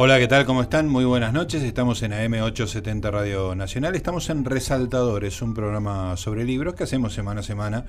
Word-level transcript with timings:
Hola, 0.00 0.20
¿qué 0.20 0.28
tal? 0.28 0.46
¿Cómo 0.46 0.62
están? 0.62 0.88
Muy 0.88 1.04
buenas 1.04 1.32
noches. 1.32 1.60
Estamos 1.64 2.00
en 2.04 2.12
AM870 2.12 3.10
Radio 3.10 3.56
Nacional. 3.56 3.96
Estamos 3.96 4.30
en 4.30 4.44
Resaltadores, 4.44 5.42
un 5.42 5.54
programa 5.54 6.16
sobre 6.16 6.44
libros 6.44 6.74
que 6.76 6.84
hacemos 6.84 7.12
semana 7.12 7.40
a 7.40 7.42
semana 7.42 7.84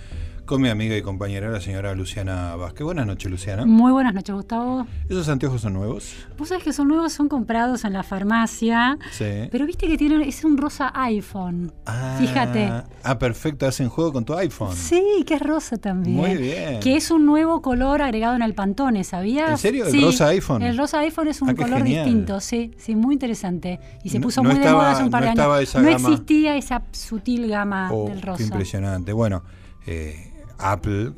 con 0.48 0.60
mi 0.60 0.70
amiga 0.70 0.98
y 0.98 1.04
compañera, 1.04 1.50
la 1.52 1.62
señora 1.62 1.94
Luciana 1.94 2.56
Vázquez. 2.56 2.84
Buenas 2.84 3.06
noches, 3.06 3.30
Luciana. 3.30 3.64
Muy 3.68 3.92
buenas 3.92 4.16
noches, 4.16 4.34
Gustavo. 4.34 4.88
¿Esos 5.08 5.30
anteojos 5.30 5.62
son 5.62 5.74
nuevos? 5.74 6.16
Vos 6.36 6.48
sabés 6.50 6.64
que 6.64 6.74
son 6.74 6.88
nuevos, 6.88 7.14
son 7.14 7.30
comprados 7.30 7.86
en 7.86 7.94
la 7.94 8.02
farmacia. 8.02 8.98
Sí. 9.12 9.48
Pero 9.52 9.68
viste 9.68 9.86
que 9.86 9.96
tienen, 9.96 10.24
es 10.24 10.44
un 10.44 10.58
rosa 10.58 10.92
iPhone. 10.96 11.72
Ah, 11.86 12.18
Fíjate. 12.20 12.72
Ah, 13.04 13.20
perfecto. 13.20 13.68
Hacen 13.68 13.88
juego 13.90 14.12
con 14.12 14.26
tu 14.26 14.34
iPhone. 14.34 14.76
Sí, 14.76 15.24
que 15.28 15.36
es 15.36 15.42
rosa 15.44 15.78
también. 15.78 16.16
Muy 16.18 16.36
bien. 16.38 16.80
Que 16.80 16.96
es 16.98 17.12
un 17.12 17.28
nuevo 17.28 17.62
color 17.62 18.02
agregado 18.02 18.36
en 18.36 18.42
el 18.42 18.56
Pantone, 18.56 19.04
¿sabías? 19.04 19.52
¿En 19.52 19.58
serio? 19.60 19.86
¿El 19.86 19.92
Sí, 19.92 20.02
rosa 20.02 20.30
iPhone? 20.30 20.64
El 20.64 20.76
rosa 20.76 20.98
iPhone 21.02 21.28
es 21.28 21.40
un 21.44 21.50
Ah, 21.52 21.54
color 21.54 21.78
genial. 21.84 21.99
Distinto, 22.04 22.40
sí, 22.40 22.72
sí, 22.78 22.96
muy 22.96 23.14
interesante. 23.16 23.80
Y 24.04 24.10
se 24.10 24.20
puso 24.20 24.42
no 24.44 24.50
muy 24.50 24.58
de 24.60 24.64
estaba- 24.66 24.80
moda 24.80 24.92
hace 24.92 25.04
un 25.04 25.10
par 25.10 25.22
no 25.22 25.26
de 25.26 25.42
años. 25.60 25.76
no 25.76 25.82
gama. 25.84 26.10
existía 26.10 26.56
esa 26.58 26.84
sutil 26.92 27.48
gama 27.48 27.90
Oh, 27.92 28.08
del 28.10 28.20
qué 28.22 28.26
rosa. 28.26 28.44
impresionante. 28.44 29.14
Bueno, 29.14 29.44
eh, 29.88 30.32
Apple, 30.58 31.14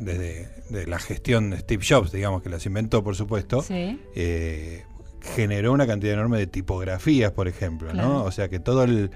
desde 0.00 0.48
de 0.70 0.86
la 0.86 0.98
gestión 0.98 1.50
de 1.50 1.58
Steve 1.58 1.84
Jobs, 1.86 2.10
digamos 2.10 2.42
que 2.42 2.48
las 2.48 2.64
inventó, 2.66 3.04
por 3.04 3.14
supuesto, 3.16 3.62
Sí. 3.62 4.00
eh, 4.14 4.84
generó 5.34 5.72
una 5.72 5.86
cantidad 5.86 6.14
enorme 6.14 6.38
de 6.38 6.46
tipografías, 6.46 7.32
por 7.32 7.48
ejemplo, 7.48 7.90
Claro. 7.90 8.08
¿no? 8.08 8.24
O 8.24 8.30
sea 8.32 8.48
que 8.48 8.58
todo 8.60 8.84
el 8.84 9.10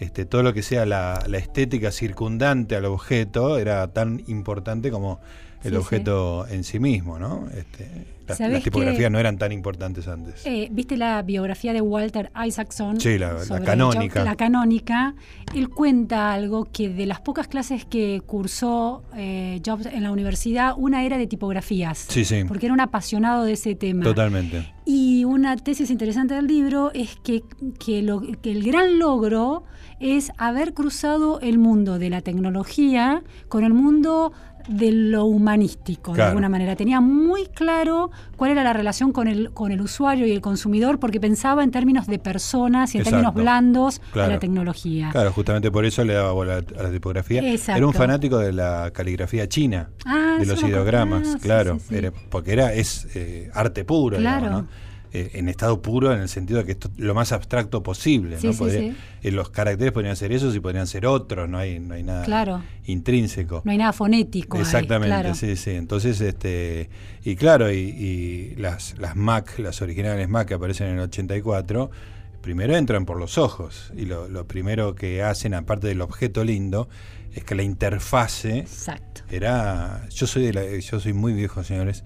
este, 0.00 0.24
todo 0.24 0.42
lo 0.42 0.52
que 0.52 0.62
sea 0.62 0.84
la, 0.86 1.22
la 1.28 1.38
estética 1.38 1.92
circundante 1.92 2.74
al 2.74 2.84
objeto 2.86 3.58
era 3.58 3.92
tan 3.92 4.24
importante 4.26 4.90
como 4.90 5.20
el 5.64 5.72
Sí, 5.72 5.76
objeto 5.76 6.46
en 6.48 6.62
sí 6.64 6.78
mismo, 6.78 7.18
¿no? 7.18 7.48
Este, 7.56 7.88
las, 8.26 8.38
¿Sabés 8.38 8.54
las 8.54 8.62
tipografías 8.64 9.02
que- 9.04 9.10
no 9.10 9.18
eran 9.18 9.36
tan 9.36 9.52
importantes 9.52 10.08
antes. 10.08 10.46
Eh, 10.46 10.68
¿Viste 10.70 10.96
la 10.96 11.20
biografía 11.22 11.72
de 11.74 11.80
Walter 11.82 12.30
Isaacson? 12.46 12.98
Sí, 13.00 13.18
la- 13.18 13.36
canónica. 13.64 14.24
La 14.24 14.34
canónica. 14.36 15.14
Él 15.54 15.68
cuenta 15.68 16.32
algo 16.32 16.64
que 16.72 16.88
de 16.88 17.04
las 17.06 17.20
pocas 17.20 17.48
clases 17.48 17.84
que 17.84 18.22
cursó 18.26 19.02
eh, 19.16 19.60
Jobs 19.64 19.86
en 19.86 20.02
la 20.02 20.10
universidad, 20.10 20.74
una 20.76 21.04
era 21.04 21.18
de 21.18 21.26
tipografías. 21.26 21.98
Sí, 22.08 22.24
sí, 22.24 22.44
Porque 22.48 22.66
era 22.66 22.72
un 22.72 22.80
apasionado 22.80 23.44
de 23.44 23.52
ese 23.52 23.74
tema. 23.74 24.04
totalmente. 24.04 24.72
Y 24.86 25.24
una 25.24 25.56
tesis 25.56 25.90
interesante 25.90 26.34
del 26.34 26.46
libro 26.46 26.92
es 26.94 27.16
que, 27.22 27.42
que, 27.78 28.00
lo- 28.02 28.20
que 28.20 28.52
el 28.52 28.62
gran 28.64 28.98
logro 28.98 29.64
es 30.00 30.32
haber 30.38 30.74
cruzado 30.74 31.40
el 31.40 31.58
mundo 31.58 31.98
de 31.98 32.10
la 32.10 32.20
tecnología 32.20 33.22
con 33.48 33.64
el 33.64 33.72
mundo 33.74 34.32
de 34.68 34.92
lo 34.92 35.24
humanístico, 35.26 36.12
de 36.14 36.22
alguna 36.22 36.48
manera. 36.48 36.74
Tenía 36.76 37.00
muy 37.00 37.46
claro 37.46 38.10
cuál 38.36 38.52
era 38.52 38.62
la 38.64 38.72
relación 38.72 39.12
con 39.12 39.28
el, 39.28 39.50
con 39.52 39.72
el 39.72 39.80
usuario 39.80 40.26
y 40.26 40.32
el 40.32 40.40
consumidor 40.40 40.98
porque 40.98 41.20
pensaba 41.20 41.62
en 41.62 41.70
términos 41.70 42.06
de 42.06 42.18
personas 42.18 42.94
y 42.94 42.98
en 42.98 43.02
Exacto. 43.02 43.16
términos 43.18 43.34
blandos 43.34 44.00
Claro. 44.12 44.28
de 44.28 44.34
la 44.34 44.40
tecnología. 44.40 45.08
Claro, 45.12 45.32
justamente 45.32 45.70
por 45.70 45.84
eso 45.84 46.04
le 46.04 46.14
daba 46.14 46.32
bola 46.32 46.62
a 46.78 46.82
la 46.82 46.90
tipografía. 46.90 47.40
Exacto. 47.52 47.76
Era 47.78 47.86
un 47.86 47.92
fanático 47.94 48.38
de 48.38 48.52
la 48.52 48.90
caligrafía 48.92 49.48
china, 49.48 49.90
Ah, 50.06 50.36
de 50.40 50.46
los 50.46 50.62
ideogramas, 50.62 51.28
Ah, 51.28 51.32
sí, 51.34 51.38
claro, 51.40 51.78
sí, 51.78 51.86
sí. 51.90 51.94
era- 51.96 52.12
porque 52.30 52.52
era 52.52 52.72
es 52.72 53.06
eh, 53.14 53.50
arte 53.54 53.84
puro, 53.84 54.16
Claro. 54.16 54.40
digamos, 54.46 54.62
¿no? 54.64 54.68
Eh, 55.16 55.30
en 55.38 55.48
estado 55.48 55.80
puro 55.80 56.12
en 56.12 56.20
el 56.20 56.28
sentido 56.28 56.58
de 56.58 56.64
que 56.66 56.72
esto 56.72 56.90
lo 56.96 57.14
más 57.14 57.30
abstracto 57.30 57.84
posible, 57.84 58.40
Sí, 58.40 58.48
¿no? 58.48 58.52
sí, 58.52 58.58
Podría- 58.58 58.96
eh, 59.22 59.30
los 59.30 59.48
caracteres 59.48 59.92
podrían 59.92 60.16
ser 60.16 60.32
esos 60.32 60.56
y 60.56 60.58
podrían 60.58 60.88
ser 60.88 61.06
otros, 61.06 61.48
no 61.48 61.56
hay, 61.56 61.78
no 61.78 61.94
hay 61.94 62.02
nada 62.02 62.24
Claro. 62.24 62.64
intrínseco. 62.86 63.62
No 63.64 63.70
hay 63.70 63.78
nada 63.78 63.92
fonético. 63.92 64.56
ahí, 64.56 64.62
Exactamente, 64.64 65.14
claro. 65.14 65.34
sí, 65.36 65.54
sí. 65.54 65.70
Entonces, 65.70 66.20
este, 66.20 66.90
y 67.24 67.36
claro, 67.36 67.70
y, 67.72 67.76
y 67.76 68.54
las, 68.56 68.98
las 68.98 69.14
Mac, 69.14 69.56
las 69.58 69.80
originales 69.82 70.28
Mac 70.28 70.48
que 70.48 70.54
aparecen 70.54 70.88
en 70.88 70.94
el 70.94 71.00
84, 71.02 71.92
primero 72.40 72.76
entran 72.76 73.06
por 73.06 73.16
los 73.18 73.38
ojos. 73.38 73.92
Y 73.96 74.06
lo, 74.06 74.28
lo 74.28 74.48
primero 74.48 74.96
que 74.96 75.22
hacen, 75.22 75.54
aparte 75.54 75.86
del 75.86 76.00
objeto 76.00 76.42
lindo, 76.42 76.88
es 77.34 77.44
que 77.44 77.54
la 77.54 77.62
interfase 77.62 78.58
Exacto. 78.58 79.22
era. 79.30 80.06
Yo 80.10 80.26
soy 80.26 80.46
de 80.46 80.52
la, 80.52 80.78
yo 80.78 80.98
soy 80.98 81.12
muy 81.12 81.32
viejo, 81.34 81.62
señores, 81.62 82.02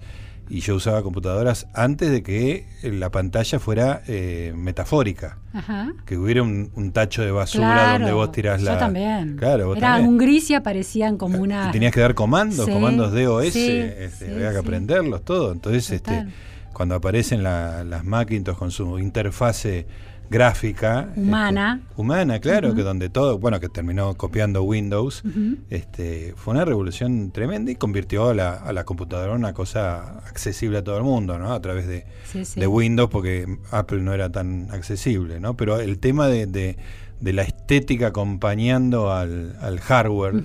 y 0.49 0.61
yo 0.61 0.75
usaba 0.75 1.03
computadoras 1.03 1.67
antes 1.73 2.09
de 2.09 2.23
que 2.23 2.65
la 2.81 3.11
pantalla 3.11 3.59
fuera 3.59 4.01
eh, 4.07 4.51
metafórica. 4.55 5.37
Ajá. 5.53 5.93
Que 6.05 6.17
hubiera 6.17 6.41
un, 6.43 6.71
un 6.75 6.91
tacho 6.91 7.21
de 7.23 7.31
basura 7.31 7.71
Claro, 7.73 7.99
donde 7.99 8.13
vos 8.13 8.31
tirás 8.31 8.61
la. 8.61 8.73
Yo 8.73 8.77
también. 8.79 9.35
Claro, 9.37 9.67
vos 9.67 9.77
Era 9.77 9.89
también. 9.93 10.09
un 10.09 10.17
gris 10.17 10.49
y 10.49 10.55
aparecían 10.55 11.17
como 11.17 11.37
una. 11.39 11.69
Y 11.69 11.71
tenías 11.71 11.93
que 11.93 11.99
dar 11.99 12.15
comandos, 12.15 12.65
Sí, 12.65 12.71
comandos 12.71 13.13
DOS, 13.13 13.53
sí, 13.53 13.69
este, 13.69 14.09
sí, 14.27 14.31
había 14.33 14.51
que 14.51 14.57
aprenderlos 14.57 15.23
todo. 15.23 15.51
Entonces, 15.51 15.89
este, 15.91 16.25
cuando 16.73 16.95
aparecen 16.95 17.43
la- 17.43 17.83
las 17.83 18.03
Macintosh 18.05 18.55
con 18.55 18.71
su 18.71 18.97
interfase 18.99 19.85
gráfica 20.29 21.09
Humana. 21.15 21.79
este, 21.81 22.01
humana, 22.01 22.39
claro, 22.39 22.75
que 22.75 22.83
donde 22.83 23.09
todo, 23.09 23.39
bueno, 23.39 23.59
que 23.59 23.67
terminó 23.69 24.13
copiando 24.15 24.63
Windows, 24.63 25.23
este, 25.69 26.33
fue 26.37 26.53
una 26.53 26.65
revolución 26.65 27.31
tremenda 27.31 27.71
y 27.71 27.75
convirtió 27.75 28.29
a 28.29 28.33
la, 28.33 28.53
a 28.53 28.71
la 28.73 28.83
computadora 28.83 29.31
en 29.33 29.39
una 29.39 29.53
cosa 29.53 30.19
accesible 30.27 30.77
a 30.77 30.83
todo 30.83 30.97
el 30.97 31.03
mundo, 31.03 31.39
¿no? 31.39 31.53
A 31.53 31.61
través 31.61 31.87
de, 31.87 32.05
Sí, 32.31 32.45
sí. 32.45 32.59
de 32.59 32.67
Windows, 32.67 33.09
porque 33.09 33.57
Apple 33.71 34.01
no 34.01 34.13
era 34.13 34.31
tan 34.31 34.67
accesible, 34.71 35.39
¿no? 35.39 35.55
Pero 35.57 35.79
el 35.79 35.99
tema 35.99 36.27
de, 36.27 36.45
de- 36.45 36.77
de 37.19 37.33
la 37.33 37.41
estética 37.41 38.07
acompañando 38.07 39.11
al, 39.11 39.57
al 39.61 39.79
hardware 39.81 40.35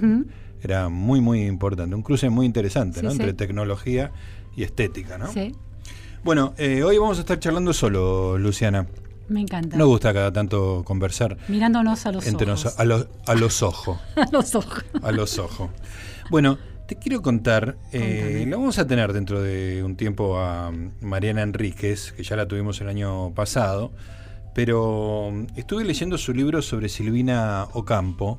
era 0.61 0.89
muy, 0.89 1.21
muy 1.21 1.43
importante. 1.45 1.95
Un 1.95 2.03
cruce 2.03 2.31
muy 2.31 2.47
interesante, 2.47 2.99
Sí, 3.01 3.07
¿no? 3.07 3.13
Entre 3.13 3.33
tecnología 3.35 4.11
y 4.57 4.63
estética, 4.65 5.19
¿no? 5.19 5.31
Sí, 5.31 5.55
Bueno, 6.25 6.55
eh, 6.57 6.83
hoy 6.83 6.97
vamos 6.99 7.19
a 7.19 7.21
estar 7.21 7.39
charlando 7.39 7.73
solo, 7.73 8.39
Luciana. 8.39 8.87
Me 9.29 9.41
encanta. 9.41 9.77
Nos 9.77 9.87
gusta 9.89 10.13
cada 10.13 10.33
tanto 10.33 10.83
conversar 10.85 11.37
Mirándonos 11.49 12.05
a 12.07 12.13
los 12.13 12.27
entre 12.27 12.51
ojos. 12.51 12.65
nos- 12.65 12.79
a, 12.79 12.85
los- 12.85 13.07
a 13.27 13.35
los 13.35 13.63
ojos. 13.63 13.99
a 14.17 14.29
los 14.31 14.55
ojos. 14.55 14.85
A 15.03 15.13
los 15.13 15.39
ojos. 15.39 15.71
Bueno, 16.31 16.59
te 16.87 16.97
quiero 16.97 17.23
contar, 17.23 17.77
eh, 17.93 18.45
lo 18.47 18.59
vamos 18.59 18.79
a 18.79 18.87
tener 18.87 19.13
dentro 19.13 19.41
de 19.41 19.83
un 19.83 19.97
tiempo 19.97 20.39
a 20.39 20.71
Mariana 21.01 21.43
Enríquez, 21.43 22.13
que 22.13 22.23
ya 22.23 22.37
la 22.37 22.47
tuvimos 22.47 22.81
el 22.83 22.89
año 22.89 23.33
pasado, 23.35 23.91
pero 24.55 25.31
mm, 25.33 25.47
estuve 25.59 25.85
leyendo 25.85 26.19
su 26.19 26.33
libro 26.35 26.61
sobre 26.63 26.89
Silvina 26.89 27.67
Ocampo, 27.73 28.39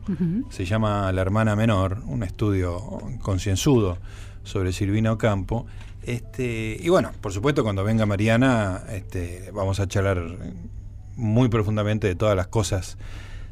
se 0.49 0.65
llama 0.65 1.11
La 1.11 1.21
hermana 1.21 1.55
menor, 1.55 2.03
un 2.05 2.23
estudio 2.23 2.79
concienzudo 3.21 3.97
sobre 4.45 4.71
Silvina 4.71 5.11
Ocampo. 5.11 5.65
Este, 6.03 6.77
y 6.79 6.87
bueno, 6.89 7.11
por 7.19 7.33
supuesto, 7.33 7.63
cuando 7.63 7.83
venga 7.83 8.05
Mariana, 8.05 8.83
este, 8.91 9.51
vamos 9.53 9.79
a 9.79 9.87
charlar 9.87 10.23
muy 11.17 11.49
profundamente 11.49 12.07
de 12.07 12.15
todas 12.15 12.35
las 12.35 12.47
cosas 12.47 12.97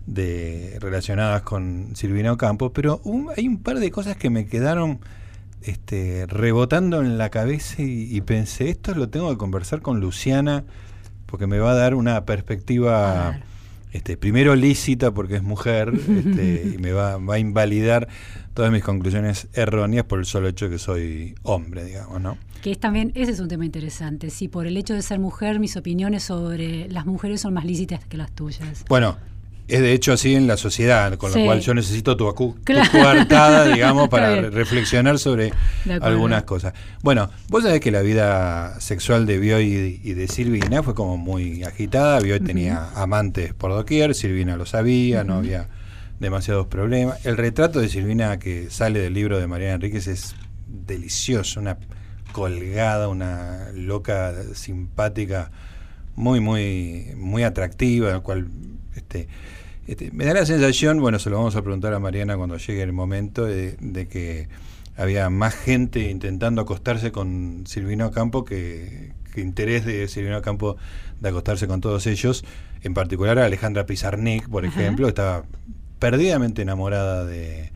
de, 0.05 0.77
relacionadas 0.79 1.41
con 1.41 1.95
Silvina 1.95 2.31
Ocampo, 2.31 2.71
pero 2.71 3.01
hay 3.35 3.47
un 3.47 3.57
par 3.57 3.79
de 3.79 3.91
cosas 3.91 4.17
que 4.17 4.29
me 4.29 4.45
quedaron 4.45 4.99
este, 5.61 6.25
rebotando 6.27 7.01
en 7.01 7.17
la 7.17 7.29
cabeza 7.29 7.81
y, 7.81 8.15
y 8.15 8.21
pensé, 8.21 8.69
esto 8.69 8.93
lo 8.93 9.09
tengo 9.09 9.29
que 9.29 9.37
conversar 9.37 9.81
con 9.81 9.99
Luciana, 9.99 10.63
porque 11.25 11.47
me 11.47 11.57
va 11.59 11.71
a 11.71 11.75
dar 11.75 11.95
una 11.95 12.25
perspectiva. 12.25 13.39
Este, 13.93 14.17
primero 14.17 14.55
lícita 14.55 15.11
porque 15.11 15.35
es 15.35 15.43
mujer 15.43 15.93
este, 15.93 16.71
y 16.75 16.77
me 16.79 16.91
va, 16.91 17.17
va 17.17 17.35
a 17.35 17.39
invalidar 17.39 18.09
todas 18.53 18.71
mis 18.71 18.83
conclusiones 18.83 19.47
erróneas 19.53 20.05
por 20.05 20.19
el 20.19 20.25
solo 20.25 20.47
hecho 20.47 20.65
de 20.65 20.71
que 20.71 20.79
soy 20.79 21.35
hombre, 21.43 21.85
digamos, 21.85 22.19
¿no? 22.21 22.37
Que 22.61 22.71
es 22.71 22.79
también, 22.79 23.11
ese 23.15 23.31
es 23.31 23.39
un 23.39 23.47
tema 23.47 23.65
interesante. 23.65 24.29
Si 24.29 24.47
por 24.47 24.67
el 24.67 24.77
hecho 24.77 24.93
de 24.93 25.01
ser 25.01 25.19
mujer, 25.19 25.59
mis 25.59 25.75
opiniones 25.75 26.23
sobre 26.23 26.87
las 26.89 27.05
mujeres 27.05 27.41
son 27.41 27.53
más 27.53 27.65
lícitas 27.65 28.05
que 28.05 28.17
las 28.17 28.31
tuyas. 28.31 28.85
Bueno, 28.87 29.17
es 29.67 29.79
de 29.81 29.93
hecho 29.93 30.11
así 30.13 30.35
en 30.35 30.45
la 30.47 30.57
sociedad, 30.57 31.15
con 31.17 31.31
Sí. 31.31 31.39
lo 31.39 31.45
cual 31.45 31.61
yo 31.61 31.73
necesito 31.73 32.17
tu, 32.17 32.27
acu- 32.27 32.55
tu 32.55 32.63
Claro. 32.63 32.91
coartada, 32.91 33.65
digamos, 33.73 34.09
para 34.09 34.35
re- 34.41 34.49
reflexionar 34.49 35.19
sobre 35.19 35.51
algunas 36.01 36.43
cosas. 36.43 36.73
Bueno, 37.01 37.29
vos 37.49 37.63
sabés 37.63 37.79
que 37.79 37.91
la 37.91 38.01
vida 38.01 38.79
sexual 38.81 39.25
de 39.25 39.39
Bioy 39.39 40.01
y 40.03 40.13
de 40.13 40.27
Silvina 40.27 40.83
fue 40.83 40.93
como 40.95 41.17
muy 41.17 41.63
agitada. 41.63 42.19
Bioy 42.19 42.39
tenía 42.41 42.89
amantes 42.95 43.53
por 43.53 43.71
doquier, 43.71 44.15
Silvina 44.15 44.57
lo 44.57 44.65
sabía, 44.65 45.23
no 45.23 45.35
había 45.35 45.69
demasiados 46.19 46.67
problemas. 46.67 47.25
El 47.25 47.37
retrato 47.37 47.79
de 47.79 47.89
Silvina 47.89 48.39
que 48.39 48.69
sale 48.69 48.99
del 48.99 49.13
libro 49.13 49.39
de 49.39 49.47
Mariana 49.47 49.75
Enríquez 49.75 50.07
es 50.07 50.35
delicioso, 50.67 51.59
una 51.59 51.77
colgada, 52.31 53.07
una 53.07 53.67
loca 53.73 54.33
simpática, 54.53 55.51
muy, 56.15 56.39
muy, 56.39 57.07
muy 57.15 57.43
atractiva, 57.43 58.11
la 58.11 58.19
cual 58.21 58.47
este, 58.95 59.27
este, 59.87 60.11
me 60.11 60.25
da 60.25 60.33
la 60.33 60.45
sensación, 60.45 60.99
bueno, 60.99 61.19
se 61.19 61.29
lo 61.29 61.37
vamos 61.37 61.55
a 61.55 61.61
preguntar 61.61 61.93
a 61.93 61.99
Mariana 61.99 62.37
cuando 62.37 62.57
llegue 62.57 62.81
el 62.81 62.93
momento, 62.93 63.45
de, 63.45 63.75
de 63.79 64.07
que 64.07 64.47
había 64.95 65.29
más 65.29 65.55
gente 65.55 66.09
intentando 66.09 66.61
acostarse 66.61 67.11
con 67.11 67.63
Silvino 67.65 68.11
Campo 68.11 68.45
que, 68.45 69.11
que 69.33 69.41
interés 69.41 69.85
de 69.85 70.07
Silvino 70.07 70.41
Campo 70.41 70.77
de 71.19 71.29
acostarse 71.29 71.67
con 71.67 71.81
todos 71.81 72.07
ellos, 72.07 72.45
en 72.81 72.93
particular 72.93 73.39
a 73.39 73.45
Alejandra 73.45 73.85
Pizarnik, 73.85 74.47
por 74.49 74.65
Ajá. 74.65 74.79
ejemplo, 74.81 75.07
estaba 75.07 75.43
perdidamente 75.99 76.61
enamorada 76.61 77.25
de, 77.25 77.71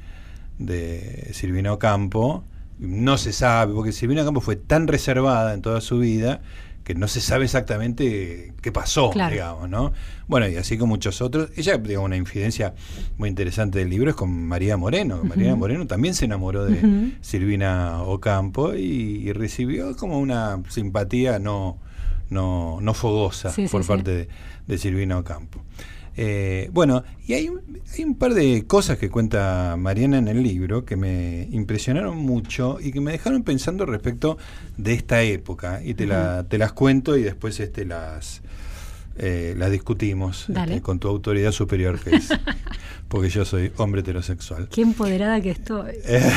de 0.59 1.29
Silvino 1.33 1.79
Campo. 1.79 2.43
No 2.79 3.17
se 3.17 3.33
sabe, 3.33 3.73
porque 3.73 3.91
Silvina 3.91 4.23
Campo 4.23 4.41
fue 4.41 4.55
tan 4.55 4.87
reservada 4.87 5.53
en 5.53 5.61
toda 5.61 5.81
su 5.81 5.97
vida 5.97 6.41
que 6.87 6.95
no 6.95 7.09
se 7.09 7.19
sabe 7.19 7.43
exactamente 7.43 8.53
qué 8.61 8.71
pasó, 8.71 9.09
Claro. 9.09 9.33
digamos, 9.33 9.69
¿no? 9.69 9.91
Bueno, 10.27 10.47
y 10.47 10.55
así 10.55 10.77
con 10.77 10.87
muchos 10.87 11.19
otros. 11.21 11.49
Ella, 11.57 11.77
digamos, 11.77 12.05
una 12.05 12.15
infidencia 12.15 12.75
muy 13.17 13.27
interesante 13.27 13.79
del 13.79 13.89
libro 13.89 14.09
es 14.11 14.15
con 14.15 14.31
María 14.47 14.77
Moreno. 14.77 15.19
María 15.21 15.53
Moreno 15.57 15.85
también 15.85 16.13
se 16.13 16.23
enamoró 16.23 16.63
de. 16.63 17.11
Silvina 17.19 18.01
Ocampo 18.03 18.73
y, 18.73 19.27
y 19.27 19.33
recibió 19.33 19.97
como 19.97 20.17
una 20.19 20.61
simpatía 20.69 21.39
no, 21.39 21.77
no, 22.29 22.79
no 22.81 22.93
fogosa 22.93 23.51
Sí, 23.51 23.67
por 23.67 23.83
sí. 23.83 23.87
parte 23.89 24.11
de, 24.11 24.27
de 24.65 24.77
Silvina 24.77 25.17
Ocampo. 25.17 25.61
Eh, 26.19 26.69
bueno, 26.73 27.03
y 27.27 27.33
hay, 27.33 27.47
un- 27.49 27.61
hay 27.95 28.03
un 28.03 28.15
par 28.15 28.33
de 28.33 28.65
cosas 28.65 28.97
que 28.97 29.09
cuenta 29.09 29.75
Mariana 29.77 30.17
en 30.17 30.27
el 30.27 30.41
libro 30.41 30.83
que 30.83 30.95
me 30.95 31.47
impresionaron 31.51 32.17
mucho 32.17 32.79
y 32.81 32.91
que 32.91 32.99
me 33.01 33.11
dejaron 33.11 33.43
pensando 33.43 33.85
respecto 33.85 34.37
de 34.77 34.93
esta 34.93 35.21
época. 35.21 35.81
Y 35.83 35.93
te, 35.93 36.05
la- 36.07 36.43
te 36.49 36.57
las 36.57 36.73
cuento 36.73 37.17
y 37.17 37.23
después 37.23 37.59
este, 37.59 37.85
las, 37.85 38.41
eh, 39.17 39.53
las 39.57 39.69
discutimos 39.71 40.49
este, 40.71 40.81
con 40.81 40.99
tu 40.99 41.07
autoridad 41.07 41.51
superior, 41.51 41.99
que 41.99 42.15
es. 42.15 42.29
porque 43.07 43.29
yo 43.29 43.45
soy 43.45 43.71
hombre 43.77 44.01
heterosexual. 44.01 44.67
Qué 44.69 44.81
empoderada 44.81 45.39
que 45.41 45.51
estoy. 45.51 45.91
Eh, 46.05 46.29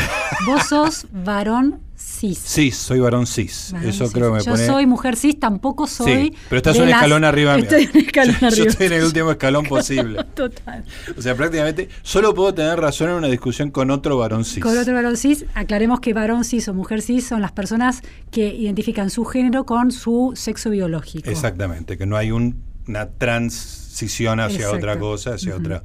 Vos 0.47 0.67
sos 0.69 1.07
varón 1.13 1.81
cis. 1.97 2.39
cis, 2.39 2.77
soy 2.77 3.01
varón 3.01 3.27
cis. 3.27 3.71
Varón 3.73 3.89
Eso 3.89 4.05
cis. 4.05 4.15
creo 4.15 4.29
que 4.33 4.39
me 4.39 4.45
Yo 4.45 4.53
pone. 4.53 4.67
soy 4.67 4.87
mujer 4.87 5.17
cis, 5.17 5.39
tampoco 5.41 5.87
soy. 5.89 6.13
Sí, 6.31 6.33
pero 6.49 6.59
estás 6.59 6.77
un 6.79 6.87
las- 6.89 6.95
escalón 6.99 7.25
arriba 7.25 7.57
mío. 7.57 7.65
Estoy 7.65 7.89
un 7.93 8.07
escalón 8.07 8.37
Yo- 8.41 8.47
arriba. 8.47 8.65
Yo 8.65 8.71
estoy 8.71 8.87
en 8.87 8.93
el 8.93 9.05
último 9.05 9.31
escalón 9.33 9.65
posible. 9.67 10.25
Total. 10.35 10.85
O 11.19 11.21
sea, 11.23 11.35
prácticamente 11.35 11.89
solo 12.03 12.35
puedo 12.35 12.55
tener 12.55 12.79
razón 12.79 13.11
en 13.11 13.17
una 13.17 13.27
discusión 13.29 13.71
con 13.73 13.91
otro 13.91 14.17
varón 14.17 14.45
cis. 14.45 14.63
Con 14.63 14.79
otro 14.79 14.95
varón 14.95 15.17
cis, 15.17 15.45
aclaremos 15.55 15.99
que 16.01 16.15
varón 16.15 16.45
cis 16.45 16.69
o 16.69 16.75
mujer 16.75 17.03
cis 17.03 17.27
son 17.27 17.41
las 17.43 17.53
personas 17.53 18.03
que 18.31 18.55
identifican 18.55 19.11
su 19.11 19.25
género 19.25 19.65
con 19.67 19.91
su 19.91 20.33
sexo 20.37 20.71
biológico. 20.71 21.29
Exactamente, 21.29 21.99
que 21.99 22.07
no 22.07 22.17
hay 22.17 22.31
un- 22.31 22.63
una 22.87 23.09
transición 23.11 24.41
hacia 24.41 24.57
Exacto. 24.57 24.77
otra 24.77 24.99
cosa, 24.99 25.35
hacia 25.35 25.55
otro 25.57 25.83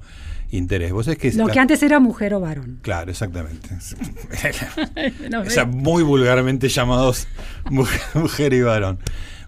interés. 0.56 0.92
Vos 0.92 1.06
sabés 1.06 1.18
que 1.20 1.32
Lo 1.34 1.48
la- 1.48 1.54
que 1.54 1.60
antes 1.60 1.82
era 1.84 2.00
mujer 2.00 2.34
o 2.34 2.40
varón. 2.40 2.80
Claro, 2.82 3.12
exactamente. 3.12 3.70
No, 5.30 5.42
o 5.42 5.50
sea, 5.50 5.66
muy 5.66 6.04
vulgarmente 6.04 6.70
llamados 6.70 7.28
mujer, 7.70 8.02
mujer 8.16 8.54
y 8.54 8.62
varón. 8.62 9.00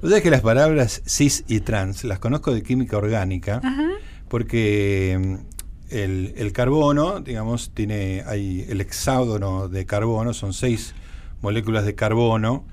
Vos 0.01 0.09
sabés 0.11 0.23
que 0.23 0.29
las 0.31 0.41
palabras 0.41 1.01
cis 1.07 1.43
y 1.47 1.61
trans 1.61 2.03
las 2.03 2.19
conozco 2.19 2.53
de 2.53 2.61
química 2.63 2.97
orgánica. 2.97 3.61
Ajá. 3.63 3.87
porque 4.27 5.17
mm, 5.19 5.35
el, 5.95 6.33
el 6.37 6.51
carbono, 6.51 7.21
digamos, 7.21 7.71
tiene 7.73 8.23
hay 8.27 8.65
el 8.69 8.81
hexágono 8.81 9.67
de 9.69 9.85
carbono, 9.85 10.33
son 10.33 10.53
seis 10.53 10.93
moléculas 11.41 11.85
de 11.85 11.95
carbono, 11.95 12.65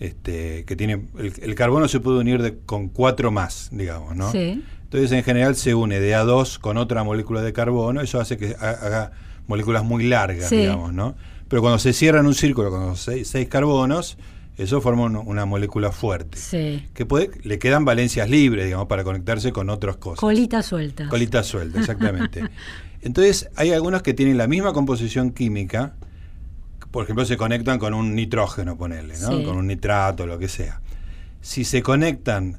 este, 0.00 0.64
que 0.64 0.74
tiene 0.74 1.06
el, 1.18 1.32
el 1.42 1.54
carbono 1.54 1.86
se 1.88 2.00
puede 2.00 2.18
unir 2.18 2.40
de- 2.42 2.58
con 2.64 2.88
cuatro 2.88 3.30
más, 3.30 3.68
digamos, 3.72 4.16
¿no? 4.16 4.32
Sí. 4.32 4.62
Entonces 4.92 5.12
en 5.12 5.24
general 5.24 5.56
se 5.56 5.74
une 5.74 6.00
de 6.00 6.14
A2 6.14 6.58
con 6.58 6.76
otra 6.76 7.02
molécula 7.02 7.40
de 7.40 7.54
carbono, 7.54 8.02
eso 8.02 8.20
hace 8.20 8.36
que 8.36 8.54
ha- 8.60 8.68
haga 8.70 9.12
moléculas 9.46 9.84
muy 9.84 10.04
largas, 10.04 10.50
Sí. 10.50 10.56
digamos, 10.58 10.92
¿no? 10.92 11.14
Pero 11.48 11.62
cuando 11.62 11.78
se 11.78 11.94
cierra 11.94 12.20
en 12.20 12.26
un 12.26 12.34
círculo 12.34 12.70
con 12.70 12.94
seis, 12.96 13.28
seis 13.28 13.48
carbonos, 13.48 14.18
eso 14.58 14.82
forma 14.82 15.04
un- 15.04 15.16
una 15.16 15.46
molécula 15.46 15.92
fuerte. 15.92 16.36
Sí. 16.36 16.86
Que 16.92 17.06
puede, 17.06 17.30
le 17.42 17.58
quedan 17.58 17.86
valencias 17.86 18.28
libres, 18.28 18.66
digamos, 18.66 18.86
para 18.86 19.02
conectarse 19.02 19.50
con 19.50 19.70
otras 19.70 19.96
cosas. 19.96 20.20
Colita 20.20 20.60
suelta. 20.62 21.08
Colita 21.08 21.42
suelta, 21.42 21.80
exactamente. 21.80 22.42
Entonces, 23.00 23.48
hay 23.56 23.72
algunos 23.72 24.02
que 24.02 24.12
tienen 24.12 24.36
la 24.36 24.46
misma 24.46 24.74
composición 24.74 25.30
química, 25.30 25.94
por 26.90 27.04
ejemplo, 27.04 27.24
se 27.24 27.38
conectan 27.38 27.78
con 27.78 27.94
un 27.94 28.14
nitrógeno, 28.14 28.76
ponerle, 28.76 29.14
¿no? 29.20 29.38
Sí. 29.38 29.42
Con 29.42 29.56
un 29.56 29.68
nitrato, 29.68 30.26
lo 30.26 30.38
que 30.38 30.48
sea. 30.48 30.82
Si 31.40 31.64
se 31.64 31.82
conectan, 31.82 32.58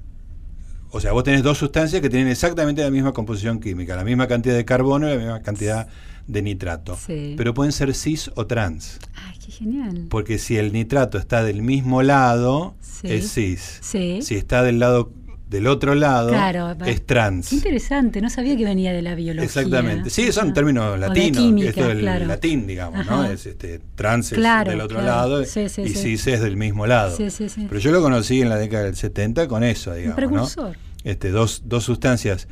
o 0.93 1.01
sea, 1.01 1.11
vos 1.11 1.23
tenés 1.23 1.43
dos 1.43 1.57
sustancias 1.57 2.01
que 2.01 2.09
tienen 2.09 2.29
exactamente 2.29 2.83
la 2.83 2.91
misma 2.91 3.11
composición 3.11 3.59
química, 3.59 3.95
la 3.95 4.03
misma 4.05 4.27
cantidad 4.27 4.55
de 4.55 4.63
carbono 4.63 5.07
y 5.07 5.11
la 5.11 5.17
misma 5.17 5.41
cantidad 5.41 5.87
de 6.27 6.41
nitrato. 6.41 6.95
Sí. 6.95 7.33
Pero 7.35 7.53
pueden 7.53 7.73
ser 7.73 7.93
cis 7.93 8.31
o 8.35 8.47
trans. 8.47 8.99
Ay, 9.15 9.37
qué 9.45 9.51
genial. 9.51 10.05
Porque 10.09 10.37
si 10.37 10.55
el 10.57 10.71
nitrato 10.71 11.17
está 11.17 11.43
del 11.43 11.61
mismo 11.61 12.01
lado, 12.03 12.75
Sí. 12.79 13.07
es 13.11 13.33
cis. 13.33 13.79
Sí. 13.81 14.21
Si 14.21 14.35
está 14.35 14.63
del 14.63 14.79
lado 14.79 15.11
del 15.53 15.67
otro 15.67 15.95
lado, 15.95 16.29
Claro, 16.29 16.75
es 16.85 17.05
trans. 17.05 17.47
Qué 17.50 17.55
interesante, 17.55 18.19
no 18.21 18.29
sabía 18.29 18.57
que 18.57 18.65
venía 18.65 18.91
de 18.91 19.01
la 19.01 19.15
biología. 19.15 19.45
Exactamente. 19.45 20.09
Sí, 20.09 20.31
son 20.33 20.50
Ah. 20.50 20.53
términos 20.53 21.00
latinos. 21.00 21.38
química, 21.41 21.69
esto 21.69 21.89
es 21.91 21.97
el 22.00 22.27
latín, 22.27 22.67
digamos, 22.67 23.05
¿no? 23.05 23.23
Es 23.25 23.45
este 23.45 23.79
trans 23.95 24.31
es 24.33 24.38
Claro, 24.38 24.71
del 24.71 24.81
otro 24.81 25.01
lado 25.01 25.45
Sí, 25.45 25.69
sí, 25.69 25.83
y 25.83 25.89
cis 25.89 26.27
es 26.27 26.41
del 26.41 26.57
mismo 26.57 26.85
lado. 26.88 27.15
Pero 27.17 27.79
yo 27.79 27.91
lo 27.91 28.01
conocí 28.01 28.41
en 28.41 28.50
la 28.50 28.57
década 28.57 28.83
del 28.83 28.95
70 28.95 29.47
con 29.47 29.63
eso, 29.63 29.94
digamos, 29.94 30.19
¿no? 30.19 30.27
precursor. 30.27 30.75
Este, 31.05 31.29
dos, 31.31 31.63
dos 31.65 31.83
sustancias 31.83 32.47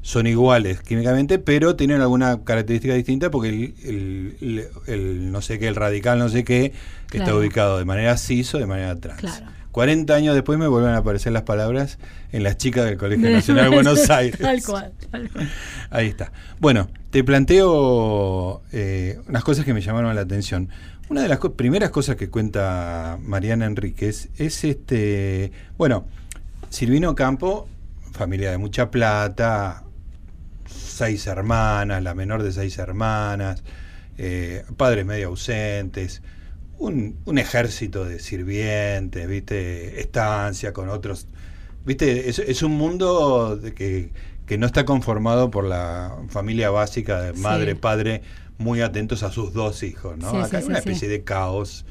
son 0.00 0.26
iguales 0.26 0.80
químicamente, 0.80 1.38
pero 1.38 1.76
tienen 1.76 2.00
alguna 2.00 2.42
característica 2.44 2.94
distinta 2.94 3.30
porque 3.30 3.48
el, 3.50 3.74
el- 3.84 4.36
el- 4.40 4.68
el 4.86 5.32
no 5.32 5.42
sé 5.42 5.58
qué, 5.58 5.68
el 5.68 5.74
radical 5.74 6.18
no 6.18 6.28
sé 6.28 6.44
qué, 6.44 6.72
está 7.12 7.34
ubicado 7.34 7.78
de 7.78 7.84
manera 7.84 8.16
cis 8.16 8.54
o 8.54 8.58
de 8.58 8.66
manera 8.66 8.96
trans. 8.96 9.20
Claro. 9.20 9.46
40 9.78 10.12
años 10.12 10.34
después 10.34 10.58
me 10.58 10.66
vuelven 10.66 10.90
a 10.90 10.96
aparecer 10.96 11.32
las 11.32 11.42
palabras 11.44 11.98
en 12.32 12.42
las 12.42 12.56
chicas 12.56 12.84
del 12.84 12.98
Colegio 12.98 13.30
Nacional 13.32 13.70
de 13.70 13.76
Buenos 13.76 14.10
Aires. 14.10 14.36
Tal 14.40 14.60
cual, 14.60 14.92
tal 15.08 15.30
cual. 15.30 15.48
Ahí 15.90 16.08
está. 16.08 16.32
Bueno, 16.58 16.88
te 17.10 17.22
planteo 17.22 18.60
eh, 18.72 19.20
unas 19.28 19.44
cosas 19.44 19.64
que 19.64 19.72
me 19.74 19.80
llamaron 19.80 20.12
la 20.16 20.22
atención. 20.22 20.68
Una 21.10 21.22
de 21.22 21.28
las 21.28 21.38
co- 21.38 21.52
primeras 21.52 21.90
cosas 21.90 22.16
que 22.16 22.28
cuenta 22.28 23.18
Mariana 23.22 23.66
Enríquez 23.66 24.30
es 24.36 24.64
este, 24.64 25.52
bueno, 25.76 26.06
Silvino 26.70 27.14
Campo, 27.14 27.68
familia 28.10 28.50
de 28.50 28.58
mucha 28.58 28.90
plata, 28.90 29.84
seis 30.66 31.24
hermanas, 31.28 32.02
la 32.02 32.16
menor 32.16 32.42
de 32.42 32.50
seis 32.50 32.78
hermanas, 32.78 33.62
eh, 34.18 34.64
padres 34.76 35.06
medio 35.06 35.28
ausentes, 35.28 36.20
un, 36.78 37.16
un 37.24 37.38
ejército 37.38 38.04
de 38.04 38.18
sirvientes, 38.20 39.26
viste, 39.28 40.00
estancia 40.00 40.72
con 40.72 40.88
otros, 40.88 41.26
viste, 41.84 42.28
es, 42.28 42.38
es 42.38 42.62
un 42.62 42.72
mundo 42.72 43.56
de 43.56 43.74
que, 43.74 44.10
que 44.46 44.58
no 44.58 44.66
está 44.66 44.84
conformado 44.84 45.50
por 45.50 45.64
la 45.64 46.16
familia 46.28 46.70
básica 46.70 47.20
de 47.22 47.34
Sí. 47.34 47.40
madre, 47.40 47.74
padre, 47.76 48.22
muy 48.58 48.80
atentos 48.80 49.22
a 49.22 49.30
sus 49.30 49.52
dos 49.52 49.82
hijos, 49.82 50.16
¿no? 50.18 50.30
Sí, 50.30 50.36
Acá 50.38 50.48
sí, 50.48 50.56
hay 50.56 50.64
una 50.64 50.78
especie 50.78 51.08
de 51.08 51.22
caos 51.22 51.84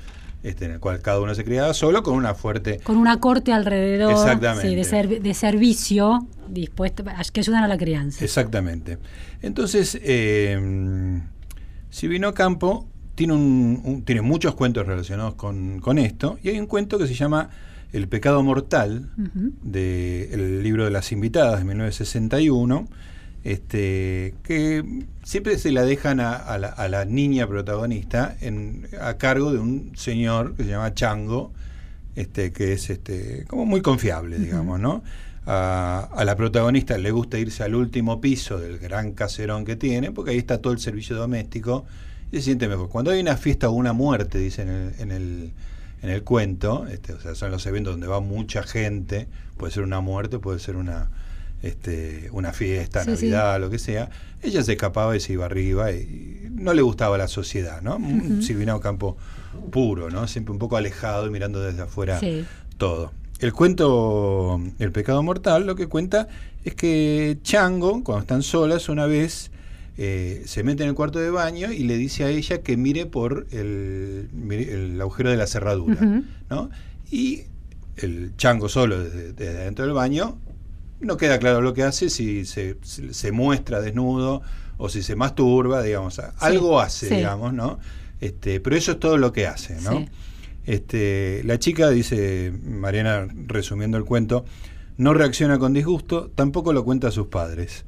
este, 0.44 0.66
en 0.66 0.72
el 0.72 0.80
cual 0.80 1.02
cada 1.02 1.20
uno 1.20 1.34
se 1.36 1.44
criaba 1.44 1.74
solo 1.74 2.04
con 2.04 2.14
una 2.16 2.36
fuerte 2.36 2.80
Con 2.84 2.98
una 2.98 3.20
corte 3.20 3.52
alrededor 3.54 4.12
Exactamente. 4.12 4.70
sí, 4.70 4.76
de, 4.76 4.82
serv- 4.84 5.20
de 5.22 5.34
servicio 5.34 6.28
dispuesto 6.48 7.04
a- 7.08 7.24
que 7.34 7.40
ayudan 7.42 7.64
a 7.64 7.68
la 7.68 7.78
crianza. 7.78 8.24
Exactamente. 8.24 8.98
Entonces, 9.42 9.98
eh, 10.02 11.20
Silvino 11.90 12.34
Campo 12.34 12.88
tiene, 13.18 13.34
un, 13.34 13.82
un- 13.84 14.02
tiene 14.04 14.22
muchos 14.22 14.56
cuentos 14.56 14.86
relacionados 14.88 15.34
con, 15.34 15.80
con 15.82 15.98
esto, 15.98 16.38
y 16.44 16.50
hay 16.50 16.60
un 16.60 16.68
cuento 16.68 16.98
que 16.98 17.08
se 17.08 17.16
llama 17.16 17.50
El 17.92 18.08
pecado 18.08 18.42
mortal, 18.44 19.10
del 19.64 20.64
libro 20.64 20.86
de 20.86 20.92
las 20.92 21.12
invitadas 21.12 21.60
de 21.60 21.66
1961, 21.66 22.88
este, 23.44 24.36
que 24.44 24.84
siempre 25.24 25.58
se 25.58 25.72
la 25.72 25.84
dejan 25.84 26.20
a, 26.20 26.34
a 26.36 26.58
la, 26.58 26.68
a 26.70 26.88
la 26.90 27.06
niña 27.06 27.48
protagonista 27.48 28.36
en, 28.42 28.88
a 29.02 29.16
cargo 29.18 29.52
de 29.54 29.60
un 29.60 29.92
señor 29.96 30.56
que 30.56 30.64
se 30.64 30.70
llama 30.70 30.94
Chango, 30.94 31.52
este, 32.16 32.52
que 32.52 32.74
es 32.74 32.90
este, 32.90 33.46
como 33.48 33.66
muy 33.66 33.82
confiable, 33.82 34.38
digamos, 34.40 34.80
¿no? 34.80 35.04
A, 35.46 36.10
a 36.14 36.26
la 36.26 36.36
protagonista 36.36 36.98
le 36.98 37.12
gusta 37.12 37.38
irse 37.40 37.64
al 37.64 37.74
último 37.74 38.20
piso 38.20 38.60
del 38.60 38.80
gran 38.80 39.14
caserón 39.14 39.64
que 39.66 39.76
tiene, 39.78 40.12
porque 40.12 40.32
ahí 40.32 40.38
está 40.38 40.62
todo 40.62 40.74
el 40.74 40.80
servicio 40.80 41.16
doméstico 41.16 41.86
se 42.32 42.42
siente 42.42 42.68
mejor. 42.68 42.90
Cuando 42.90 43.12
hay 43.12 43.20
una 43.20 43.38
fiesta 43.38 43.70
o 43.70 43.74
una 43.74 43.94
muerte, 43.94 44.38
dice 44.38 44.62
en 44.64 44.70
el, 44.70 44.94
en 45.00 45.12
el, 45.12 45.52
en 46.02 46.10
el 46.10 46.24
cuento, 46.24 46.88
este, 46.88 47.14
o 47.14 47.20
sea, 47.20 47.36
son 47.36 47.52
los 47.52 47.66
eventos 47.66 47.94
donde 47.94 48.08
va 48.08 48.20
mucha 48.20 48.64
gente, 48.64 49.28
puede 49.58 49.74
ser 49.74 49.84
una 49.84 50.02
muerte, 50.02 50.40
puede 50.40 50.60
ser 50.60 50.76
una, 50.76 51.10
este, 51.64 52.30
una 52.32 52.54
fiesta, 52.54 53.04
Sí, 53.04 53.06
sí. 53.06 53.26
Navidad, 53.26 53.60
lo 53.60 53.70
que 53.70 53.80
sea, 53.80 54.10
ella 54.42 54.64
se 54.64 54.74
escapaba 54.74 55.16
y 55.16 55.20
se 55.20 55.34
iba 55.34 55.46
arriba 55.46 55.92
y, 55.92 56.50
no 56.52 56.74
le 56.74 56.82
gustaba 56.82 57.18
la 57.18 57.28
sociedad, 57.28 57.82
¿no? 57.82 57.98
Un 57.98 58.42
Silvina 58.42 58.76
Ocampo 58.76 59.16
puro, 59.72 60.10
¿no? 60.10 60.28
Siempre 60.28 60.52
un 60.52 60.60
poco 60.60 60.76
alejado 60.78 61.28
y 61.28 61.30
mirando 61.30 61.62
desde 61.62 61.82
afuera 61.84 62.20
Sí. 62.20 62.46
todo. 62.78 63.12
El 63.40 63.54
cuento 63.54 64.60
El 64.80 64.92
pecado 64.92 65.22
mortal 65.22 65.68
lo 65.68 65.76
que 65.76 65.88
cuenta 65.88 66.28
es 66.64 66.74
que 66.74 67.38
Chango, 67.44 68.04
cuando 68.04 68.22
están 68.22 68.42
solas, 68.42 68.90
una 68.90 69.06
vez 69.06 69.52
eh, 69.98 70.44
se 70.46 70.64
mete 70.64 70.84
en 70.84 70.90
el 70.90 70.96
cuarto 70.96 71.20
de 71.20 71.30
baño 71.32 71.72
y 71.72 71.80
le 71.84 71.98
dice 71.98 72.24
a 72.24 72.30
ella 72.30 72.62
que 72.62 72.78
mire 72.78 73.06
por 73.06 73.48
el, 73.52 74.98
agujero 75.02 75.32
de 75.32 75.38
la 75.38 75.48
cerradura. 75.48 76.24
¿no? 76.50 76.70
Y 77.12 77.44
el 77.98 78.34
Chango 78.38 78.70
solo 78.70 79.04
desde, 79.04 79.34
desde 79.34 79.64
dentro 79.66 79.86
del 79.86 79.94
baño 79.94 80.38
no 81.00 81.18
queda 81.18 81.40
claro 81.40 81.62
lo 81.62 81.74
que 81.74 81.84
hace, 81.84 82.10
si 82.10 82.46
se, 82.46 82.78
se- 82.84 83.14
se 83.14 83.32
muestra 83.32 83.82
desnudo 83.82 84.42
o 84.78 84.90
si 84.90 85.02
se 85.04 85.16
masturba, 85.16 85.82
digamos, 85.82 86.20
algo 86.40 86.80
hace, 86.80 87.10
sí. 87.10 87.16
digamos, 87.16 87.54
¿no? 87.54 87.80
Este, 88.20 88.60
pero 88.60 88.76
eso 88.76 88.94
es 88.94 89.00
todo 89.00 89.18
lo 89.18 89.32
que 89.32 89.48
hace, 89.48 89.80
¿no? 89.82 89.92
Sí. 90.00 90.10
Este, 90.66 91.42
la 91.46 91.60
chica, 91.60 91.90
dice 91.90 92.52
Mariana 92.64 93.28
resumiendo 93.48 93.98
el 93.98 94.04
cuento, 94.06 94.44
no 94.98 95.14
reacciona 95.14 95.60
con 95.60 95.74
disgusto, 95.74 96.30
tampoco 96.36 96.74
lo 96.74 96.84
cuenta 96.84 97.08
a 97.08 97.12
sus 97.12 97.28
padres. 97.28 97.86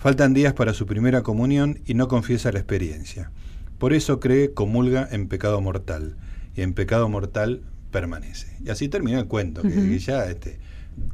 Faltan 0.00 0.32
días 0.32 0.54
para 0.54 0.72
su 0.72 0.86
primera 0.86 1.22
comunión 1.22 1.80
y 1.84 1.92
no 1.92 2.08
confiesa 2.08 2.50
la 2.50 2.58
experiencia. 2.58 3.30
Por 3.78 3.92
eso 3.92 4.18
cree, 4.18 4.54
comulga 4.54 5.06
en 5.12 5.28
pecado 5.28 5.60
mortal, 5.60 6.16
y 6.56 6.62
en 6.62 6.72
pecado 6.72 7.08
mortal 7.10 7.60
permanece. 7.90 8.46
Y 8.64 8.70
así 8.70 8.88
termina 8.88 9.18
el 9.18 9.26
cuento, 9.26 9.60
que, 9.60 9.98
ya 9.98 10.24
este, 10.30 10.58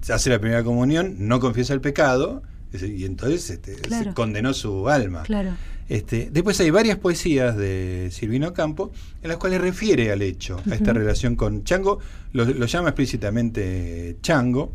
hace 0.09 0.31
la 0.31 0.39
primera 0.39 0.63
comunión, 0.63 1.17
no 1.19 1.41
confiesa 1.41 1.75
el 1.75 1.81
pecado, 1.81 2.45
y 2.73 3.05
entonces 3.05 3.51
este, 3.51 3.77
se 3.77 4.15
condenó 4.15 4.55
su 4.55 4.89
alma. 4.89 5.25
Claro. 5.25 5.57
Este, 5.89 6.31
después 6.33 6.61
hay 6.61 6.71
varias 6.71 6.99
poesías 6.99 7.57
de 7.57 8.09
Silvino 8.13 8.53
Campo 8.53 8.93
en 9.23 9.29
las 9.29 9.39
cuales 9.39 9.61
refiere 9.61 10.13
al 10.13 10.23
hecho, 10.23 10.61
a 10.71 10.75
esta 10.75 10.93
relación 10.93 11.35
con 11.35 11.65
Chango, 11.65 11.99
lo, 12.33 12.45
llama 12.67 12.91
explícitamente 12.91 14.17
Chango, 14.23 14.73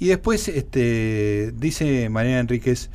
y 0.00 0.06
después 0.06 0.48
este, 0.48 1.52
dice 1.54 2.08
María 2.08 2.38
Enríquez, 2.40 2.88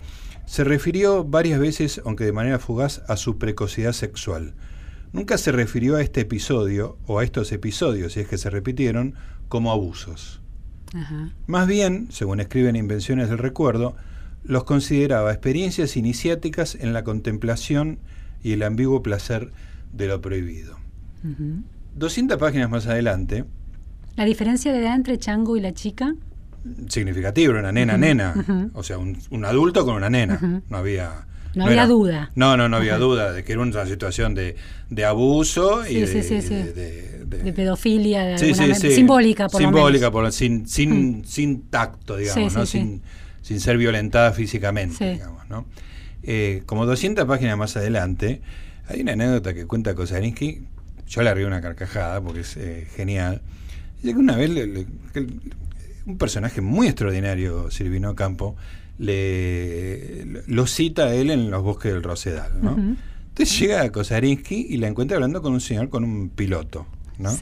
se 0.48 0.64
refirió 0.64 1.26
varias 1.26 1.60
veces, 1.60 2.02
aunque 2.06 2.24
de 2.24 2.32
manera 2.32 2.58
fugaz, 2.58 3.04
a 3.08 3.18
su 3.18 3.38
precocidad 3.38 3.92
sexual. 3.92 4.54
Nunca 5.12 5.38
se 5.38 5.52
refirió 5.52 5.98
a 5.98 6.02
este 6.02 6.22
episodio, 6.22 6.98
o 7.06 7.20
a 7.20 7.26
estos 7.26 7.52
episodios, 7.52 8.14
si 8.14 8.22
es 8.22 8.28
que 8.28 8.38
se 8.38 8.50
repitieron, 8.50 9.14
como 9.50 9.72
abusos. 9.72 10.42
Más 11.48 11.68
bien, 11.68 12.08
según 12.12 12.40
escriben 12.40 12.78
Invenciones 12.78 13.30
del 13.30 13.40
Recuerdo, 13.40 13.98
los 14.44 14.64
consideraba 14.64 15.34
experiencias 15.34 15.98
iniciáticas 15.98 16.76
en 16.76 16.94
la 16.94 17.04
contemplación 17.04 18.00
y 18.42 18.54
el 18.54 18.64
ambiguo 18.64 19.04
placer 19.04 19.52
de 19.92 20.08
lo 20.08 20.22
prohibido. 20.22 20.78
200 21.96 22.38
páginas 22.38 22.70
más 22.70 22.88
adelante. 22.88 23.44
¿La 24.16 24.24
diferencia 24.24 24.72
de 24.72 24.80
edad 24.80 24.96
entre 24.96 25.18
Chango 25.18 25.58
y 25.58 25.60
la 25.60 25.74
chica? 25.74 26.16
Significativa, 26.90 27.58
una 27.60 27.72
nena, 27.72 27.98
nena. 27.98 28.72
O 28.74 28.84
sea, 28.84 28.98
un, 28.98 29.46
adulto 29.46 29.86
con 29.86 29.96
una 29.96 30.10
nena. 30.10 30.62
No 30.70 30.78
había. 30.78 31.26
No, 31.56 31.66
había 31.66 31.88
duda. 31.88 32.32
No, 32.36 32.56
no, 32.56 32.70
no 32.70 32.78
había 32.78 32.98
duda 32.98 33.32
de 33.32 33.44
que 33.44 33.54
era 33.54 33.62
una 33.62 33.86
situación 33.86 34.36
de, 34.36 34.56
abuso 35.06 35.88
y 35.88 36.02
de, 36.02 37.26
de, 37.26 37.54
pedofilia, 37.54 38.38
simbólica 38.38 39.48
por 39.50 39.62
simbólica, 39.62 40.06
lo 40.08 40.12
Por, 40.12 40.32
sin, 40.32 40.68
sin, 40.68 41.26
sin 41.26 41.64
tacto, 41.64 42.16
digamos, 42.16 42.54
¿no? 42.54 42.66
sin, 42.66 43.02
sin 43.42 43.60
ser 43.60 43.78
violentada 43.78 44.34
físicamente, 44.34 45.14
digamos, 45.14 45.50
¿no? 45.50 45.66
Eh, 46.24 46.64
como 46.66 46.86
200 46.86 47.26
páginas 47.26 47.58
más 47.58 47.76
adelante, 47.78 48.42
hay 48.88 49.02
una 49.02 49.14
anécdota 49.14 49.54
que 49.54 49.66
cuenta 49.66 49.96
Kosarinsky, 49.96 50.68
yo 51.08 51.22
le 51.22 51.34
río 51.34 51.48
una 51.48 51.62
carcajada 51.62 52.22
porque 52.22 52.42
es 52.42 52.58
eh, 52.58 52.88
genial. 52.96 53.42
Dice 54.02 54.14
que 54.14 54.20
una 54.20 54.36
vez 54.36 54.50
un 56.08 56.18
personaje 56.18 56.62
muy 56.62 56.88
extraordinario, 56.88 57.70
Silvino 57.70 58.16
Campo, 58.16 58.56
le, 58.98 60.26
lo 60.48 60.66
cita 60.66 61.06
a 61.06 61.14
él 61.14 61.30
en 61.30 61.52
los 61.52 61.62
bosques 61.62 61.94
del 61.94 62.02
Rosedal, 62.02 62.52
¿no? 62.62 62.76
Entonces 63.30 63.60
llega 63.60 63.84
a 63.84 63.92
Kosarinsky 63.92 64.68
y 64.70 64.78
la 64.78 64.88
encuentra 64.88 65.18
hablando 65.18 65.42
con 65.42 65.54
un 65.54 65.62
señor, 65.62 65.90
con 65.90 66.04
un 66.04 66.30
piloto, 66.30 66.88
¿no? 67.20 67.38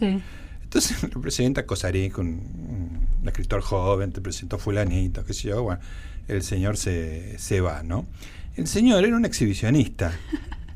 Entonces 0.63 1.01
le 1.15 1.21
presenta 1.21 1.61
a 1.61 1.65
Kosarinsky, 1.65 2.19
un, 2.19 3.07
un 3.21 3.27
escritor 3.27 3.61
joven, 3.61 4.11
te 4.11 4.19
presentó 4.19 4.57
fulanito, 4.57 5.23
qué 5.23 5.33
sé 5.33 5.49
yo, 5.49 5.63
bueno, 5.63 5.79
el 6.27 6.41
señor 6.41 6.75
se, 6.75 7.37
se 7.37 7.61
va, 7.61 7.83
¿no? 7.83 8.05
El 8.55 8.67
señor 8.67 9.03
era 9.05 9.15
un 9.15 9.25
exhibicionista. 9.25 10.13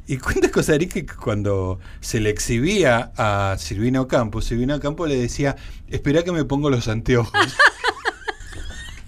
Y 0.09 0.17
cuenta 0.17 0.49
Cosarí 0.49 0.87
que 0.87 1.05
cuando 1.05 1.79
se 2.01 2.19
le 2.19 2.31
exhibía 2.31 3.11
a 3.15 3.57
Silvino 3.59 4.07
Campos, 4.07 4.45
Silvino 4.45 4.79
Campos 4.79 5.07
le 5.07 5.15
decía, 5.15 5.55
espera 5.87 6.23
que 6.23 6.31
me 6.31 6.45
pongo 6.45 6.71
los 6.71 6.87
anteojos. 6.87 7.31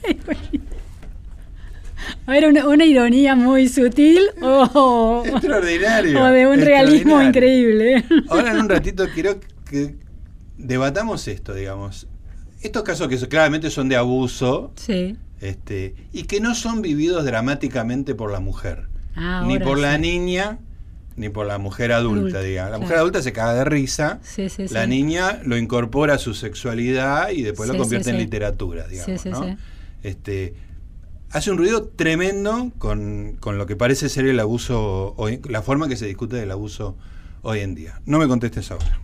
A 2.25 2.31
ver, 2.31 2.47
una, 2.47 2.85
ironía 2.85 3.35
muy 3.35 3.67
sutil 3.67 4.21
o, 4.41 5.23
extraordinario, 5.25 6.21
o 6.21 6.27
de 6.27 6.47
un 6.47 6.59
realismo 6.59 7.21
increíble. 7.21 8.03
Ahora 8.29 8.51
en 8.51 8.59
un 8.59 8.69
ratito 8.69 9.07
quiero 9.13 9.39
que 9.65 9.95
debatamos 10.57 11.27
esto, 11.27 11.53
digamos. 11.53 12.07
Estos 12.61 12.83
casos 12.83 13.07
que 13.07 13.17
claramente 13.27 13.69
son 13.69 13.89
de 13.89 13.95
abuso 13.95 14.71
este, 15.39 15.95
y 16.13 16.23
que 16.23 16.39
no 16.39 16.53
son 16.53 16.81
vividos 16.81 17.25
dramáticamente 17.25 18.13
por 18.13 18.31
la 18.31 18.39
mujer, 18.39 18.87
ah, 19.15 19.43
ni 19.47 19.57
por 19.57 19.79
la 19.79 19.97
niña, 19.97 20.59
ni 21.15 21.29
por 21.29 21.47
la 21.47 21.57
mujer 21.57 21.91
adulta, 21.91 22.41
digamos. 22.41 22.71
La 22.71 22.77
mujer 22.77 22.97
adulta 22.97 23.23
se 23.23 23.33
caga 23.33 23.55
de 23.55 23.65
risa, 23.65 24.19
la 24.69 24.85
niña 24.85 25.41
lo 25.43 25.57
incorpora 25.57 26.15
a 26.15 26.17
su 26.19 26.35
sexualidad 26.35 27.31
y 27.31 27.41
después 27.41 27.67
lo 27.67 27.77
convierte 27.77 28.11
en 28.11 28.17
literatura, 28.17 28.87
digamos. 28.87 29.25
Este, 30.03 30.55
hace 31.31 31.51
un 31.51 31.57
ruido 31.57 31.83
tremendo 31.83 32.71
con, 32.77 33.37
con, 33.39 33.57
lo 33.57 33.65
que 33.65 33.75
parece 33.75 34.09
ser 34.09 34.25
el 34.25 34.39
abuso, 34.39 35.15
la 35.49 35.61
forma 35.61 35.87
que 35.87 35.97
se 35.97 36.05
discute 36.05 36.35
del 36.35 36.51
abuso 36.51 36.97
hoy 37.41 37.59
en 37.59 37.75
día. 37.75 38.01
No 38.05 38.19
me 38.19 38.27
contestes 38.27 38.71
ahora. 38.71 38.99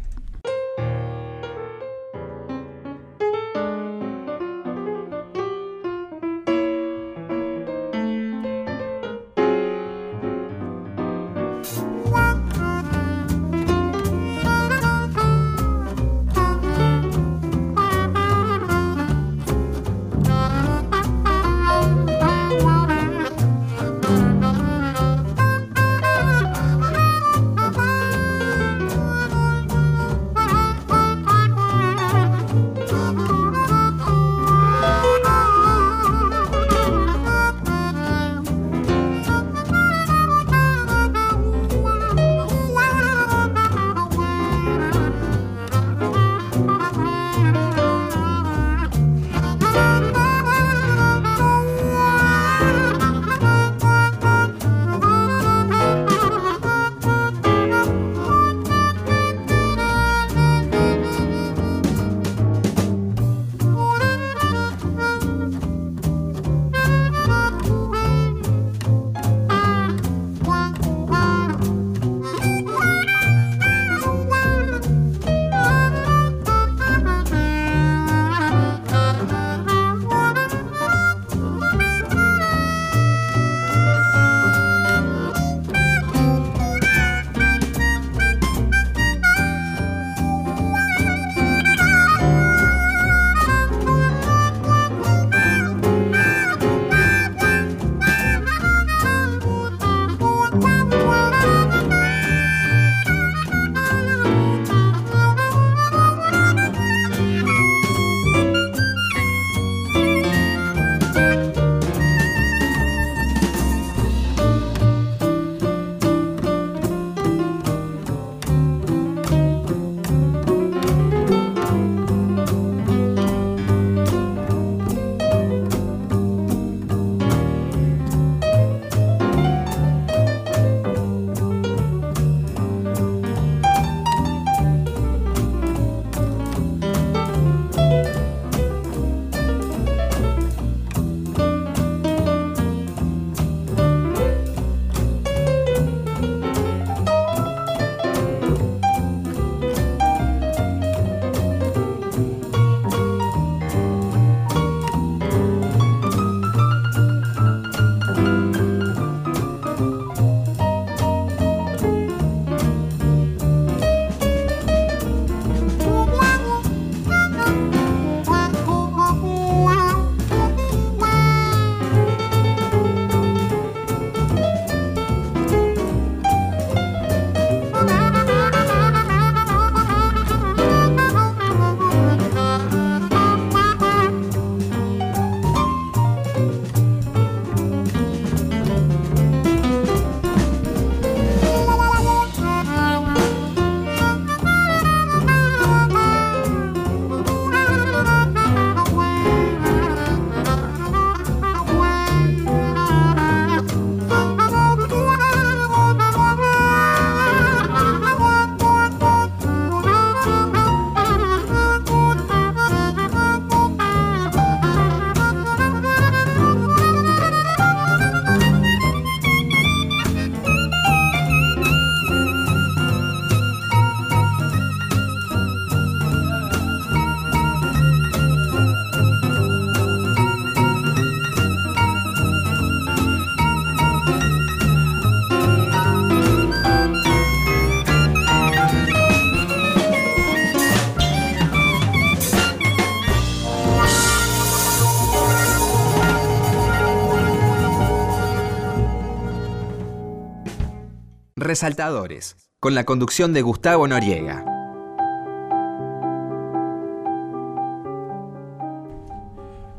Resaltadores, 251.47 252.35
con 252.59 252.75
la 252.75 252.83
conducción 252.83 253.31
de 253.31 253.41
Gustavo 253.41 253.87
Noriega. 253.87 254.43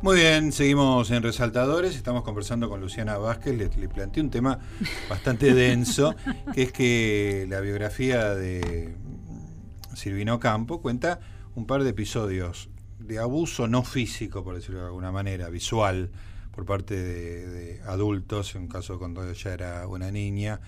Muy 0.01 0.17
bien, 0.17 0.51
seguimos 0.53 1.11
en 1.11 1.23
Resaltadores, 1.23 1.95
estamos 1.95 2.23
conversando 2.23 2.71
con 2.71 2.81
Luciana 2.81 3.19
Vázquez, 3.19 3.55
le, 3.55 3.69
le 3.69 3.89
planteé 3.91 4.23
un 4.23 4.31
tema 4.31 4.59
bastante 5.11 5.53
denso, 5.55 6.15
que 6.55 6.63
es 6.63 6.73
que 6.73 7.47
la 7.51 7.61
biografía 7.61 8.35
de 8.35 8.97
Silvino 9.95 10.41
Campo 10.41 10.81
cuenta 10.81 11.21
un 11.55 11.67
par 11.67 11.85
de 11.85 11.91
episodios 11.91 12.71
de 12.99 13.19
abuso 13.19 13.69
no 13.69 13.83
físico, 13.83 14.43
por 14.43 14.55
decirlo 14.55 14.81
de 14.81 14.87
alguna 14.87 15.13
manera, 15.13 15.51
visual, 15.51 16.11
por 16.51 16.65
parte 16.65 16.97
de, 16.97 17.83
adultos, 17.83 18.55
en 18.55 18.63
un 18.63 18.69
caso 18.69 18.99
cuando 18.99 19.29
ella 19.29 19.53
era 19.53 19.87
una 19.87 20.11
niña 20.11 20.61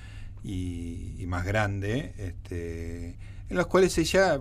y, 0.42 1.24
más 1.26 1.44
grande, 1.44 2.12
este, 2.18 3.16
en 3.48 3.57
los 3.57 3.66
cuales 3.66 3.96
ella 3.98 4.40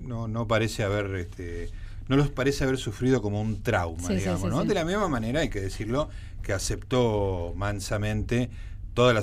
no, 0.00 0.28
no 0.28 0.46
parece 0.46 0.82
haber... 0.82 1.14
Este, 1.16 1.70
no 2.08 2.16
los 2.16 2.30
parece 2.30 2.64
haber 2.64 2.78
sufrido 2.78 3.20
como 3.20 3.40
un 3.40 3.62
trauma, 3.62 4.08
digamos, 4.08 4.50
¿no? 4.50 4.64
De 4.64 4.72
la 4.72 4.84
misma 4.84 5.08
manera, 5.08 5.40
hay 5.40 5.50
que 5.50 5.60
decirlo, 5.60 6.08
que 6.42 6.54
aceptó 6.54 7.52
mansamente 7.54 8.48
toda 8.94 9.12
la, 9.12 9.22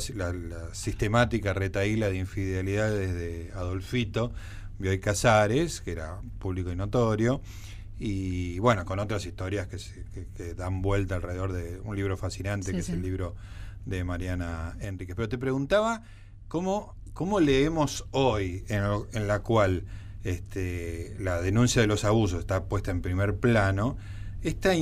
sistemática 0.71 1.53
retaíla 1.53 2.09
de 2.09 2.17
infidelidades 2.17 3.13
de 3.13 3.51
Adolfito, 3.55 4.31
Bioy 4.79 4.99
Casares, 4.99 5.81
que 5.81 5.91
era 5.91 6.21
público 6.39 6.71
y 6.71 6.75
notorio, 6.75 7.41
y 7.99 8.59
bueno, 8.59 8.85
con 8.85 8.99
otras 8.99 9.25
historias 9.25 9.67
que, 9.67 10.53
dan 10.53 10.81
vuelta 10.81 11.15
alrededor 11.15 11.53
de 11.53 11.79
un 11.83 11.95
libro 11.95 12.17
fascinante, 12.17 12.71
que 12.71 12.79
es 12.79 12.89
el 12.89 13.01
libro 13.01 13.35
de 13.85 14.03
Mariana 14.03 14.75
Enríquez. 14.79 15.15
Pero 15.15 15.29
te 15.29 15.37
preguntaba 15.37 16.03
cómo, 16.47 16.95
cómo 17.13 17.39
leemos 17.39 18.05
hoy, 18.11 18.63
en, 18.67 18.83
en 19.13 19.27
la 19.27 19.39
cual 19.39 19.83
este, 20.25 21.15
la 21.19 21.41
denuncia 21.41 21.81
de 21.81 21.87
los 21.87 22.03
abusos 22.03 22.39
está 22.39 22.65
puesta 22.65 22.91
en 22.91 23.01
primer 23.01 23.37
plano, 23.37 23.97
esta, 24.41 24.73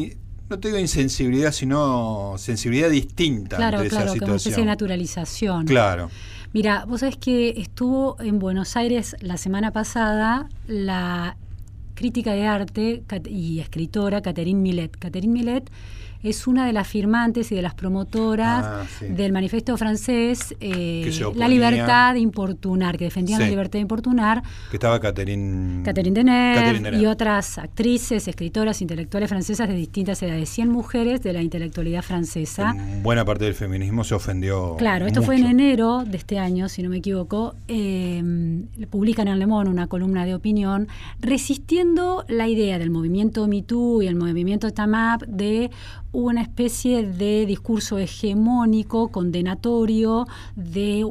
no 0.49 0.59
te 0.59 0.69
digo 0.69 0.79
insensibilidad, 0.79 1.51
sino 1.51 2.35
sensibilidad 2.37 2.89
distinta 2.89 3.57
claro, 3.57 3.77
ante 3.77 3.89
claro, 3.89 4.05
esa 4.05 4.13
situación. 4.13 4.27
Como 4.29 4.35
especie 4.37 4.63
de 4.63 4.67
naturalización. 4.67 5.65
Claro. 5.65 6.09
Mira, 6.53 6.85
vos 6.85 7.01
sabés 7.01 7.17
que 7.17 7.49
estuvo 7.57 8.15
en 8.21 8.39
Buenos 8.39 8.77
Aires 8.77 9.15
la 9.19 9.37
semana 9.37 9.71
pasada 9.71 10.47
la 10.67 11.35
crítica 11.95 12.33
de 12.33 12.47
arte 12.47 13.03
y 13.27 13.59
escritora 13.59 14.21
Catherine 14.21 14.61
Millet. 14.61 14.91
Catherine 14.97 15.33
Millet 15.33 15.69
es 16.23 16.47
una 16.47 16.65
de 16.65 16.73
las 16.73 16.88
firmantes 16.88 17.51
y 17.51 17.55
de 17.55 17.62
las 17.62 17.73
promotoras 17.73 18.65
ah, 18.65 18.86
del 19.07 19.33
manifiesto 19.33 19.75
francés 19.77 20.55
eh, 20.59 21.12
La 21.36 21.47
libertad 21.47 22.13
de 22.13 22.19
importunar, 22.19 22.97
que 22.97 23.05
defendían 23.05 23.41
la 23.41 23.47
libertad 23.47 23.73
de 23.73 23.79
importunar. 23.79 24.43
Que 24.71 24.77
estaba 24.77 24.99
Catherine, 24.99 25.83
Catherine 25.83 26.15
Deneuve 26.15 26.97
y 26.97 27.05
otras 27.05 27.57
actrices, 27.57 28.27
escritoras, 28.27 28.81
intelectuales 28.81 29.29
francesas 29.29 29.67
de 29.67 29.75
distintas 29.75 30.21
edades. 30.23 30.49
100 30.49 30.69
mujeres 30.69 31.21
de 31.21 31.33
la 31.33 31.41
intelectualidad 31.41 32.01
francesa. 32.01 32.75
buena 33.01 33.25
parte 33.25 33.45
del 33.45 33.53
feminismo 33.53 34.03
se 34.03 34.15
ofendió. 34.15 34.75
Claro, 34.77 35.05
esto 35.05 35.21
fue 35.21 35.36
en 35.36 35.45
enero 35.45 36.03
de 36.05 36.17
este 36.17 36.39
año, 36.39 36.69
si 36.69 36.83
no 36.83 36.89
me 36.89 36.97
equivoco. 36.97 37.55
Eh, 37.67 38.23
publican 38.89 39.27
en 39.27 39.39
Le 39.39 39.47
Monde 39.47 39.69
una 39.69 39.88
columna 39.88 40.25
de 40.25 40.36
opinión 40.36 40.88
resistiendo 41.19 42.25
la 42.27 42.47
idea 42.47 42.79
del 42.79 42.89
movimiento 42.89 43.47
MeToo 43.47 44.01
y 44.01 44.07
el 44.07 44.15
movimiento 44.15 44.71
TAMAP 44.71 45.23
de 45.23 45.71
una 46.13 46.41
especie 46.41 47.06
de 47.06 47.45
discurso 47.45 47.97
hegemónico, 47.97 49.10
condenatorio, 49.10 50.26
de 50.56 51.06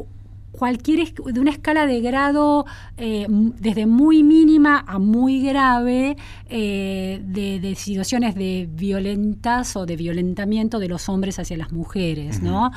cualquier 0.52 1.12
de 1.12 1.40
una 1.40 1.50
escala 1.50 1.86
de 1.86 2.00
grado 2.00 2.66
eh, 2.98 3.26
desde 3.28 3.86
muy 3.86 4.22
mínima 4.22 4.84
a 4.86 4.98
muy 4.98 5.42
grave 5.42 6.16
eh, 6.48 7.20
de, 7.24 7.74
situaciones 7.74 8.34
de 8.34 8.68
violentas 8.70 9.76
o 9.76 9.86
de 9.86 9.96
violentamiento 9.96 10.78
de 10.78 10.88
los 10.88 11.08
hombres 11.08 11.38
hacia 11.38 11.56
las 11.56 11.72
mujeres, 11.72 12.42
¿no? 12.42 12.70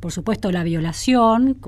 Por 0.00 0.12
supuesto 0.12 0.50
la 0.50 0.64
violación, 0.64 1.58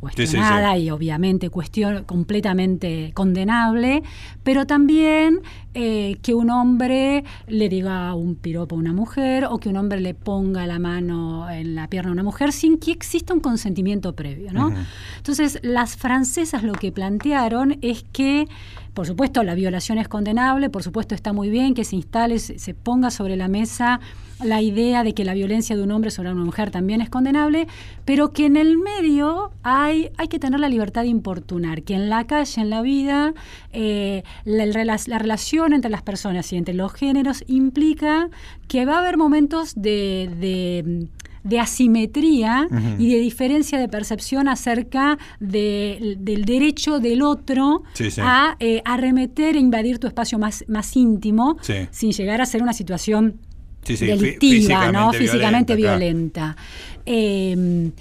cuestionada 0.00 0.76
y 0.78 0.90
obviamente 0.90 1.50
cuestión 1.50 2.04
completamente 2.04 3.12
condenable, 3.14 4.02
pero 4.42 4.66
también 4.66 5.40
eh, 5.74 6.18
que 6.22 6.34
un 6.34 6.50
hombre 6.50 7.24
le 7.46 7.68
diga 7.68 8.14
un 8.14 8.36
piropo 8.36 8.76
a 8.76 8.78
una 8.78 8.92
mujer 8.92 9.44
o 9.44 9.58
que 9.58 9.68
un 9.68 9.76
hombre 9.76 10.00
le 10.00 10.14
ponga 10.14 10.66
la 10.66 10.78
mano 10.78 11.48
en 11.50 11.74
la 11.74 11.88
pierna 11.88 12.10
a 12.10 12.12
una 12.12 12.22
mujer 12.22 12.52
sin 12.52 12.78
que 12.78 12.92
exista 12.92 13.34
un 13.34 13.40
consentimiento 13.40 14.14
previo. 14.14 14.52
¿no? 14.52 14.72
Entonces, 15.16 15.58
las 15.62 15.96
francesas 15.96 16.62
lo 16.62 16.72
que 16.72 16.92
plantearon 16.92 17.78
es 17.82 18.04
que 18.12 18.46
por 18.94 19.06
supuesto, 19.06 19.42
la 19.42 19.54
violación 19.54 19.98
es 19.98 20.08
condenable, 20.08 20.70
por 20.70 20.82
supuesto 20.82 21.14
está 21.14 21.34
muy 21.34 21.50
bien 21.50 21.74
que 21.74 21.84
se 21.84 21.96
instale, 21.96 22.38
se 22.38 22.72
ponga 22.72 23.10
sobre 23.10 23.36
la 23.36 23.46
mesa 23.46 24.00
la 24.42 24.62
idea 24.62 25.02
de 25.02 25.14
que 25.14 25.24
la 25.24 25.34
violencia 25.34 25.76
de 25.76 25.82
un 25.82 25.90
hombre 25.90 26.10
sobre 26.10 26.30
una 26.32 26.44
mujer 26.44 26.70
también 26.70 27.00
es 27.00 27.08
condenable, 27.08 27.66
pero 28.04 28.32
que 28.32 28.46
en 28.46 28.56
el 28.56 28.78
medio 28.78 29.50
hay, 29.62 30.10
hay 30.16 30.28
que 30.28 30.38
tener 30.38 30.60
la 30.60 30.68
libertad 30.68 31.02
de 31.02 31.08
importunar, 31.08 31.82
que 31.82 31.94
en 31.94 32.08
la 32.08 32.26
calle, 32.26 32.60
en 32.60 32.70
la 32.70 32.82
vida, 32.82 33.34
eh, 33.72 34.22
la, 34.44 34.98
relación 35.18 35.72
entre 35.72 35.90
las 35.90 36.02
personas 36.02 36.52
y 36.52 36.56
entre 36.56 36.74
los 36.74 36.92
géneros 36.92 37.44
implica 37.46 38.28
que 38.68 38.84
va 38.84 38.96
a 38.96 38.98
haber 38.98 39.16
momentos 39.16 39.74
de 39.74 41.08
de 41.46 41.60
asimetría 41.60 42.68
y 42.98 43.12
de 43.12 43.20
diferencia 43.20 43.78
de 43.78 43.88
percepción 43.88 44.48
acerca 44.48 45.16
del 45.38 46.44
derecho 46.44 46.98
del 46.98 47.22
otro 47.22 47.84
a 48.18 48.56
eh, 48.58 48.82
arremeter 48.84 49.54
e 49.54 49.60
invadir 49.60 49.98
tu 49.98 50.08
espacio 50.08 50.40
más, 50.40 50.64
más 50.66 50.96
íntimo 50.96 51.56
sin 51.92 52.10
llegar 52.10 52.40
a 52.40 52.46
ser 52.46 52.62
una 52.62 52.72
situación 52.72 53.38
delictiva, 53.86 54.90
¿no? 54.92 55.12
físicamente 55.12 55.76
violenta. 55.76 56.56
Em, 57.04 57.92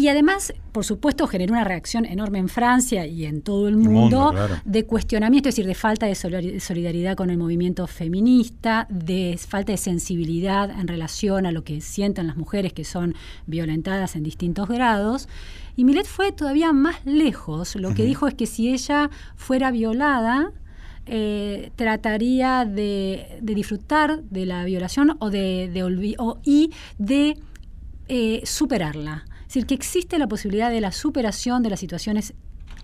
y 0.00 0.08
además, 0.08 0.54
por 0.72 0.86
supuesto, 0.86 1.26
generó 1.26 1.52
una 1.52 1.64
reacción 1.64 2.06
enorme 2.06 2.38
en 2.38 2.48
Francia 2.48 3.06
y 3.06 3.26
en 3.26 3.42
todo 3.42 3.68
el 3.68 3.76
mundo, 3.76 4.32
de 4.64 4.86
cuestionamiento, 4.86 5.50
es 5.50 5.56
decir, 5.56 5.66
de 5.66 5.74
falta 5.74 6.06
de 6.06 6.14
solidaridad 6.14 7.16
con 7.16 7.28
el 7.28 7.36
movimiento 7.36 7.86
feminista, 7.86 8.86
de 8.88 9.38
falta 9.38 9.72
de 9.72 9.78
sensibilidad 9.78 10.70
en 10.70 10.88
relación 10.88 11.44
a 11.44 11.52
lo 11.52 11.64
que 11.64 11.82
sienten 11.82 12.28
las 12.28 12.38
mujeres 12.38 12.72
que 12.72 12.84
son 12.84 13.14
violentadas 13.46 14.16
en 14.16 14.22
distintos 14.22 14.68
grados. 14.68 15.28
Y 15.76 15.84
Milet 15.84 16.06
fue 16.06 16.32
todavía 16.32 16.72
más 16.72 17.04
lejos. 17.04 17.74
Lo 17.76 17.92
que 17.92 18.04
dijo 18.04 18.26
es 18.26 18.32
que 18.32 18.46
si 18.46 18.72
ella 18.72 19.10
fuera 19.36 19.70
violada, 19.70 20.52
eh, 21.06 21.72
trataría 21.76 22.64
de, 22.64 23.38
disfrutar 23.42 24.22
de 24.24 24.46
la 24.46 24.64
violación 24.64 25.16
o 25.18 25.30
de, 25.30 25.70
de 25.72 26.16
y 26.44 26.70
de 26.98 27.36
eh, 28.08 28.42
superarla. 28.44 29.24
Es 29.42 29.54
decir, 29.54 29.66
que 29.66 29.74
existe 29.74 30.18
la 30.18 30.28
posibilidad 30.28 30.70
de 30.70 30.80
la 30.80 30.92
superación 30.92 31.62
de 31.62 31.70
las 31.70 31.80
situaciones 31.80 32.34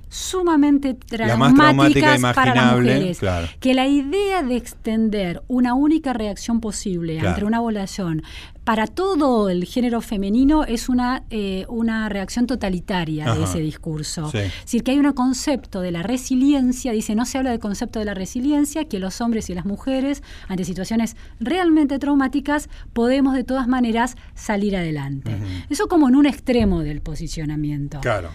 sumamente 0.09 0.95
traumáticas 0.95 2.21
para 2.35 2.55
las 2.55 2.77
mujeres. 2.77 3.21
Que 3.61 3.75
la 3.75 3.87
idea 3.87 4.43
de 4.43 4.57
extender 4.57 5.43
una 5.49 5.75
única 5.75 6.13
reacción 6.13 6.61
posible 6.61 7.21
ante 7.21 7.45
una 7.45 7.61
violación 7.61 8.23
para 8.65 8.89
todo 8.89 9.49
el 9.49 9.65
género 9.65 10.01
femenino 10.01 10.65
es 10.65 10.89
una, 10.89 11.23
eh, 11.31 11.67
una 11.69 12.09
reacción 12.09 12.49
totalitaria 12.49 13.33
de 13.33 13.45
ese 13.45 13.61
discurso. 13.61 14.27
Es 14.27 14.53
decir, 14.63 14.83
que 14.83 14.91
hay 14.91 14.99
un 14.99 15.13
concepto 15.13 15.81
de 15.81 15.93
la 15.93 16.03
resiliencia, 16.03 16.91
dice, 16.91 17.15
no 17.15 17.27
se 17.27 17.39
habla 17.39 17.51
del 17.51 17.61
concepto 17.61 18.01
de 18.01 18.07
la 18.07 18.15
resiliencia, 18.15 18.87
que 18.87 18.99
los 18.99 19.21
hombres 19.21 19.51
y 19.51 19.55
las 19.55 19.67
mujeres, 19.67 20.25
ante 20.49 20.65
situaciones 20.65 21.17
realmente 21.39 22.01
traumáticas, 22.01 22.69
podemos 22.93 23.37
de 23.37 23.45
todas 23.45 23.69
maneras 23.69 24.17
salir 24.35 24.77
adelante. 24.77 25.37
Eso 25.71 25.87
como 25.87 26.09
en 26.09 26.17
un 26.17 26.27
extremo 26.27 26.81
del 26.81 27.03
posicionamiento. 27.03 28.01
Claro 28.01 28.31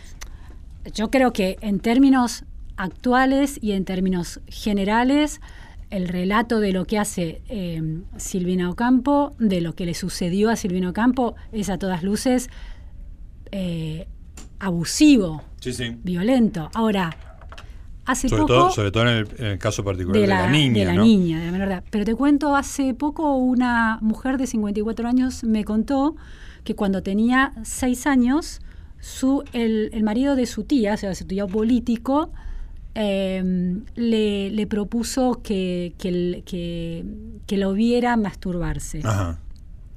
yo 0.93 1.11
creo 1.11 1.33
que 1.33 1.57
en 1.61 1.79
términos 1.79 2.43
actuales 2.77 3.59
y 3.61 3.73
en 3.73 3.85
términos 3.85 4.39
generales, 4.47 5.41
el 5.89 6.07
relato 6.07 6.59
de 6.59 6.71
lo 6.71 6.85
que 6.85 6.97
hace 6.97 7.41
eh, 7.49 8.01
Silvina 8.17 8.69
Ocampo, 8.69 9.35
de 9.39 9.61
lo 9.61 9.75
que 9.75 9.85
le 9.85 9.93
sucedió 9.93 10.49
a 10.49 10.55
Silvina 10.55 10.89
Ocampo, 10.89 11.35
es 11.51 11.69
a 11.69 11.77
todas 11.77 12.01
luces 12.01 12.49
eh, 13.51 14.07
abusivo, 14.59 15.43
violento. 16.03 16.69
Ahora, 16.73 17.15
hace 18.05 18.29
sobre 18.29 18.43
poco... 18.43 18.53
Todo, 18.53 18.69
sobre 18.71 18.91
todo 18.91 19.03
en 19.09 19.27
el, 19.37 19.59
caso 19.59 19.83
particular 19.83 20.19
de 20.19 20.27
la, 20.27 20.49
niña. 20.49 20.79
De 20.79 20.85
la 20.85 21.01
niña, 21.01 21.39
de 21.39 21.45
la 21.47 21.51
menor 21.51 21.67
edad. 21.67 21.83
Pero 21.89 22.05
te 22.05 22.15
cuento, 22.15 22.55
hace 22.55 22.93
poco 22.93 23.35
una 23.35 23.99
mujer 24.01 24.37
de 24.37 24.47
54 24.47 25.07
años 25.07 25.43
me 25.43 25.65
contó 25.65 26.15
que 26.63 26.75
cuando 26.75 27.03
tenía 27.03 27.53
6 27.63 28.07
años 28.07 28.61
su, 29.01 29.43
el, 29.51 29.89
el, 29.93 30.03
marido 30.03 30.35
de 30.35 30.45
su 30.45 30.63
tía, 30.63 30.93
o 30.93 30.97
sea, 30.97 31.13
su 31.15 31.25
tía 31.25 31.47
político, 31.47 32.31
em, 32.93 33.83
le, 33.95 34.51
le, 34.51 34.67
propuso 34.67 35.41
que, 35.43 35.93
que, 35.97 36.43
que, 37.45 37.57
lo 37.57 37.73
viera 37.73 38.15
masturbarse. 38.15 39.01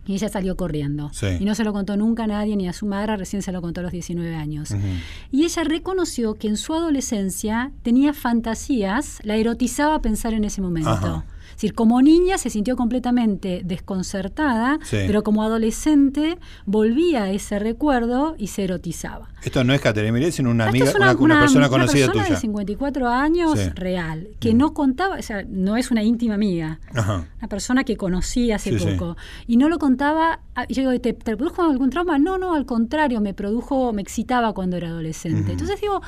Y 0.06 0.14
ella 0.14 0.28
salió 0.28 0.56
corriendo. 0.56 1.10
Sí. 1.12 1.26
Y 1.40 1.44
no 1.44 1.54
se 1.54 1.64
lo 1.64 1.72
contó 1.72 1.96
nunca 1.96 2.24
a 2.24 2.26
nadie, 2.26 2.56
ni 2.56 2.68
a 2.68 2.72
su 2.72 2.86
madre, 2.86 3.16
recién 3.16 3.42
se 3.42 3.52
lo 3.52 3.62
contó 3.62 3.80
a 3.80 3.84
los 3.84 3.92
19 3.92 4.34
años. 4.34 4.74
Y 5.30 5.44
ella 5.44 5.64
reconoció 5.64 6.34
que 6.34 6.48
en 6.48 6.56
su 6.56 6.74
adolescencia 6.74 7.72
tenía 7.82 8.12
fantasías, 8.12 9.18
la 9.22 9.36
erotizaba 9.36 10.00
pensar 10.00 10.34
en 10.34 10.44
ese 10.44 10.60
momento. 10.60 10.90
Ajá. 10.90 11.24
Es 11.54 11.58
decir, 11.62 11.74
como 11.74 12.02
niña 12.02 12.36
se 12.38 12.50
sintió 12.50 12.76
completamente 12.76 13.62
desconcertada, 13.64 14.78
Sí. 14.82 14.98
pero 15.06 15.22
como 15.22 15.42
adolescente 15.42 16.38
volvía 16.66 17.24
a 17.24 17.30
ese 17.30 17.58
recuerdo 17.58 18.34
y 18.38 18.48
se 18.48 18.64
erotizaba. 18.64 19.28
Esto 19.42 19.62
no 19.62 19.72
es 19.74 19.80
Caterina 19.80 20.12
Miret, 20.12 20.32
sino 20.32 20.50
una 20.50 20.68
amiga, 20.68 20.86
es 20.86 20.94
una, 20.94 21.14
una 21.14 21.40
persona 21.40 21.68
conocida 21.68 22.06
persona 22.06 22.24
tuya. 22.24 22.34
de 22.34 22.40
54 22.40 23.08
años 23.08 23.58
Sí. 23.58 23.68
real, 23.74 24.28
que 24.40 24.54
Mm. 24.54 24.58
no 24.58 24.74
contaba, 24.74 25.16
o 25.18 25.22
sea, 25.22 25.44
no 25.48 25.76
es 25.76 25.90
una 25.90 26.02
íntima 26.02 26.34
amiga, 26.34 26.80
Ajá. 26.94 27.26
una 27.38 27.48
persona 27.48 27.84
que 27.84 27.96
conocí 27.96 28.50
hace 28.52 28.78
Sí, 28.78 28.84
poco. 28.96 29.16
Y 29.46 29.56
no 29.56 29.68
lo 29.68 29.78
contaba. 29.78 30.40
ah, 30.54 30.66
Yo 30.68 30.88
digo, 30.90 31.00
¿te, 31.00 31.12
te 31.12 31.36
produjo 31.36 31.62
algún 31.62 31.90
trauma? 31.90 32.18
No, 32.18 32.38
no, 32.38 32.54
al 32.54 32.64
contrario, 32.66 33.20
me 33.20 33.34
produjo, 33.34 33.92
me 33.92 34.02
excitaba 34.02 34.52
cuando 34.54 34.76
era 34.76 34.88
adolescente. 34.88 35.52
Entonces 35.52 35.80
digo, 35.80 36.00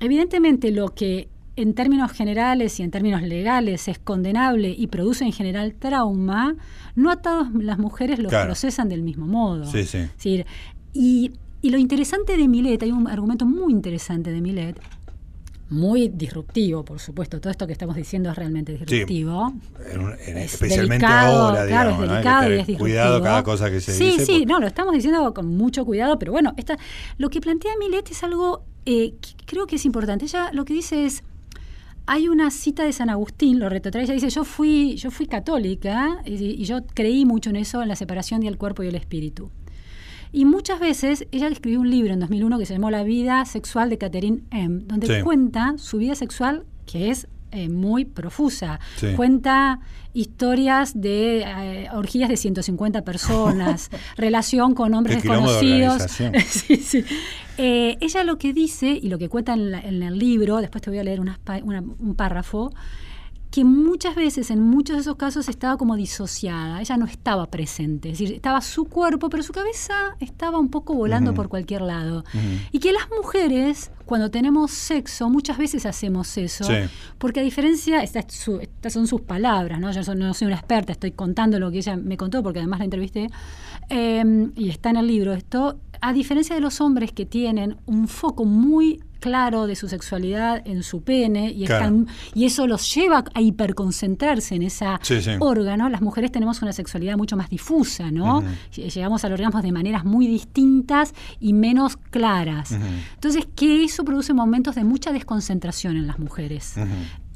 evidentemente 0.00 0.70
lo 0.70 0.88
que 0.94 1.28
en 1.56 1.74
términos 1.74 2.10
generales 2.12 2.80
y 2.80 2.82
en 2.82 2.90
términos 2.90 3.22
legales 3.22 3.86
es 3.88 3.98
condenable 3.98 4.74
y 4.76 4.86
produce 4.88 5.24
en 5.24 5.32
general 5.32 5.74
trauma, 5.74 6.56
no 6.96 7.10
a 7.10 7.16
todas 7.16 7.52
las 7.54 7.78
mujeres 7.78 8.18
lo 8.18 8.28
Claro. 8.28 8.46
procesan 8.46 8.88
del 8.88 9.02
mismo 9.02 9.26
modo. 9.26 9.64
Sí, 9.64 9.84
sí. 9.84 9.98
Es 9.98 10.12
decir, 10.16 10.46
y, 10.92 11.32
y 11.62 11.70
lo 11.70 11.78
interesante 11.78 12.36
de 12.36 12.48
Milet, 12.48 12.82
hay 12.82 12.90
un 12.92 13.06
argumento 13.08 13.46
muy 13.46 13.72
interesante 13.72 14.30
de 14.32 14.40
Milet, 14.40 14.80
muy 15.70 16.08
disruptivo, 16.08 16.84
por 16.84 16.98
supuesto, 17.00 17.40
todo 17.40 17.50
esto 17.50 17.66
que 17.66 17.72
estamos 17.72 17.96
diciendo 17.96 18.30
es 18.30 18.36
realmente 18.36 18.72
disruptivo. 18.72 19.52
En 19.92 20.00
un- 20.00 20.12
en- 20.26 20.36
Es 20.38 20.54
especialmente 20.54 21.06
delicado, 21.06 21.48
ahora, 21.48 21.64
delicado 21.64 22.42
y 22.50 22.52
es 22.52 22.66
disruptivo. 22.66 22.78
Cuidado 22.80 23.22
cada 23.22 23.42
cosa 23.42 23.70
que 23.70 23.80
se 23.80 23.92
sí, 23.92 24.04
dice. 24.04 24.26
Sí, 24.26 24.32
porque- 24.32 24.46
no, 24.46 24.60
lo 24.60 24.66
estamos 24.66 24.92
diciendo 24.94 25.32
con 25.32 25.46
mucho 25.56 25.84
cuidado, 25.86 26.18
pero 26.18 26.32
bueno, 26.32 26.52
esta, 26.58 26.76
lo 27.16 27.30
que 27.30 27.40
plantea 27.40 27.72
Milet 27.78 28.10
es 28.10 28.22
algo 28.22 28.64
eh, 28.86 29.14
que 29.20 29.44
creo 29.46 29.66
que 29.66 29.76
es 29.76 29.86
importante. 29.86 30.26
Ella 30.26 30.50
lo 30.52 30.66
que 30.66 30.74
dice 30.74 31.06
es, 31.06 31.24
hay 32.06 32.28
una 32.28 32.50
cita 32.50 32.84
de 32.84 32.92
San 32.92 33.08
Agustín, 33.10 33.58
lo 33.58 33.68
retrotrae, 33.68 34.04
ella 34.04 34.14
dice, 34.14 34.28
yo 34.30 34.44
fui, 34.44 34.94
yo 34.96 35.10
fui 35.10 35.26
católica 35.26 36.18
y, 36.26 36.34
y 36.34 36.64
yo 36.64 36.84
creí 36.94 37.24
mucho 37.24 37.50
en 37.50 37.56
eso, 37.56 37.82
en 37.82 37.88
la 37.88 37.96
separación 37.96 38.40
del 38.42 38.58
cuerpo 38.58 38.82
y 38.82 38.88
el 38.88 38.94
espíritu. 38.94 39.50
Y 40.32 40.44
muchas 40.46 40.80
veces 40.80 41.26
ella 41.30 41.46
escribió 41.48 41.80
un 41.80 41.90
libro 41.90 42.12
en 42.12 42.20
2001 42.20 42.58
que 42.58 42.66
se 42.66 42.74
llamó 42.74 42.90
La 42.90 43.04
vida 43.04 43.44
sexual 43.44 43.88
de 43.88 43.98
Catherine 43.98 44.42
M., 44.50 44.82
donde 44.86 45.06
Sí. 45.06 45.22
cuenta 45.22 45.74
su 45.78 45.98
vida 45.98 46.14
sexual, 46.16 46.64
que 46.86 47.10
es 47.10 47.28
eh, 47.54 47.68
muy 47.68 48.04
profusa. 48.04 48.80
Sí. 48.96 49.12
Cuenta 49.16 49.80
historias 50.12 51.00
de 51.00 51.40
eh, 51.42 51.88
orgías 51.92 52.28
de 52.28 52.36
150 52.36 53.02
personas, 53.02 53.90
relación 54.16 54.74
con 54.74 54.94
hombres 54.94 55.16
Qué 55.16 55.22
quilombo 55.22 55.52
de 55.52 55.66
desconocidos. 55.66 55.92
organización. 55.94 56.32
Sí, 56.48 56.76
sí. 56.76 57.04
Eh, 57.56 57.96
ella 58.00 58.24
lo 58.24 58.36
que 58.38 58.52
dice 58.52 58.98
y 59.00 59.08
lo 59.08 59.18
que 59.18 59.28
cuenta 59.28 59.52
en, 59.54 59.70
la- 59.70 59.80
en 59.80 60.02
el 60.02 60.18
libro, 60.18 60.56
después 60.58 60.82
te 60.82 60.90
voy 60.90 60.98
a 60.98 61.04
leer 61.04 61.20
unas 61.20 61.38
pa- 61.38 61.60
una- 61.62 61.80
un 61.82 62.14
párrafo, 62.16 62.72
que 63.54 63.64
muchas 63.64 64.16
veces, 64.16 64.50
en 64.50 64.60
muchos 64.60 64.96
de 64.96 65.02
esos 65.02 65.14
casos, 65.14 65.48
estaba 65.48 65.76
como 65.76 65.94
disociada, 65.94 66.80
ella 66.80 66.96
no 66.96 67.06
estaba 67.06 67.46
presente, 67.46 68.10
es 68.10 68.18
decir, 68.18 68.34
estaba 68.34 68.60
su 68.60 68.86
cuerpo, 68.86 69.28
pero 69.28 69.44
su 69.44 69.52
cabeza 69.52 69.94
estaba 70.18 70.58
un 70.58 70.70
poco 70.70 70.94
volando 70.94 71.34
por 71.34 71.48
cualquier 71.48 71.82
lado. 71.82 72.24
Y 72.72 72.80
que 72.80 72.92
las 72.92 73.04
mujeres, 73.16 73.92
cuando 74.06 74.28
tenemos 74.32 74.72
sexo, 74.72 75.30
muchas 75.30 75.56
veces 75.56 75.86
hacemos 75.86 76.36
eso, 76.36 76.64
Sí. 76.64 76.72
porque 77.18 77.38
a 77.38 77.42
diferencia, 77.44 78.02
esta 78.02 78.18
es 78.18 78.34
su- 78.34 78.58
estas 78.58 78.92
son 78.92 79.06
sus 79.06 79.20
palabras, 79.20 79.78
¿no? 79.78 79.92
yo 79.92 80.14
no 80.16 80.34
soy 80.34 80.46
una 80.48 80.56
experta, 80.56 80.90
estoy 80.90 81.12
contando 81.12 81.60
lo 81.60 81.70
que 81.70 81.78
ella 81.78 81.96
me 81.96 82.16
contó, 82.16 82.42
porque 82.42 82.58
además 82.58 82.80
la 82.80 82.86
entrevisté, 82.86 83.28
eh, 83.88 84.50
y 84.56 84.68
está 84.68 84.90
en 84.90 84.96
el 84.96 85.06
libro 85.06 85.32
esto, 85.32 85.78
a 86.06 86.12
diferencia 86.12 86.54
de 86.54 86.60
los 86.60 86.80
hombres 86.80 87.12
que 87.12 87.24
tienen 87.26 87.76
un 87.86 88.08
foco 88.08 88.44
muy 88.44 89.02
claro 89.20 89.66
de 89.66 89.74
su 89.74 89.88
sexualidad 89.88 90.60
en 90.66 90.82
su 90.82 91.00
pene 91.02 91.50
y, 91.50 91.64
Claro. 91.64 91.84
están- 91.86 92.06
y 92.34 92.44
eso 92.44 92.66
los 92.66 92.94
lleva 92.94 93.24
a 93.32 93.40
hiperconcentrarse 93.40 94.54
en 94.54 94.68
Sí, 94.68 95.22
sí. 95.22 95.30
órgano, 95.40 95.88
las 95.88 96.02
mujeres 96.02 96.30
tenemos 96.30 96.60
una 96.60 96.74
sexualidad 96.74 97.16
mucho 97.16 97.34
más 97.36 97.48
difusa, 97.48 98.10
¿no? 98.10 98.38
Ujú. 98.38 98.46
Lle- 98.74 98.90
Llegamos 98.92 99.24
al 99.24 99.32
orgasmo 99.32 99.62
de 99.62 99.72
maneras 99.72 100.04
muy 100.04 100.26
distintas 100.26 101.14
y 101.40 101.54
menos 101.54 101.96
claras. 101.96 102.72
Entonces, 103.14 103.46
que 103.56 103.84
eso 103.84 104.04
produce 104.04 104.34
momentos 104.34 104.74
de 104.74 104.84
mucha 104.84 105.10
desconcentración 105.12 105.96
en 105.96 106.06
las 106.06 106.18
mujeres. 106.18 106.74
Ujú. 106.76 106.86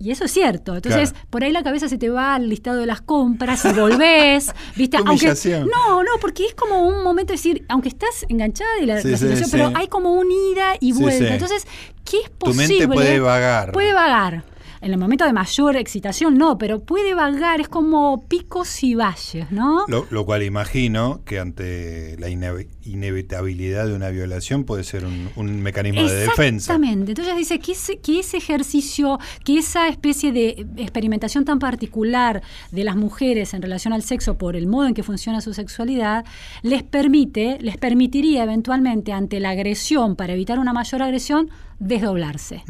Y 0.00 0.12
eso 0.12 0.24
es 0.26 0.30
cierto. 0.32 0.76
Entonces, 0.76 1.10
Claro. 1.10 1.26
por 1.30 1.42
ahí 1.42 1.50
la 1.52 1.62
cabeza 1.64 1.88
se 1.88 1.98
te 1.98 2.08
va 2.08 2.34
al 2.36 2.48
listado 2.48 2.78
de 2.78 2.86
las 2.86 3.00
compras 3.00 3.64
y 3.64 3.72
volvés, 3.72 4.52
¿viste? 4.76 4.96
Aunque, 4.96 5.34
no, 5.70 6.02
no, 6.04 6.10
porque 6.20 6.46
es 6.46 6.54
como 6.54 6.86
un 6.86 7.02
momento 7.02 7.32
de 7.32 7.36
decir, 7.36 7.64
aunque 7.68 7.88
estás 7.88 8.24
enganchada 8.28 8.70
y 8.80 8.86
la, 8.86 9.00
Sí, 9.02 9.08
la 9.08 9.16
situación, 9.16 9.44
sí. 9.46 9.50
pero 9.50 9.72
hay 9.74 9.88
como 9.88 10.12
un 10.12 10.30
ida 10.30 10.74
y 10.80 10.92
vuelta. 10.92 11.32
Entonces, 11.32 11.66
¿qué 12.08 12.18
es 12.18 12.30
Tu 12.30 12.38
posible? 12.38 12.68
mente 12.86 12.88
puede 12.88 13.18
vagar. 13.20 13.72
Puede 13.72 13.92
vagar. 13.92 14.44
En 14.80 14.92
el 14.92 14.98
momento 14.98 15.24
de 15.24 15.32
mayor 15.32 15.76
excitación 15.76 16.38
no, 16.38 16.56
pero 16.58 16.80
puede 16.80 17.14
vagar, 17.14 17.60
es 17.60 17.68
como 17.68 18.24
picos 18.28 18.82
y 18.84 18.94
valles, 18.94 19.50
¿no? 19.50 19.84
Lo, 19.88 20.06
lo 20.10 20.24
cual 20.24 20.42
imagino 20.42 21.20
que 21.24 21.38
ante 21.40 22.16
la 22.18 22.28
ine- 22.28 22.68
inevitabilidad 22.84 23.86
de 23.86 23.94
una 23.94 24.10
violación 24.10 24.64
puede 24.64 24.84
ser 24.84 25.04
un, 25.04 25.28
un 25.36 25.60
mecanismo 25.62 26.02
de 26.02 26.14
defensa. 26.14 26.74
Exactamente. 26.74 27.12
Entonces 27.12 27.36
dice 27.36 27.58
que 27.58 27.72
ese, 27.72 27.98
que 27.98 28.20
ese 28.20 28.36
ejercicio, 28.36 29.18
que 29.44 29.58
esa 29.58 29.88
especie 29.88 30.32
de 30.32 30.66
experimentación 30.76 31.44
tan 31.44 31.58
particular 31.58 32.42
de 32.70 32.84
las 32.84 32.96
mujeres 32.96 33.54
en 33.54 33.62
relación 33.62 33.92
al 33.92 34.02
sexo 34.02 34.38
por 34.38 34.54
el 34.56 34.66
modo 34.66 34.86
en 34.86 34.94
que 34.94 35.02
funciona 35.02 35.40
su 35.40 35.54
sexualidad, 35.54 36.24
les 36.62 36.82
permite, 36.82 37.58
les 37.60 37.76
permitiría 37.76 38.44
eventualmente 38.44 39.12
ante 39.12 39.40
la 39.40 39.50
agresión, 39.50 40.16
para 40.16 40.32
evitar 40.34 40.58
una 40.58 40.72
mayor 40.72 41.02
agresión, 41.02 41.50
desdoblarse. 41.78 42.64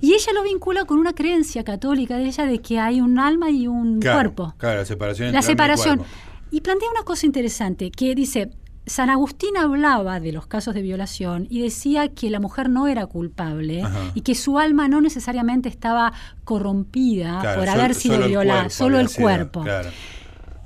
Y 0.00 0.14
ella 0.14 0.32
lo 0.34 0.42
vincula 0.42 0.84
con 0.84 0.98
una 0.98 1.12
creencia 1.12 1.64
católica 1.64 2.16
de 2.16 2.24
ella 2.26 2.44
de 2.46 2.58
que 2.60 2.78
hay 2.78 3.00
un 3.00 3.18
alma 3.18 3.50
y 3.50 3.66
un 3.68 4.00
Claro, 4.00 4.16
cuerpo. 4.34 4.54
Claro, 4.58 4.78
la 4.78 4.84
separación 4.84 5.32
La 5.32 5.38
entre 5.38 5.52
y 5.52 5.52
separación. 5.52 6.02
Y 6.50 6.60
plantea 6.62 6.88
una 6.90 7.02
cosa 7.02 7.26
interesante, 7.26 7.90
que 7.90 8.14
dice, 8.14 8.50
San 8.86 9.10
Agustín 9.10 9.56
hablaba 9.58 10.18
de 10.18 10.32
los 10.32 10.46
casos 10.46 10.74
de 10.74 10.80
violación 10.80 11.46
y 11.50 11.60
decía 11.60 12.08
que 12.08 12.30
la 12.30 12.40
mujer 12.40 12.70
no 12.70 12.86
era 12.88 13.06
culpable 13.06 13.82
Ajá. 13.82 14.12
y 14.14 14.22
que 14.22 14.34
su 14.34 14.58
alma 14.58 14.88
no 14.88 15.02
necesariamente 15.02 15.68
estaba 15.68 16.12
corrompida 16.44 17.38
Claro, 17.40 17.60
por 17.60 17.68
haber 17.68 17.94
sido 17.94 18.14
solo 18.14 18.24
el 18.26 18.30
violada, 18.30 18.60
cuerpo 18.62 18.74
solo 18.74 18.98
el 19.00 19.08
sido, 19.08 19.22
cuerpo. 19.22 19.62
claro. 19.62 19.90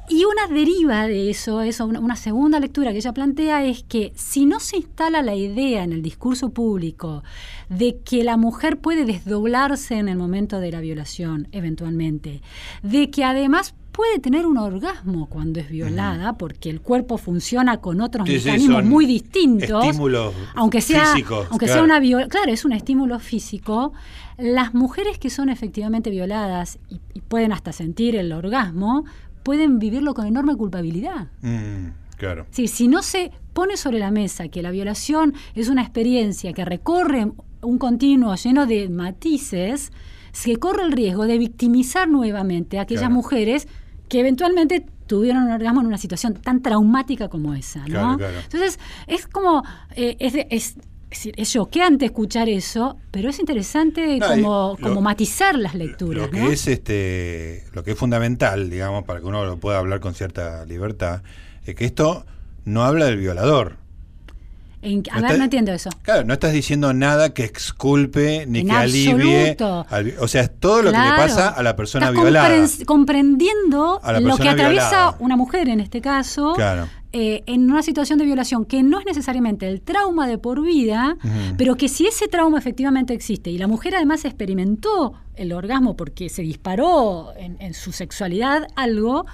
Y 0.09 0.25
una 0.25 0.53
deriva 0.53 1.07
de 1.07 1.31
eso, 1.31 1.63
eso 1.63 1.87
una, 1.87 2.01
una 2.01 2.17
segunda 2.17 2.59
lectura 2.61 2.91
que 2.91 2.99
ella 2.99 3.13
plantea 3.15 3.65
es 3.65 3.83
que 3.85 4.13
si 4.15 4.45
no 4.47 4.61
se 4.61 4.77
instala 4.77 5.23
la 5.23 5.35
idea 5.35 5.85
en 5.85 5.93
el 5.93 6.03
discurso 6.03 6.51
público 6.51 7.23
de 7.69 7.99
que 8.05 8.25
la 8.25 8.37
mujer 8.37 8.79
puede 8.79 9.05
desdoblarse 9.05 9.95
en 9.95 10.09
el 10.09 10.19
momento 10.19 10.59
de 10.61 10.73
la 10.73 10.81
violación, 10.81 11.49
eventualmente, 11.53 12.43
de 12.83 13.11
que 13.11 13.25
además 13.25 13.75
puede 13.93 14.19
tener 14.19 14.45
un 14.47 14.59
orgasmo 14.59 15.27
cuando 15.27 15.61
es 15.61 15.69
violada, 15.71 16.33
porque 16.37 16.69
el 16.71 16.81
cuerpo 16.81 17.17
funciona 17.17 17.77
con 17.79 18.01
otros 18.01 18.27
Sí, 18.29 18.35
mecanismos 18.35 18.85
muy 18.85 19.07
distintos, 19.07 19.85
estímulos 19.85 20.35
aunque 20.55 20.81
sea, 20.81 21.07
físicos, 21.15 21.47
aunque 21.51 21.67
sea 21.67 21.75
claro. 21.77 21.85
una 21.85 22.01
viola- 22.01 22.29
claro, 22.29 22.51
es 22.53 22.65
un 22.65 22.73
estímulo 22.73 23.19
físico. 23.19 23.93
Las 24.39 24.75
mujeres 24.75 25.19
que 25.19 25.29
son 25.31 25.49
efectivamente 25.51 26.09
violadas 26.11 26.79
y, 26.89 27.01
y 27.15 27.21
pueden 27.21 27.53
hasta 27.53 27.73
sentir 27.73 28.17
el 28.17 28.33
orgasmo, 28.33 29.05
pueden 29.43 29.79
vivirlo 29.79 30.15
con 30.15 30.27
enorme 30.27 30.57
culpabilidad. 30.57 31.29
Mm, 31.43 31.89
claro. 32.17 32.47
Sí, 32.51 32.69
si 32.69 32.89
no 32.89 33.03
se 33.03 33.31
pone 33.53 33.77
sobre 33.77 33.99
la 33.99 34.11
mesa 34.11 34.49
que 34.49 34.63
la 34.63 34.71
violación 34.71 35.35
es 35.55 35.69
una 35.69 35.83
experiencia 35.83 36.53
que 36.53 36.65
recorre 36.65 37.31
un 37.61 37.79
continuo 37.79 38.35
lleno 38.37 38.67
de 38.67 38.89
matices, 38.89 39.93
se 40.33 40.57
corre 40.57 40.83
el 40.85 40.93
riesgo 40.93 41.27
de 41.27 41.39
victimizar 41.39 42.09
nuevamente 42.09 42.79
a 42.79 42.83
aquellas 42.83 43.03
Claro. 43.03 43.15
mujeres 43.15 43.69
que 44.09 44.21
eventualmente 44.21 44.87
tuvieron 45.07 45.45
un 45.45 45.51
orgasmo 45.53 45.81
en 45.83 45.87
una 45.87 45.99
situación 45.99 46.35
tan 46.35 46.63
traumática 46.63 47.29
como 47.29 47.55
esa, 47.55 47.81
¿no? 47.81 47.87
Claro, 47.87 48.19
claro. 48.19 48.39
Entonces, 48.45 48.79
es 49.07 49.27
como, 49.27 49.63
eh, 49.95 50.17
es, 50.21 50.33
de- 50.33 50.47
es, 50.51 50.77
es 51.13 51.19
decir, 51.19 51.35
es 51.37 51.51
choqueante 51.53 52.07
escuchar 52.07 52.49
eso, 52.49 52.97
pero 53.11 53.31
es 53.31 53.39
interesante 53.39 54.19
No, 54.19 54.27
como, 54.29 54.77
lo- 54.81 54.89
como 54.89 55.01
matizar 55.03 55.59
las 55.59 55.75
lecturas, 55.75 56.25
Lo 56.25 56.31
que 56.31 56.41
¿no? 56.41 56.51
es 56.51 56.67
este, 56.69 57.65
lo 57.73 57.85
que 57.85 57.93
es 57.93 57.99
fundamental, 57.99 58.71
digamos, 58.71 59.05
para 59.05 59.21
que 59.21 59.27
uno 59.27 59.45
lo 59.45 59.59
pueda 59.59 59.79
hablar 59.79 60.01
con 60.01 60.15
cierta 60.15 60.65
libertad, 60.65 61.23
es 61.65 61.75
que 61.75 61.85
esto 61.85 62.25
no 62.65 62.85
habla 62.85 63.05
del 63.07 63.19
violador. 63.19 63.77
En- 64.85 65.05
a 65.13 65.17
no 65.17 65.23
ver, 65.23 65.25
está- 65.31 65.39
no 65.39 65.45
entiendo 65.45 65.73
eso. 65.73 65.91
Claro, 66.03 66.25
no 66.25 66.33
estás 66.35 66.53
diciendo 66.53 66.93
nada 66.93 67.33
que 67.35 67.45
exculpe 67.45 68.47
ni 68.49 68.61
En 68.61 68.67
que 68.67 68.73
alivie. 68.73 69.57
al 69.91 70.15
o 70.19 70.27
sea, 70.27 70.43
es 70.43 70.51
todo 70.59 70.83
lo 70.83 70.91
que 70.91 70.97
le 70.99 71.05
Claro. 71.05 71.23
pasa 71.23 71.49
a 71.51 71.63
la 71.63 71.77
persona 71.77 72.07
Estás 72.09 72.21
violada. 72.21 72.49
compren- 72.49 72.85
comprendiendo 72.85 74.01
la 74.05 74.13
lo 74.13 74.19
que 74.19 74.25
persona 74.25 74.51
atraviesa 74.53 74.89
violada. 74.91 75.17
una 75.21 75.37
mujer 75.37 75.69
en 75.69 75.79
este 75.81 76.01
caso. 76.01 76.55
Claro. 76.57 76.89
Eh, 77.13 77.43
en 77.47 77.71
una 77.71 77.83
situación 77.83 78.19
de 78.19 78.25
violación 78.25 78.65
que 78.65 78.83
no 78.83 78.99
es 78.99 79.05
necesariamente 79.07 79.69
el 79.69 79.81
trauma 79.83 80.27
de 80.27 80.39
por 80.39 80.63
vida, 80.63 81.17
pero 81.59 81.77
que 81.77 81.89
si 81.89 82.07
ese 82.07 82.27
trauma 82.29 82.59
efectivamente 82.59 83.13
existe 83.13 83.51
y 83.51 83.59
la 83.59 83.67
mujer 83.67 83.95
además 83.95 84.25
experimentó 84.25 85.13
el 85.35 85.53
orgasmo 85.53 85.97
porque 85.97 86.29
se 86.29 86.43
disparó 86.43 87.33
en, 87.37 87.57
en 87.61 87.75
su 87.75 87.93
sexualidad 87.93 88.67
algo, 88.77 89.27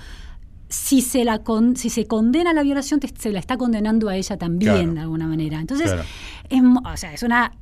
si 0.69 1.01
se 1.03 1.25
la 1.25 1.39
con- 1.45 1.77
si 1.77 1.89
se 1.89 2.07
condena 2.07 2.53
la 2.53 2.63
violación, 2.63 3.01
te- 3.01 3.09
se 3.17 3.31
la 3.33 3.39
está 3.39 3.57
condenando 3.57 4.09
a 4.09 4.17
ella 4.17 4.37
también 4.37 4.75
Claro. 4.75 4.93
de 4.95 5.01
alguna 5.01 5.27
manera. 5.27 5.61
Entonces, 5.61 5.87
Claro. 5.93 6.05
es, 6.49 6.63
mo- 6.63 6.83
o 6.85 6.97
sea, 6.97 7.15
es 7.15 7.23
una 7.23 7.53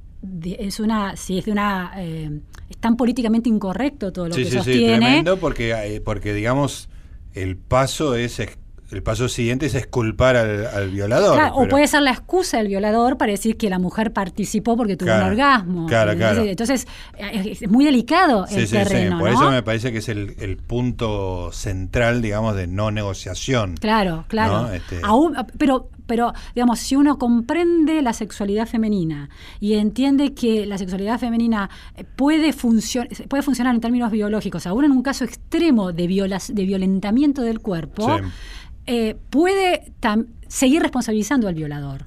es 0.44 0.80
una 0.80 1.14
sí 1.14 1.38
es 1.38 1.44
de 1.44 1.52
una 1.52 1.92
eh, 1.98 2.40
es 2.68 2.76
tan 2.78 2.96
políticamente 2.96 3.48
incorrecto 3.48 4.12
todo 4.12 4.28
lo 4.28 4.34
sí, 4.34 4.40
que 4.40 4.46
sí, 4.46 4.50
sí, 4.52 4.56
sostiene. 4.56 4.96
tremendo 4.96 5.36
porque, 5.38 5.70
eh, 5.72 6.00
porque 6.00 6.32
digamos, 6.34 6.88
el 7.34 7.56
paso 7.58 8.16
es 8.16 8.40
el 8.90 9.02
paso 9.02 9.28
siguiente 9.28 9.66
es 9.66 9.74
exculpar 9.74 10.36
al, 10.36 10.66
al 10.66 10.90
violador. 10.90 11.34
Claro, 11.36 11.56
o 11.56 11.66
puede 11.68 11.86
ser 11.88 12.02
la 12.02 12.12
excusa 12.12 12.58
del 12.58 12.68
violador 12.68 13.18
para 13.18 13.32
decir 13.32 13.56
que 13.56 13.68
la 13.68 13.78
mujer 13.78 14.12
participó 14.12 14.76
porque 14.76 14.96
tuvo 14.96 15.06
Claro, 15.08 15.24
un 15.26 15.30
orgasmo. 15.32 15.86
claro, 15.86 16.14
claro. 16.16 16.42
Entonces, 16.44 16.86
Entonces, 17.18 17.60
es, 17.62 17.68
muy 17.70 17.84
delicado 17.84 18.46
Sí, 18.46 18.56
el 18.56 18.66
sí, 18.68 18.76
terreno, 18.76 19.16
sí. 19.16 19.20
Por 19.20 19.32
¿no? 19.32 19.36
eso 19.40 19.50
me 19.50 19.62
parece 19.62 19.90
que 19.92 19.98
es 19.98 20.08
el, 20.08 20.34
el 20.38 20.56
punto 20.58 21.50
central, 21.52 22.22
digamos, 22.22 22.54
de 22.56 22.66
no 22.66 22.90
negociación. 22.90 23.74
Claro, 23.76 24.24
claro. 24.28 24.62
¿no? 24.62 24.72
Este- 24.72 25.00
Aún- 25.02 25.34
pero, 25.58 25.88
pero, 26.06 26.32
digamos, 26.54 26.78
si 26.78 26.94
uno 26.94 27.18
comprende 27.18 28.00
la 28.02 28.12
sexualidad 28.12 28.66
femenina 28.68 29.28
y 29.58 29.74
entiende 29.74 30.32
que 30.34 30.64
la 30.66 30.78
sexualidad 30.78 31.18
femenina 31.18 31.68
eh, 31.96 32.04
puede, 32.04 32.52
funcio- 32.52 33.06
puede 33.28 33.42
funcionar 33.42 33.74
en 33.74 33.80
términos 33.80 34.12
biológicos, 34.12 34.66
aún 34.68 34.84
en 34.84 34.92
un 34.92 35.02
caso 35.02 35.24
extremo 35.24 35.92
de, 35.92 36.06
violas- 36.06 36.54
de 36.54 36.64
violentamiento 36.64 37.42
del 37.42 37.58
cuerpo, 37.60 38.16
Sí. 38.18 38.24
Eh, 38.86 39.16
puede 39.30 39.92
seguir 40.48 40.82
responsabilizando 40.82 41.48
al 41.48 41.54
violador. 41.54 42.04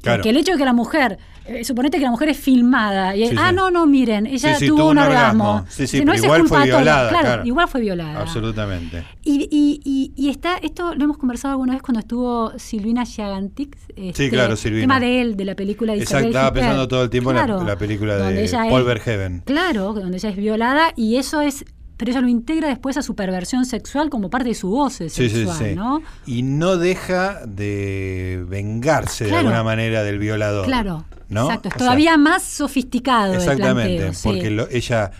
Claro. 0.00 0.18
porque 0.18 0.30
el 0.30 0.36
hecho 0.36 0.52
de 0.52 0.58
que 0.58 0.64
la 0.64 0.72
mujer, 0.72 1.18
eh, 1.46 1.64
suponete 1.64 1.98
que 1.98 2.04
la 2.04 2.12
mujer 2.12 2.28
es 2.28 2.36
filmada 2.38 3.16
y 3.16 3.26
Sí, 3.26 3.34
ah, 3.36 3.48
sí. 3.50 3.56
no, 3.56 3.68
no, 3.72 3.84
miren, 3.86 4.26
ella 4.26 4.54
Sí, 4.54 4.60
sí, 4.60 4.68
tuvo, 4.68 4.90
un 4.90 4.98
orgasmo. 4.98 5.44
orgasmo. 5.54 5.66
Sí, 5.68 5.88
sí, 5.88 5.98
Si 5.98 6.04
no 6.04 6.12
pero 6.12 6.18
es 6.18 6.22
igual 6.24 6.46
fue 6.46 6.64
violada, 6.64 7.08
Claro, 7.08 7.24
claro. 7.26 7.44
igual 7.46 7.66
fue 7.68 7.80
violada. 7.80 8.20
Absolutamente. 8.20 9.02
Y, 9.24 9.48
y, 9.50 9.80
y, 9.84 10.12
y 10.14 10.28
está, 10.30 10.58
esto 10.58 10.94
lo 10.94 11.02
hemos 11.02 11.18
conversado 11.18 11.52
alguna 11.52 11.72
vez 11.72 11.82
cuando 11.82 11.98
estuvo 11.98 12.52
Silvina 12.58 13.04
Gigantic. 13.04 13.76
Este, 13.96 14.30
claro, 14.30 14.54
Silvina. 14.54 14.82
tema 14.82 15.00
de 15.00 15.20
él, 15.20 15.36
de 15.36 15.44
la 15.46 15.56
película 15.56 15.94
de 15.94 15.98
Exacto, 16.02 16.28
estaba 16.28 16.52
pensando 16.52 16.86
todo 16.86 17.02
el 17.02 17.10
tiempo 17.10 17.30
en 17.30 17.36
la- 17.38 17.46
la, 17.64 17.76
película 17.76 18.16
de 18.18 18.48
Paul 18.70 18.84
Verhoeven. 18.84 19.42
Claro, 19.44 19.94
donde 19.94 20.18
ella 20.18 20.28
es 20.30 20.36
violada 20.36 20.92
y 20.94 21.16
eso 21.16 21.40
es. 21.40 21.64
Pero 21.98 22.12
ella 22.12 22.20
lo 22.22 22.28
integra 22.28 22.68
después 22.68 22.96
a 22.96 23.02
su 23.02 23.14
perversión 23.14 23.66
sexual 23.66 24.08
como 24.08 24.30
parte 24.30 24.48
de 24.48 24.54
su 24.54 24.88
Sí, 24.90 25.10
sexual, 25.10 25.58
sí, 25.58 25.64
sí. 25.70 25.74
¿no? 25.74 26.00
Y 26.26 26.42
no 26.42 26.76
deja 26.78 27.44
de 27.44 28.42
vengarse 28.48 29.26
de 29.26 29.34
alguna 29.36 29.62
manera 29.62 30.02
del 30.04 30.18
violador. 30.18 30.64
Claro, 30.64 31.04
¿no? 31.28 31.46
exacto. 31.46 31.68
Es 31.68 31.74
O 31.74 31.78
sea, 31.78 31.86
todavía 31.86 32.16
más 32.16 32.42
sofisticado 32.44 33.32
el 33.34 33.40
Exactamente, 33.40 33.96
planteo, 33.98 34.20
porque 34.22 34.50
lo- 34.50 34.68
ella 34.70 35.10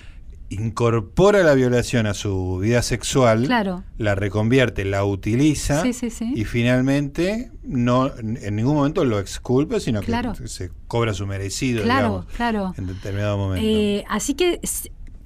incorpora 0.51 1.43
la 1.43 1.53
violación 1.55 2.07
a 2.07 2.15
su 2.15 2.59
vida 2.59 2.81
sexual, 2.83 3.45
Claro. 3.45 3.85
la 3.99 4.15
reconvierte, 4.15 4.85
la 4.85 5.05
utiliza 5.05 5.83
Sí, 5.83 5.93
sí, 5.93 6.09
sí. 6.11 6.33
y 6.35 6.45
finalmente 6.47 7.51
no 7.65 8.11
en 8.17 8.57
ningún 8.57 8.77
momento 8.77 9.05
lo 9.05 9.19
exculpa, 9.19 9.79
sino 9.79 10.01
Claro. 10.01 10.33
que 10.33 10.49
se 10.49 10.71
cobra 10.87 11.13
su 11.13 11.27
merecido, 11.27 11.83
Claro, 11.83 12.09
digamos, 12.09 12.27
claro. 12.35 12.75
en 12.79 12.87
determinado 12.87 13.37
momento. 13.37 13.67
Eh, 13.69 14.05
así 14.09 14.33
que, 14.35 14.59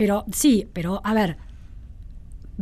pero 0.02 0.24
sí, 0.32 0.68
pero 0.72 1.00
a 1.04 1.14
ver, 1.14 1.36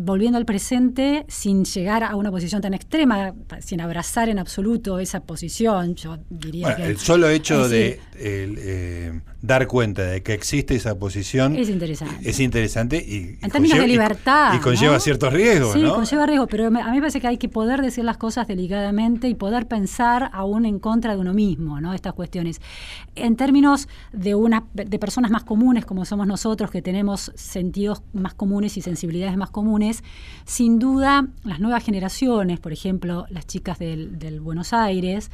volviendo 0.02 0.38
al 0.38 0.46
presente, 0.46 1.24
sin 1.28 1.64
llegar 1.64 2.02
a 2.04 2.16
una 2.16 2.30
posición 2.30 2.62
tan 2.62 2.74
extrema, 2.74 3.34
sin 3.60 3.80
abrazar 3.80 4.28
en 4.28 4.38
absoluto 4.38 4.98
esa 4.98 5.20
posición, 5.20 5.94
yo 5.94 6.18
diría 6.30 6.68
Bueno, 6.68 6.76
que... 6.84 6.86
el 6.90 6.98
solo 6.98 7.28
hecho 7.28 7.68
de 7.68 8.00
el, 8.18 8.56
eh, 8.58 9.20
dar 9.42 9.66
cuenta 9.66 10.02
de 10.02 10.22
que 10.22 10.32
existe 10.34 10.74
esa 10.74 10.98
posición 10.98 11.56
Es 11.56 11.68
interesante. 11.68 12.28
es 12.30 12.40
interesante 12.40 12.96
y, 12.96 13.38
En 13.42 13.50
términos 13.50 13.78
de 13.78 13.84
conlleva- 13.84 13.84
y- 13.84 13.90
libertad. 13.90 14.54
y, 14.54 14.58
conlleva 14.60 14.94
¿no? 14.94 15.00
ciertos 15.00 15.32
riesgos, 15.32 15.72
Sí, 15.74 15.82
¿no? 15.82 15.94
conlleva 15.94 16.26
riesgos, 16.26 16.48
pero 16.50 16.66
a 16.66 16.70
mí 16.70 16.78
me 16.80 17.00
parece 17.00 17.20
que 17.20 17.26
hay 17.26 17.38
que 17.38 17.48
poder 17.48 17.82
decir 17.82 18.04
las 18.04 18.16
cosas 18.16 18.46
delicadamente 18.48 19.28
y 19.28 19.34
poder 19.34 19.66
pensar 19.66 20.30
aún 20.32 20.66
en 20.66 20.78
contra 20.78 21.14
de 21.14 21.20
uno 21.20 21.34
mismo, 21.34 21.80
¿no? 21.80 21.94
Estas 21.94 22.12
cuestiones. 22.14 22.60
En 23.16 23.36
términos 23.36 23.88
de 24.12 24.34
una 24.34 24.64
de 24.74 24.98
personas 24.98 25.30
más 25.30 25.44
comunes 25.44 25.84
como 25.84 26.04
somos 26.04 26.26
nosotros, 26.26 26.70
que 26.70 26.82
tenemos 26.82 27.32
sentidos 27.34 28.02
más 28.12 28.34
comunes 28.34 28.76
y 28.76 28.82
sensibilidades 28.82 29.36
más 29.36 29.50
comunes, 29.50 29.89
sin 30.44 30.78
duda 30.78 31.26
las 31.44 31.60
nuevas 31.60 31.84
generaciones, 31.84 32.58
por 32.60 32.72
ejemplo, 32.72 33.26
las 33.30 33.46
chicas 33.46 33.78
del, 33.78 34.18
del 34.18 34.40
Buenos 34.40 34.72
Aires, 34.72 35.30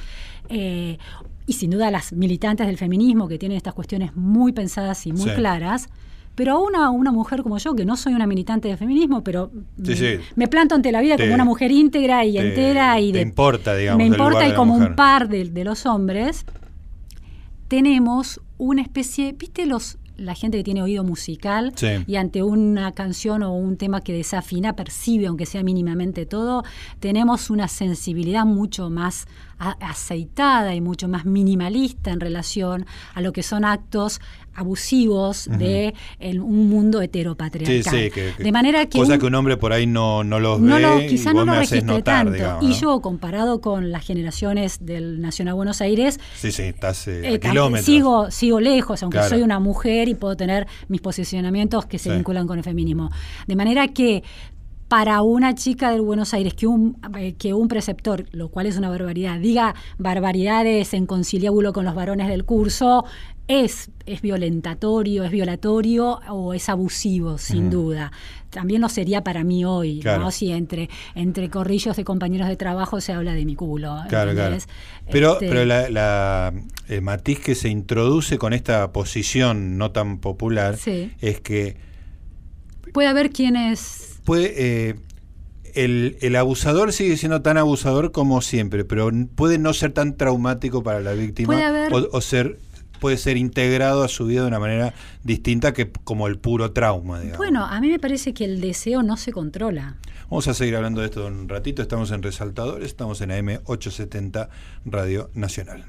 eh, 0.48 0.98
y 1.46 1.52
sin 1.54 1.70
duda 1.70 1.90
las 1.90 2.12
militantes 2.12 2.66
del 2.66 2.76
feminismo 2.76 3.28
que 3.28 3.38
tienen 3.38 3.56
estas 3.56 3.74
cuestiones 3.74 4.14
muy 4.16 4.52
pensadas 4.52 5.06
y 5.06 5.12
muy 5.12 5.30
Sí. 5.30 5.36
claras, 5.36 5.88
pero 6.34 6.68
a 6.76 6.90
una 6.90 7.12
mujer 7.12 7.42
como 7.42 7.56
yo, 7.56 7.74
que 7.74 7.84
no 7.86 7.96
soy 7.96 8.12
una 8.14 8.26
militante 8.26 8.68
del 8.68 8.76
feminismo, 8.76 9.22
pero 9.24 9.50
Sí, 9.82 9.90
me, 9.90 9.96
sí. 9.96 10.06
me 10.34 10.48
planto 10.48 10.74
ante 10.74 10.92
la 10.92 11.00
vida 11.00 11.16
Te- 11.16 11.22
como 11.22 11.34
una 11.34 11.44
mujer 11.46 11.70
íntegra 11.72 12.24
y 12.26 12.34
te- 12.34 12.48
entera 12.48 13.00
y 13.00 13.10
te 13.12 13.18
de, 13.18 13.22
importa, 13.22 13.74
digamos, 13.74 13.98
me 13.98 14.06
importa 14.06 14.30
lugar 14.30 14.46
y 14.46 14.50
de 14.50 14.56
como 14.56 14.74
mujer. 14.74 14.90
un 14.90 14.96
par 14.96 15.28
de, 15.28 15.44
de 15.46 15.64
los 15.64 15.86
hombres, 15.86 16.44
tenemos 17.68 18.40
una 18.58 18.82
especie, 18.82 19.32
¿viste 19.32 19.66
los 19.66 19.98
la 20.16 20.34
gente 20.34 20.56
que 20.58 20.64
tiene 20.64 20.82
oído 20.82 21.04
musical 21.04 21.72
Sí. 21.76 21.88
y 22.06 22.16
ante 22.16 22.42
una 22.42 22.92
canción 22.92 23.42
o 23.42 23.52
un 23.54 23.76
tema 23.76 24.00
que 24.00 24.12
desafina 24.12 24.74
percibe 24.74 25.26
aunque 25.26 25.46
sea 25.46 25.62
mínimamente 25.62 26.26
todo, 26.26 26.64
tenemos 27.00 27.50
una 27.50 27.68
sensibilidad 27.68 28.44
mucho 28.46 28.88
más 28.90 29.26
aceitada 29.58 30.74
y 30.74 30.80
mucho 30.80 31.08
más 31.08 31.24
minimalista 31.24 32.10
en 32.10 32.20
relación 32.20 32.86
a 33.14 33.20
lo 33.20 33.32
que 33.32 33.42
son 33.42 33.64
actos 33.64 34.20
abusivos 34.54 35.48
de 35.58 35.94
el- 36.18 36.40
un 36.40 36.68
mundo 36.68 36.98
Sí, 37.00 37.04
heteropatriarcal. 37.04 37.82
sí, 37.94 38.10
que, 38.10 38.32
que- 38.36 38.42
de 38.42 38.52
manera 38.52 38.86
que 38.86 38.98
cosa 38.98 39.14
un- 39.14 39.18
que 39.20 39.26
un 39.26 39.34
hombre 39.34 39.56
por 39.58 39.72
ahí 39.72 39.86
no, 39.86 40.24
no 40.24 40.40
los 40.40 40.60
no 40.60 40.76
ve 40.76 40.80
lo, 40.82 41.00
y 41.02 41.06
quizá 41.08 41.32
vos 41.32 41.44
no 41.44 41.52
lo 41.52 41.58
registre 41.60 41.82
notar, 41.82 42.24
tanto. 42.24 42.32
digamos, 42.32 42.64
y 42.64 42.68
¿no? 42.68 42.74
yo, 42.80 43.00
comparado 43.00 43.60
con 43.60 43.92
las 43.92 44.04
generaciones 44.04 44.78
del 44.84 45.20
Nacional 45.20 45.54
Buenos 45.54 45.80
Aires, 45.80 46.18
Sí, 46.36 46.52
sí, 46.52 46.62
estás 46.62 47.06
eh, 47.08 47.34
eh, 47.34 47.38
kilómetros. 47.40 47.84
sigo, 47.86 48.30
sigo 48.30 48.60
lejos, 48.60 49.02
aunque 49.02 49.18
Claro. 49.18 49.30
soy 49.30 49.42
una 49.42 49.58
mujer 49.60 50.08
y 50.08 50.14
puedo 50.14 50.36
tener 50.36 50.66
mis 50.88 51.00
posicionamientos 51.00 51.84
que 51.86 51.98
se 51.98 52.10
Sí. 52.10 52.16
vinculan 52.16 52.46
con 52.46 52.56
el 52.58 52.64
feminismo. 52.64 53.10
De 53.46 53.56
manera 53.56 53.88
que 53.88 54.22
para 54.88 55.20
una 55.22 55.54
chica 55.56 55.90
del 55.90 56.00
Buenos 56.02 56.32
Aires 56.32 56.54
que 56.54 56.66
un, 56.68 56.96
eh, 57.18 57.34
que 57.38 57.54
un 57.54 57.66
preceptor, 57.68 58.26
lo 58.30 58.48
cual 58.50 58.66
es 58.66 58.76
una 58.76 58.88
barbaridad, 58.88 59.40
diga 59.40 59.74
barbaridades 59.98 60.94
en 60.94 61.06
conciliábulo 61.06 61.72
con 61.72 61.84
los 61.84 61.94
varones 61.94 62.28
del 62.28 62.44
curso, 62.44 63.04
es, 63.48 63.90
es 64.06 64.22
violentatorio, 64.22 65.24
es 65.24 65.30
violatorio 65.30 66.20
o 66.28 66.54
es 66.54 66.68
abusivo, 66.68 67.36
sin 67.38 67.68
duda. 67.70 68.10
También 68.50 68.80
lo 68.80 68.88
sería 68.88 69.22
para 69.22 69.44
mí 69.44 69.64
hoy, 69.64 70.00
Claro. 70.00 70.22
¿no? 70.24 70.30
Si 70.30 70.50
entre, 70.52 70.88
entre 71.14 71.50
corrillos 71.50 71.96
de 71.96 72.04
compañeros 72.04 72.48
de 72.48 72.56
trabajo 72.56 73.00
se 73.00 73.12
habla 73.12 73.34
de 73.34 73.44
mi 73.44 73.54
culo. 73.56 73.96
Claro, 74.08 74.32
claro. 74.34 74.56
Pero, 75.10 75.32
Este, 75.34 75.48
pero 75.48 75.64
la, 75.64 75.90
la- 75.90 76.52
el 76.88 77.02
matiz 77.02 77.40
que 77.40 77.54
se 77.56 77.68
introduce 77.68 78.38
con 78.38 78.52
esta 78.52 78.92
posición 78.92 79.78
no 79.78 79.90
tan 79.90 80.18
popular 80.18 80.76
Sí. 80.76 81.10
es 81.20 81.40
que 81.40 81.76
Puede 82.92 83.08
haber 83.08 83.30
quienes 83.30 84.15
puede 84.26 84.52
eh, 84.90 84.94
el, 85.74 86.18
el 86.20 86.36
abusador 86.36 86.92
sigue 86.92 87.16
siendo 87.16 87.40
tan 87.40 87.56
abusador 87.56 88.12
como 88.12 88.42
siempre, 88.42 88.84
pero 88.84 89.10
puede 89.34 89.58
no 89.58 89.72
ser 89.72 89.92
tan 89.92 90.16
traumático 90.18 90.82
para 90.82 91.00
la 91.00 91.12
víctima 91.12 91.46
Puede 91.54 91.64
haber- 91.64 91.92
o, 91.94 92.08
o 92.12 92.20
ser 92.20 92.58
puede 93.00 93.18
ser 93.18 93.36
integrado 93.36 94.02
a 94.02 94.08
su 94.08 94.24
vida 94.24 94.40
de 94.40 94.48
una 94.48 94.58
manera 94.58 94.94
distinta 95.22 95.72
que 95.74 95.90
como 96.04 96.26
el 96.28 96.38
puro 96.38 96.72
trauma. 96.72 97.20
Digamos. 97.20 97.36
Bueno, 97.38 97.64
a 97.66 97.78
mí 97.80 97.88
me 97.90 97.98
parece 97.98 98.32
que 98.32 98.44
el 98.46 98.60
deseo 98.62 99.02
no 99.02 99.18
se 99.18 99.32
controla. 99.32 99.96
Vamos 100.30 100.48
a 100.48 100.54
seguir 100.54 100.76
hablando 100.76 101.02
de 101.02 101.06
esto 101.08 101.26
en 101.28 101.34
un 101.34 101.48
ratito. 101.48 101.82
Estamos 101.82 102.10
en 102.10 102.22
Resaltadores, 102.22 102.86
estamos 102.86 103.20
en 103.20 103.32
AM 103.32 103.60
870 103.66 104.48
Radio 104.86 105.30
Nacional. 105.34 105.84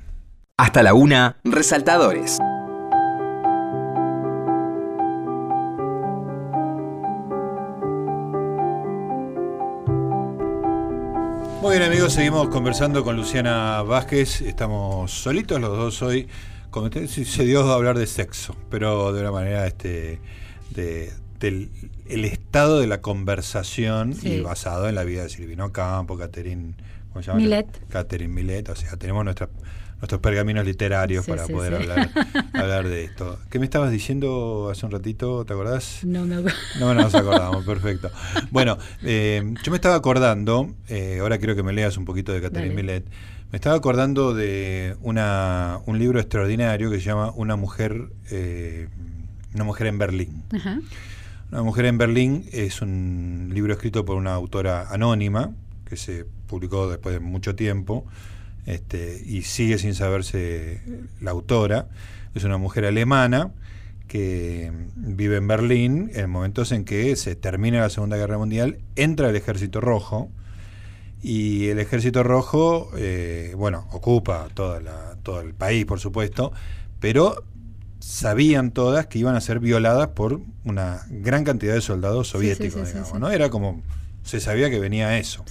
Hasta 0.58 0.84
la 0.84 0.94
una, 0.94 1.38
resaltadores. 1.46 2.38
Muy 11.68 11.80
bien 11.80 11.92
amigos, 11.92 12.14
seguimos 12.14 12.48
conversando 12.48 13.04
con 13.04 13.18
Luciana 13.18 13.82
Vázquez. 13.82 14.40
Estamos 14.40 15.12
solitos 15.12 15.60
los 15.60 15.78
dos 15.78 16.02
hoy. 16.02 16.30
Como 16.70 16.90
se 16.90 17.44
dio 17.44 17.70
a 17.70 17.76
hablar 17.76 17.98
de 17.98 18.08
sexo, 18.08 18.56
pero 18.70 19.12
de 19.12 19.20
una 19.20 19.34
manera 19.34 19.68
este 19.68 20.22
de, 20.70 21.12
del 21.42 21.70
el 22.08 22.24
estado 22.24 22.80
de 22.80 22.88
la 22.88 23.02
conversación 23.02 24.14
Sí. 24.14 24.30
y 24.36 24.40
basado 24.40 24.88
en 24.88 24.96
la 24.96 25.04
vida 25.04 25.24
de 25.24 25.30
Silvino 25.30 25.74
Campo, 25.74 26.18
Catherine, 26.18 26.74
¿cómo 27.12 27.22
se 27.22 27.32
llama? 27.32 27.42
Millet. 27.42 27.68
Catherine 27.90 28.34
Millet, 28.34 28.70
o 28.70 28.76
sea, 28.78 28.96
tenemos 28.96 29.26
nuestra, 29.26 29.50
nuestros 30.00 30.22
pergaminos 30.22 30.66
literarios 30.66 31.26
Sí, 31.26 31.32
para 31.32 31.46
sí, 31.46 31.54
poder 31.54 31.76
sí. 31.76 31.82
hablar, 31.84 32.10
hablar 32.54 32.88
de 32.88 33.04
esto. 33.04 33.40
¿Qué 33.50 33.60
me 33.60 33.66
estabas 33.66 33.92
diciendo 33.92 34.70
hace 34.72 34.86
un 34.86 34.92
ratito? 34.92 35.44
¿Te 35.46 35.54
acordás? 35.54 36.02
No 36.04 36.26
me 36.26 36.36
acuerdo. 36.36 36.58
No 36.80 36.94
nos 36.94 37.14
acordamos, 37.16 37.66
perfecto. 37.66 38.10
Bueno, 38.52 38.78
eh, 39.04 39.44
yo 39.64 39.72
me 39.72 39.78
estaba 39.78 39.96
acordando, 39.96 40.74
eh, 40.88 41.18
ahora 41.22 41.38
quiero 41.38 41.56
que 41.56 41.64
me 41.64 41.74
leas 41.74 41.98
un 41.98 42.06
poquito 42.06 42.32
de 42.32 42.42
Catherine 42.42 42.70
Dale. 42.76 42.84
Millet, 42.84 43.06
me 43.52 43.56
estaba 43.56 43.76
acordando 43.76 44.34
de 44.34 44.96
una, 45.02 45.80
un 45.86 45.98
libro 46.00 46.20
extraordinario 46.20 46.92
que 46.92 46.98
se 47.00 47.06
llama 47.06 47.32
Una 47.36 47.56
mujer, 47.56 48.10
eh, 48.30 48.90
una 49.56 49.64
mujer 49.64 49.88
en 49.88 49.98
Berlín. 49.98 50.44
Ajá. 50.54 50.80
Una 51.52 51.64
mujer 51.64 51.86
en 51.86 51.98
Berlín 51.98 52.46
es 52.52 52.82
un 52.82 53.50
libro 53.54 53.72
escrito 53.72 54.04
por 54.04 54.18
una 54.18 54.34
autora 54.34 54.88
anónima 54.90 55.52
que 55.86 55.96
se 55.96 56.26
publicó 56.48 56.90
después 56.90 57.14
de 57.16 57.22
mucho 57.22 57.56
tiempo 57.56 58.06
este, 58.68 59.24
y 59.26 59.42
sigue 59.42 59.80
sin 59.80 59.96
saberse 59.96 60.82
la 61.20 61.32
autora. 61.32 61.88
Es 62.36 62.44
una 62.44 62.58
mujer 62.58 62.86
alemana 62.86 63.52
que 64.08 64.72
vive 64.96 65.38
en 65.38 65.48
Berlín 65.48 66.12
en 66.14 66.30
momentos 66.30 66.72
en 66.72 66.86
que 66.86 67.16
se 67.16 67.36
termina 67.36 67.80
la 67.80 67.90
Segunda 67.90 68.18
Guerra 68.18 68.38
Mundial, 68.38 68.78
entra 68.96 69.30
el 69.30 69.36
Ejército 69.36 69.82
Rojo 69.82 70.30
y 71.22 71.68
el 71.68 71.80
Ejército 71.80 72.24
Rojo, 72.24 72.92
eh, 72.96 73.54
bueno, 73.58 73.88
ocupa 73.92 74.48
toda 74.54 74.80
la, 74.80 75.18
todo 75.24 75.42
el 75.42 75.54
país, 75.54 75.86
por 75.86 76.00
supuesto, 76.00 76.52
pero 77.00 77.44
sabían 78.00 78.72
todas 78.72 79.08
que 79.08 79.20
iban 79.20 79.36
a 79.36 79.42
ser 79.42 79.60
violadas 79.60 80.10
por 80.10 80.42
una 80.64 81.02
gran 81.10 81.44
cantidad 81.44 81.74
de 81.74 81.82
soldados 81.82 82.30
soviéticos, 82.30 82.88
digamos, 82.88 83.20
¿no? 83.20 83.32
Era 83.32 83.50
como, 83.50 83.82
se 84.24 84.40
sabía 84.40 84.70
que 84.70 84.80
venía 84.80 85.18
eso. 85.18 85.44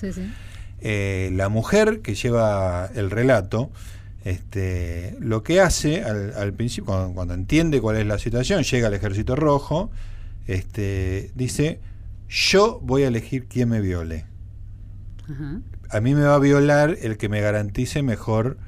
Eh, 0.80 1.30
la 1.32 1.48
mujer 1.48 2.00
que 2.00 2.14
lleva 2.14 2.90
el 2.94 3.10
relato, 3.10 3.70
este, 4.24 5.16
lo 5.20 5.42
que 5.42 5.60
hace 5.60 6.02
al, 6.02 6.52
principio, 6.52 7.12
cuando, 7.14 7.34
entiende 7.34 7.80
cuál 7.80 7.96
es 7.96 8.06
la 8.06 8.18
situación, 8.18 8.62
llega 8.62 8.88
al 8.88 8.94
ejército 8.94 9.36
rojo, 9.36 9.90
este, 10.46 11.30
dice, 11.34 11.80
yo 12.28 12.80
voy 12.82 13.04
a 13.04 13.08
elegir 13.08 13.46
quién 13.46 13.68
me 13.68 13.80
viole. 13.80 14.26
A 15.90 16.00
mí 16.00 16.14
me 16.14 16.22
va 16.22 16.36
a 16.36 16.38
violar 16.38 16.96
el 17.00 17.16
que 17.16 17.28
me 17.28 17.40
garantice 17.40 18.02
mejor 18.02 18.58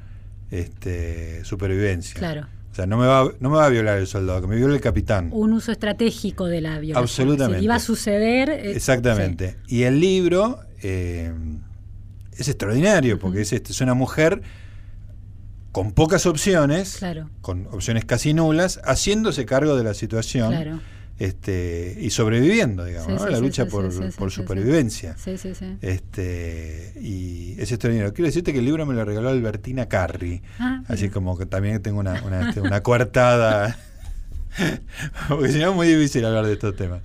este, 0.51 1.43
supervivencia. 1.45 2.17
Claro. 2.17 2.47
O 2.71 2.75
sea, 2.75 2.85
no 2.85 2.97
me, 2.97 3.07
va, 3.07 3.31
no 3.39 3.49
me 3.49 3.57
va 3.57 3.65
a 3.65 3.69
violar 3.69 3.97
el 3.97 4.07
soldado, 4.07 4.41
que 4.41 4.47
me 4.47 4.55
viole 4.55 4.75
el 4.75 4.81
capitán. 4.81 5.29
Un 5.31 5.53
uso 5.53 5.71
estratégico 5.71 6.45
de 6.45 6.61
la 6.61 6.79
violación. 6.79 7.03
Absolutamente. 7.03 7.63
iba 7.63 7.75
a 7.75 7.79
suceder. 7.79 8.49
Eh, 8.49 8.71
Exactamente. 8.71 9.57
Y 9.67 9.83
el 9.83 9.99
libro 9.99 10.59
eh, 10.81 11.33
es 12.41 12.47
extraordinario, 12.47 13.19
porque 13.19 13.41
es, 13.41 13.53
este, 13.53 13.71
es 13.71 13.81
una 13.81 13.93
mujer 13.93 14.41
con 15.71 15.91
pocas 15.91 16.25
opciones, 16.25 16.99
con 17.41 17.67
opciones 17.67 18.05
casi 18.05 18.33
nulas, 18.33 18.81
haciéndose 18.83 19.45
cargo 19.45 19.75
de 19.75 19.83
la 19.83 19.93
situación. 19.93 20.49
Claro 20.49 20.79
este, 21.19 21.97
y 21.99 22.09
sobreviviendo, 22.11 22.85
digamos, 22.85 23.29
la 23.29 23.39
lucha 23.39 23.65
por, 23.65 23.91
por 24.15 24.31
supervivencia. 24.31 25.15
Este, 25.81 26.93
y 27.01 27.55
es 27.59 27.71
extraordinario. 27.73 28.13
Quiero 28.13 28.27
decirte 28.27 28.53
que 28.53 28.59
el 28.59 28.65
libro 28.65 28.85
me 28.85 28.93
lo 28.93 29.03
regaló 29.03 29.27
Albertina 29.27 29.87
Carri, 29.87 30.41
ah, 30.59 30.81
así 30.87 31.09
como 31.09 31.37
que 31.37 31.45
también 31.45 31.81
tengo 31.81 31.99
una, 31.99 32.23
una, 32.23 32.47
este, 32.47 32.61
una 32.61 32.81
coartada, 32.81 33.77
porque 35.27 35.51
si 35.51 35.59
no 35.59 35.71
es 35.71 35.75
muy 35.75 35.87
difícil 35.87 36.23
hablar 36.23 36.45
de 36.45 36.53
estos 36.53 36.73
temas. 36.77 37.01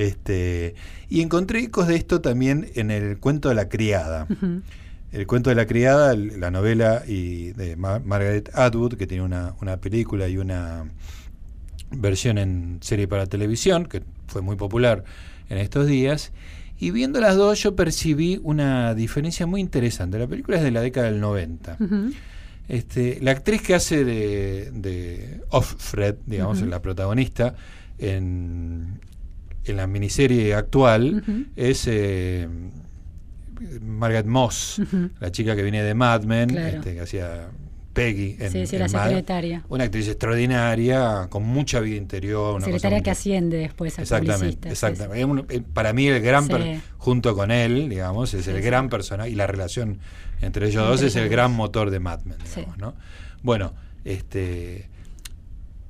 Este, 0.00 0.74
y 1.10 1.20
encontré 1.20 1.60
ecos 1.60 1.86
de 1.86 1.94
esto 1.94 2.22
también 2.22 2.70
en 2.74 2.90
el 2.90 3.18
cuento 3.18 3.50
de 3.50 3.54
la 3.54 3.68
criada. 3.68 4.26
El 5.12 5.26
cuento 5.26 5.50
de 5.50 5.56
la 5.56 5.66
criada, 5.66 6.16
la 6.16 6.50
novela 6.50 7.02
y 7.06 7.52
de 7.52 7.76
Margaret 7.76 8.50
Atwood, 8.54 8.94
que 8.94 9.06
tiene 9.06 9.24
una, 9.24 9.54
una 9.60 9.76
película 9.76 10.26
y 10.26 10.38
una 10.38 10.90
versión 11.90 12.38
en 12.38 12.78
serie 12.80 13.08
para 13.08 13.26
televisión, 13.26 13.84
que 13.84 14.02
fue 14.26 14.40
muy 14.40 14.56
popular 14.56 15.04
en 15.50 15.58
estos 15.58 15.86
días. 15.86 16.32
Y 16.78 16.92
viendo 16.92 17.20
las 17.20 17.36
dos 17.36 17.62
yo 17.62 17.76
percibí 17.76 18.40
una 18.42 18.94
diferencia 18.94 19.46
muy 19.46 19.60
interesante. 19.60 20.18
La 20.18 20.28
película 20.28 20.56
es 20.56 20.62
de 20.62 20.70
la 20.70 20.80
década 20.80 21.10
del 21.10 21.20
90. 21.20 21.76
este, 22.68 23.18
la 23.20 23.32
actriz 23.32 23.60
que 23.60 23.74
hace 23.74 24.02
de, 24.06 24.70
de 24.72 25.42
Off-Fred, 25.50 26.14
digamos, 26.24 26.62
la 26.62 26.80
protagonista, 26.80 27.54
en, 27.98 28.98
en, 29.64 29.76
la 29.76 29.86
miniserie 29.86 30.54
actual, 30.54 31.22
es 31.56 31.86
eh, 31.86 32.48
Margaret 33.82 34.26
Moss, 34.26 34.80
la 35.20 35.30
chica 35.30 35.56
que 35.56 35.62
viene 35.62 35.82
de 35.82 35.94
Mad 35.94 36.24
Men, 36.24 36.56
este, 36.56 36.94
que 36.94 37.00
hacía 37.00 37.48
Peggy 37.92 38.36
en, 38.38 38.52
sí, 38.52 38.66
sí, 38.66 38.78
la 38.78 38.88
secretaria. 38.88 39.64
Una 39.68 39.84
actriz 39.84 40.08
extraordinaria, 40.08 41.26
con 41.28 41.42
mucha 41.42 41.80
vida 41.80 41.96
interior. 41.96 42.56
Una 42.56 42.64
secretaria 42.64 43.00
que 43.00 43.10
asciende 43.10 43.56
después 43.58 43.98
a 43.98 44.02
Exactamente, 44.02 44.68
exactamente. 44.68 45.56
Eh, 45.56 45.62
para 45.72 45.92
mí 45.92 46.06
el 46.06 46.20
gran, 46.22 46.48
junto 46.98 47.34
con 47.34 47.50
él, 47.50 47.88
digamos, 47.88 48.34
es 48.34 48.46
el 48.46 48.62
gran 48.62 48.88
personaje 48.88 49.30
y 49.30 49.34
la 49.34 49.46
relación 49.46 49.98
entre 50.40 50.68
ellos 50.68 50.86
dos 50.86 51.02
es 51.02 51.16
el 51.16 51.28
gran 51.28 51.52
motor 51.52 51.90
de 51.90 52.00
Mad 52.00 52.22
Men. 52.24 52.38
¿no? 52.78 52.94
Bueno, 53.42 53.74
este, 54.04 54.88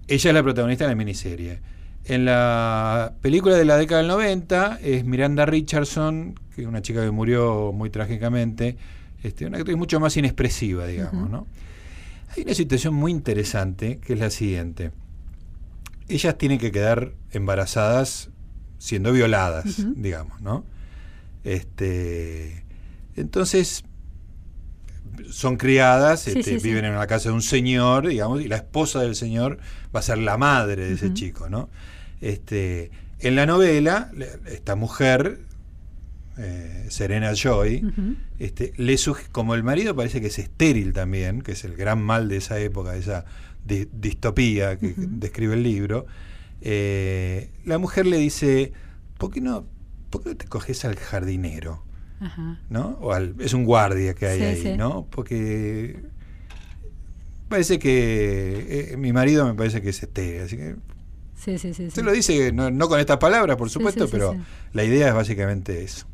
ella 0.09 0.31
es 0.31 0.35
la 0.35 0.43
protagonista 0.43 0.85
de 0.85 0.91
la 0.91 0.97
miniserie. 0.97 1.61
En 2.05 2.25
la 2.25 3.15
película 3.21 3.57
de 3.57 3.65
la 3.65 3.77
década 3.77 4.01
del 4.01 4.09
90 4.09 4.81
es 4.83 5.05
Miranda 5.05 5.47
Richardson, 5.47 6.35
que 6.55 6.63
es 6.63 6.67
una 6.67 6.83
chica 6.83 7.05
que 7.05 7.11
murió 7.11 7.73
muy 7.73 7.91
trágicamente, 7.91 8.77
este, 9.23 9.47
una 9.47 9.59
actriz 9.59 9.77
mucho 9.77 10.01
más 10.01 10.17
inexpresiva, 10.17 10.87
digamos, 10.87 11.29
¿no? 11.29 11.47
Hay 12.37 12.45
una 12.45 12.55
situación 12.55 12.95
muy 12.95 13.13
interesante 13.13 13.99
que 13.99 14.15
es 14.15 14.19
la 14.19 14.31
siguiente. 14.31 14.93
Ellas 16.09 16.39
tienen 16.39 16.59
que 16.59 16.73
quedar 16.73 17.13
embarazadas 17.33 18.31
siendo 18.79 19.13
violadas, 19.13 19.85
digamos, 19.97 20.41
¿no? 20.41 20.65
Este, 21.45 22.65
entonces 23.17 23.85
son 25.31 25.57
criadas, 25.57 26.27
este, 26.27 26.57
viven 26.59 26.85
en 26.85 26.95
la 26.95 27.07
casa 27.07 27.29
de 27.29 27.35
un 27.35 27.43
señor, 27.43 28.09
digamos, 28.09 28.41
y 28.41 28.49
la 28.49 28.57
esposa 28.57 29.01
del 29.01 29.15
señor 29.15 29.59
va 29.95 30.01
a 30.01 30.03
ser 30.03 30.19
la 30.19 30.37
madre 30.37 30.87
de 30.87 30.95
ese 30.95 31.13
chico, 31.13 31.49
¿no? 31.49 31.69
Este, 32.21 32.91
en 33.19 33.35
la 33.35 33.47
novela, 33.47 34.11
esta 34.47 34.77
mujer 34.77 35.41
eh, 36.39 36.87
Serena 36.89 37.35
Joy, 37.35 37.85
este, 38.39 38.73
le 38.77 38.97
como 39.31 39.55
el 39.55 39.63
marido 39.63 39.95
parece 39.95 40.21
que 40.21 40.29
es 40.29 40.39
estéril 40.39 40.93
también, 40.93 41.43
que 41.43 41.53
es 41.53 41.65
el 41.65 41.77
gran 41.77 42.03
mal 42.03 42.29
de 42.29 42.39
esa 42.39 42.59
época, 42.59 42.93
de 42.93 43.01
esa 43.01 43.25
distopía 43.67 44.79
que 44.79 44.95
describe 44.97 45.55
el 45.55 45.63
libro, 45.63 46.07
eh, 46.63 47.51
la 47.65 47.79
mujer 47.79 48.07
le 48.07 48.17
dice, 48.17 48.73
¿por 49.19 49.31
qué 49.31 49.41
no, 49.41 49.67
por 50.09 50.23
qué 50.23 50.31
no 50.31 50.37
te 50.37 50.47
coges 50.47 50.85
al 50.85 50.97
jardinero? 50.97 51.85
¿No? 52.69 52.99
O 53.01 53.17
es 53.17 53.55
un 53.55 53.65
guardia 53.65 54.15
que 54.15 54.27
hay 54.27 54.43
ahí, 54.43 54.77
¿no? 54.77 55.07
Porque 55.11 56.03
parece 57.51 57.79
que 57.79 58.93
eh, 58.93 58.97
mi 58.97 59.13
marido 59.13 59.45
me 59.45 59.55
parece 59.55 59.83
que 59.83 59.91
es 59.91 60.03
estéril, 60.03 60.43
así 60.43 60.57
que 60.57 60.77
Sí, 61.37 61.59
sí, 61.59 61.73
sí. 61.73 61.91
Se 61.91 62.03
lo 62.03 62.13
dice, 62.13 62.53
no, 62.53 62.71
no, 62.71 62.89
con 62.89 63.01
estas 63.01 63.17
palabras, 63.17 63.57
por 63.57 63.71
supuesto, 63.71 64.09
pero 64.11 64.37
la 64.75 64.85
idea 64.85 65.09
es 65.09 65.15
básicamente 65.15 65.83
eso. 65.83 66.07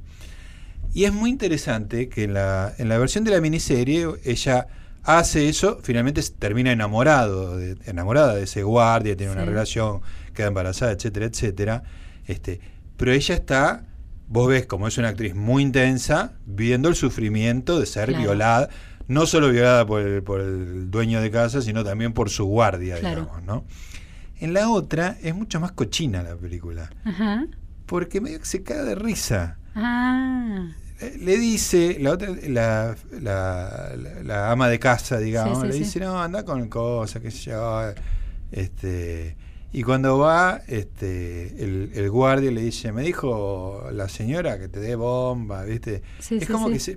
Y 0.94 1.04
es 1.04 1.12
muy 1.12 1.30
interesante 1.30 2.08
que 2.08 2.24
en 2.24 2.34
la, 2.34 2.72
en 2.78 2.88
la 2.88 2.96
versión 2.96 3.24
de 3.24 3.32
la 3.32 3.40
miniserie 3.40 4.06
ella 4.24 4.68
hace 5.02 5.48
eso, 5.48 5.80
finalmente 5.82 6.22
termina 6.38 6.70
enamorado, 6.70 7.56
de, 7.56 7.76
enamorada 7.86 8.34
de 8.34 8.44
ese 8.44 8.62
guardia, 8.62 9.16
tiene 9.16 9.32
una 9.32 9.44
relación, 9.44 10.00
queda 10.32 10.46
embarazada, 10.46 10.92
etcétera, 10.92 11.26
etcétera. 11.26 11.82
Este, 12.26 12.60
pero 12.96 13.12
ella 13.12 13.34
está, 13.34 13.84
vos 14.28 14.48
ves 14.48 14.66
como 14.66 14.86
es 14.86 14.96
una 14.96 15.08
actriz 15.08 15.34
muy 15.34 15.64
intensa, 15.64 16.34
viendo 16.46 16.88
el 16.88 16.94
sufrimiento 16.94 17.80
de 17.80 17.86
ser 17.86 18.14
violada, 18.14 18.68
no 19.08 19.26
solo 19.26 19.50
violada 19.50 19.86
por 19.86 20.02
el, 20.02 20.22
por 20.22 20.40
el 20.40 20.90
dueño 20.90 21.20
de 21.20 21.30
casa, 21.30 21.62
sino 21.62 21.84
también 21.84 22.12
por 22.12 22.30
su 22.30 22.44
guardia, 22.44 22.96
digamos, 22.96 23.42
¿no? 23.42 23.64
En 24.38 24.52
la 24.52 24.68
otra 24.68 25.16
es 25.22 25.34
mucho 25.34 25.60
más 25.60 25.72
cochina 25.72 26.22
la 26.22 26.36
película. 26.36 26.90
Porque 27.86 28.20
medio 28.20 28.38
que 28.40 28.46
se 28.46 28.62
cae 28.62 28.82
de 28.82 28.94
risa. 28.94 29.58
Ah 29.74 30.66
le 31.00 31.36
dice, 31.36 31.98
la 32.00 32.12
otra, 32.12 32.28
la, 32.48 32.96
la, 34.22 34.50
ama 34.50 34.68
de 34.68 34.78
casa, 34.78 35.18
digamos, 35.18 35.62
le 35.66 35.74
dice, 35.74 36.00
no, 36.00 36.20
anda 36.20 36.44
con 36.44 36.68
cosas, 36.68 37.20
qué 37.20 37.30
sé 37.30 37.50
yo. 37.50 37.92
Este, 38.50 39.36
y 39.76 39.82
cuando 39.82 40.16
va, 40.16 40.62
este, 40.68 41.54
el, 41.62 42.10
guardia 42.10 42.50
le 42.50 42.62
dice, 42.62 42.92
me 42.92 43.02
dijo 43.02 43.84
la 43.92 44.08
señora 44.08 44.58
que 44.58 44.68
te 44.68 44.80
dé 44.80 44.94
bomba, 44.94 45.64
¿viste? 45.64 46.00
es 46.30 46.48
como 46.48 46.70
que 46.70 46.80
se, 46.80 46.96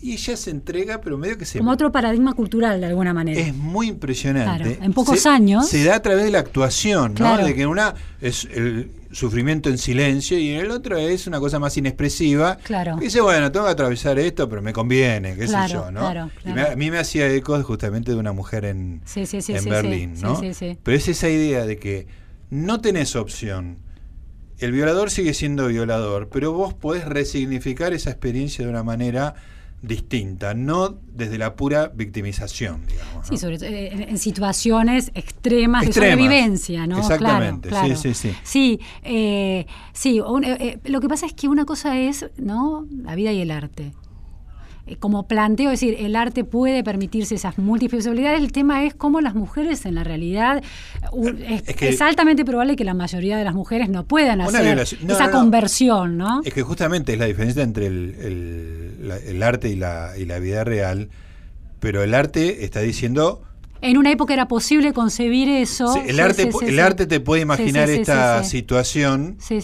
y 0.00 0.14
ella 0.14 0.34
se 0.34 0.50
entrega, 0.50 1.02
pero 1.02 1.18
medio 1.18 1.36
que 1.36 1.44
se... 1.44 1.58
Como 1.58 1.72
otro 1.72 1.92
paradigma 1.92 2.32
cultural, 2.32 2.80
de 2.80 2.86
alguna 2.86 3.12
manera. 3.12 3.38
Es 3.38 3.54
muy 3.54 3.88
impresionante. 3.88 4.78
en 4.80 4.94
pocos 4.94 5.26
años. 5.26 5.68
Se 5.68 5.84
da 5.84 5.96
a 5.96 6.00
través 6.00 6.24
de 6.24 6.30
la 6.30 6.38
actuación, 6.38 7.12
¿no? 7.18 7.36
De 7.36 7.54
que 7.54 7.66
una 7.66 7.94
es 8.22 8.48
el 8.50 8.90
sufrimiento 9.14 9.68
en 9.70 9.78
silencio 9.78 10.38
y 10.38 10.50
en 10.50 10.60
el 10.60 10.70
otro 10.70 10.98
es 10.98 11.26
una 11.26 11.38
cosa 11.38 11.58
más 11.58 11.76
inexpresiva. 11.76 12.58
Claro. 12.62 12.96
dice, 12.96 13.20
bueno, 13.20 13.50
tengo 13.52 13.66
que 13.66 13.72
atravesar 13.72 14.18
esto, 14.18 14.48
pero 14.48 14.60
me 14.60 14.72
conviene, 14.72 15.36
qué 15.36 15.46
sé 15.46 15.56
yo, 15.68 15.90
¿no? 15.90 16.30
Y 16.44 16.58
a 16.58 16.76
mí 16.76 16.90
me 16.90 16.98
hacía 16.98 17.28
eco 17.32 17.62
justamente 17.62 18.12
de 18.12 18.18
una 18.18 18.32
mujer 18.32 18.64
en, 18.64 19.02
en 19.14 19.64
Berlín, 19.64 20.14
¿no? 20.20 20.40
Pero 20.82 20.96
es 20.96 21.08
esa 21.08 21.28
idea 21.28 21.64
de 21.64 21.78
que 21.78 22.06
no 22.50 22.80
tenés 22.80 23.16
opción. 23.16 23.78
El 24.58 24.72
violador 24.72 25.10
sigue 25.10 25.34
siendo 25.34 25.68
violador, 25.68 26.28
pero 26.30 26.52
vos 26.52 26.74
podés 26.74 27.04
resignificar 27.04 27.92
esa 27.92 28.10
experiencia 28.10 28.64
de 28.64 28.70
una 28.70 28.82
manera 28.82 29.34
distinta, 29.86 30.54
no 30.54 30.98
desde 31.12 31.38
la 31.38 31.54
pura 31.54 31.88
victimización, 31.94 32.86
digamos. 32.86 33.26
Sí, 33.26 33.36
sobre 33.36 33.58
todo 33.58 33.68
eh, 33.68 34.08
en 34.08 34.18
situaciones 34.18 35.10
extremas, 35.14 35.86
de 35.86 35.92
sobrevivencia, 35.92 36.86
¿no? 36.86 36.98
Exactamente, 36.98 37.68
claro, 37.68 37.96
sí, 37.96 38.14
sí, 38.14 38.14
sí. 38.14 38.36
Sí, 38.42 38.80
eh, 39.02 39.66
sí 39.92 40.20
eh, 40.42 40.78
lo 40.84 41.00
que 41.00 41.08
pasa 41.08 41.26
es 41.26 41.32
que 41.32 41.48
una 41.48 41.64
cosa 41.64 41.98
es, 41.98 42.26
¿no? 42.36 42.86
La 42.90 43.14
vida 43.14 43.32
y 43.32 43.40
el 43.40 43.50
arte. 43.50 43.92
Eh, 44.86 44.96
como 44.96 45.26
planteo, 45.26 45.70
es 45.70 45.80
decir, 45.80 45.96
el 45.98 46.14
arte 46.14 46.44
puede 46.44 46.84
permitirse 46.84 47.34
esas 47.34 47.56
múltiples 47.56 48.04
posibilidades. 48.04 48.40
El 48.40 48.52
tema 48.52 48.84
es 48.84 48.94
cómo 48.94 49.22
las 49.22 49.34
mujeres 49.34 49.86
en 49.86 49.94
la 49.94 50.04
realidad 50.04 50.62
es, 51.80 52.00
altamente 52.02 52.44
probable 52.44 52.76
que 52.76 52.84
la 52.84 52.92
mayoría 52.92 53.38
de 53.38 53.44
las 53.44 53.54
mujeres 53.54 53.88
no 53.88 54.04
puedan 54.04 54.42
hacer 54.42 54.78
esa 54.78 55.30
conversión, 55.30 56.18
¿no? 56.18 56.42
Es 56.44 56.52
que 56.52 56.62
justamente 56.62 57.14
es 57.14 57.18
la 57.18 57.24
diferencia 57.24 57.62
entre 57.62 57.86
el, 57.86 58.83
arte 59.42 59.68
y 59.68 59.76
la, 59.76 60.12
y 60.16 60.24
la 60.24 60.38
vida 60.38 60.64
real, 60.64 61.10
pero 61.80 62.02
el 62.02 62.14
arte 62.14 62.64
está 62.64 62.80
diciendo 62.80 63.42
en 63.84 63.98
una 63.98 64.10
época 64.10 64.32
era 64.32 64.48
posible 64.48 64.94
concebir 64.94 65.46
eso. 65.46 66.02
el, 66.06 66.18
arte, 66.18 66.50
el 66.62 66.80
arte 66.80 67.06
te 67.06 67.20
puede 67.20 67.42
imaginar 67.42 67.90
esta 67.90 68.42
situación, 68.42 69.36
sí, 69.40 69.58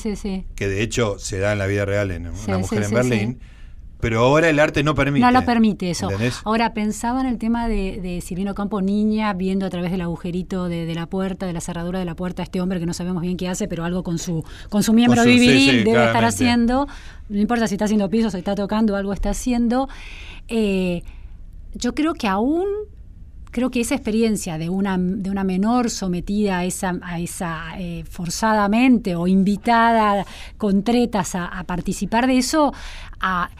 que 0.54 0.68
de 0.68 0.82
hecho 0.82 1.18
se 1.18 1.38
da 1.38 1.52
en 1.52 1.58
la 1.58 1.66
vida 1.66 1.86
real 1.86 2.10
en 2.10 2.26
una 2.26 2.58
mujer 2.58 2.82
en 2.82 2.90
Berlín, 2.90 3.40
pero 4.00 4.20
ahora 4.20 4.48
el 4.48 4.58
arte 4.58 4.82
no 4.82 4.94
permite. 4.94 5.24
No 5.24 5.30
lo 5.30 5.44
permite 5.44 5.90
eso. 5.90 6.08
Ahora 6.44 6.74
pensaba 6.74 7.20
en 7.20 7.26
el 7.26 7.38
tema 7.38 7.68
de, 7.68 8.00
de, 8.00 8.20
Silvino 8.20 8.54
Campo, 8.54 8.80
niña, 8.80 9.32
viendo 9.34 9.66
a 9.66 9.70
través 9.70 9.90
del 9.90 10.00
agujerito 10.00 10.68
de, 10.68 10.94
la 10.94 11.06
puerta, 11.06 11.46
de 11.46 11.52
la 11.52 11.60
cerradura 11.60 11.98
de 11.98 12.04
la 12.04 12.14
puerta, 12.14 12.42
a 12.42 12.44
este 12.44 12.60
hombre 12.60 12.80
que 12.80 12.86
no 12.86 12.94
sabemos 12.94 13.22
bien 13.22 13.36
qué 13.36 13.48
hace, 13.48 13.68
pero 13.68 13.84
algo 13.84 14.02
con 14.02 14.18
su, 14.18 14.44
con 14.68 14.82
su 14.82 14.92
miembro 14.92 15.24
viril 15.24 15.84
debe 15.84 16.04
estar 16.04 16.24
haciendo. 16.24 16.86
No 17.28 17.38
importa 17.38 17.68
si 17.68 17.74
está 17.74 17.84
haciendo 17.84 18.08
pisos, 18.10 18.32
si 18.32 18.38
está 18.38 18.54
tocando, 18.54 18.96
algo 18.96 19.12
está 19.12 19.30
haciendo. 19.30 19.88
Eh, 20.48 21.02
yo 21.74 21.94
creo 21.94 22.14
que 22.14 22.26
aún 22.26 22.66
creo 23.50 23.70
que 23.70 23.80
esa 23.80 23.94
experiencia 23.94 24.58
de 24.58 24.68
una, 24.68 24.96
de 24.98 25.30
una 25.30 25.44
menor 25.44 25.90
sometida 25.90 26.58
a 26.58 26.64
esa, 26.64 26.98
a 27.02 27.18
esa 27.18 27.78
eh, 27.78 28.04
forzadamente 28.08 29.16
o 29.16 29.26
invitada 29.26 30.24
con 30.56 30.82
tretas 30.82 31.34
a, 31.34 31.46
a 31.46 31.64
participar 31.64 32.26
de 32.26 32.38
eso, 32.38 32.72
a, 33.20 33.50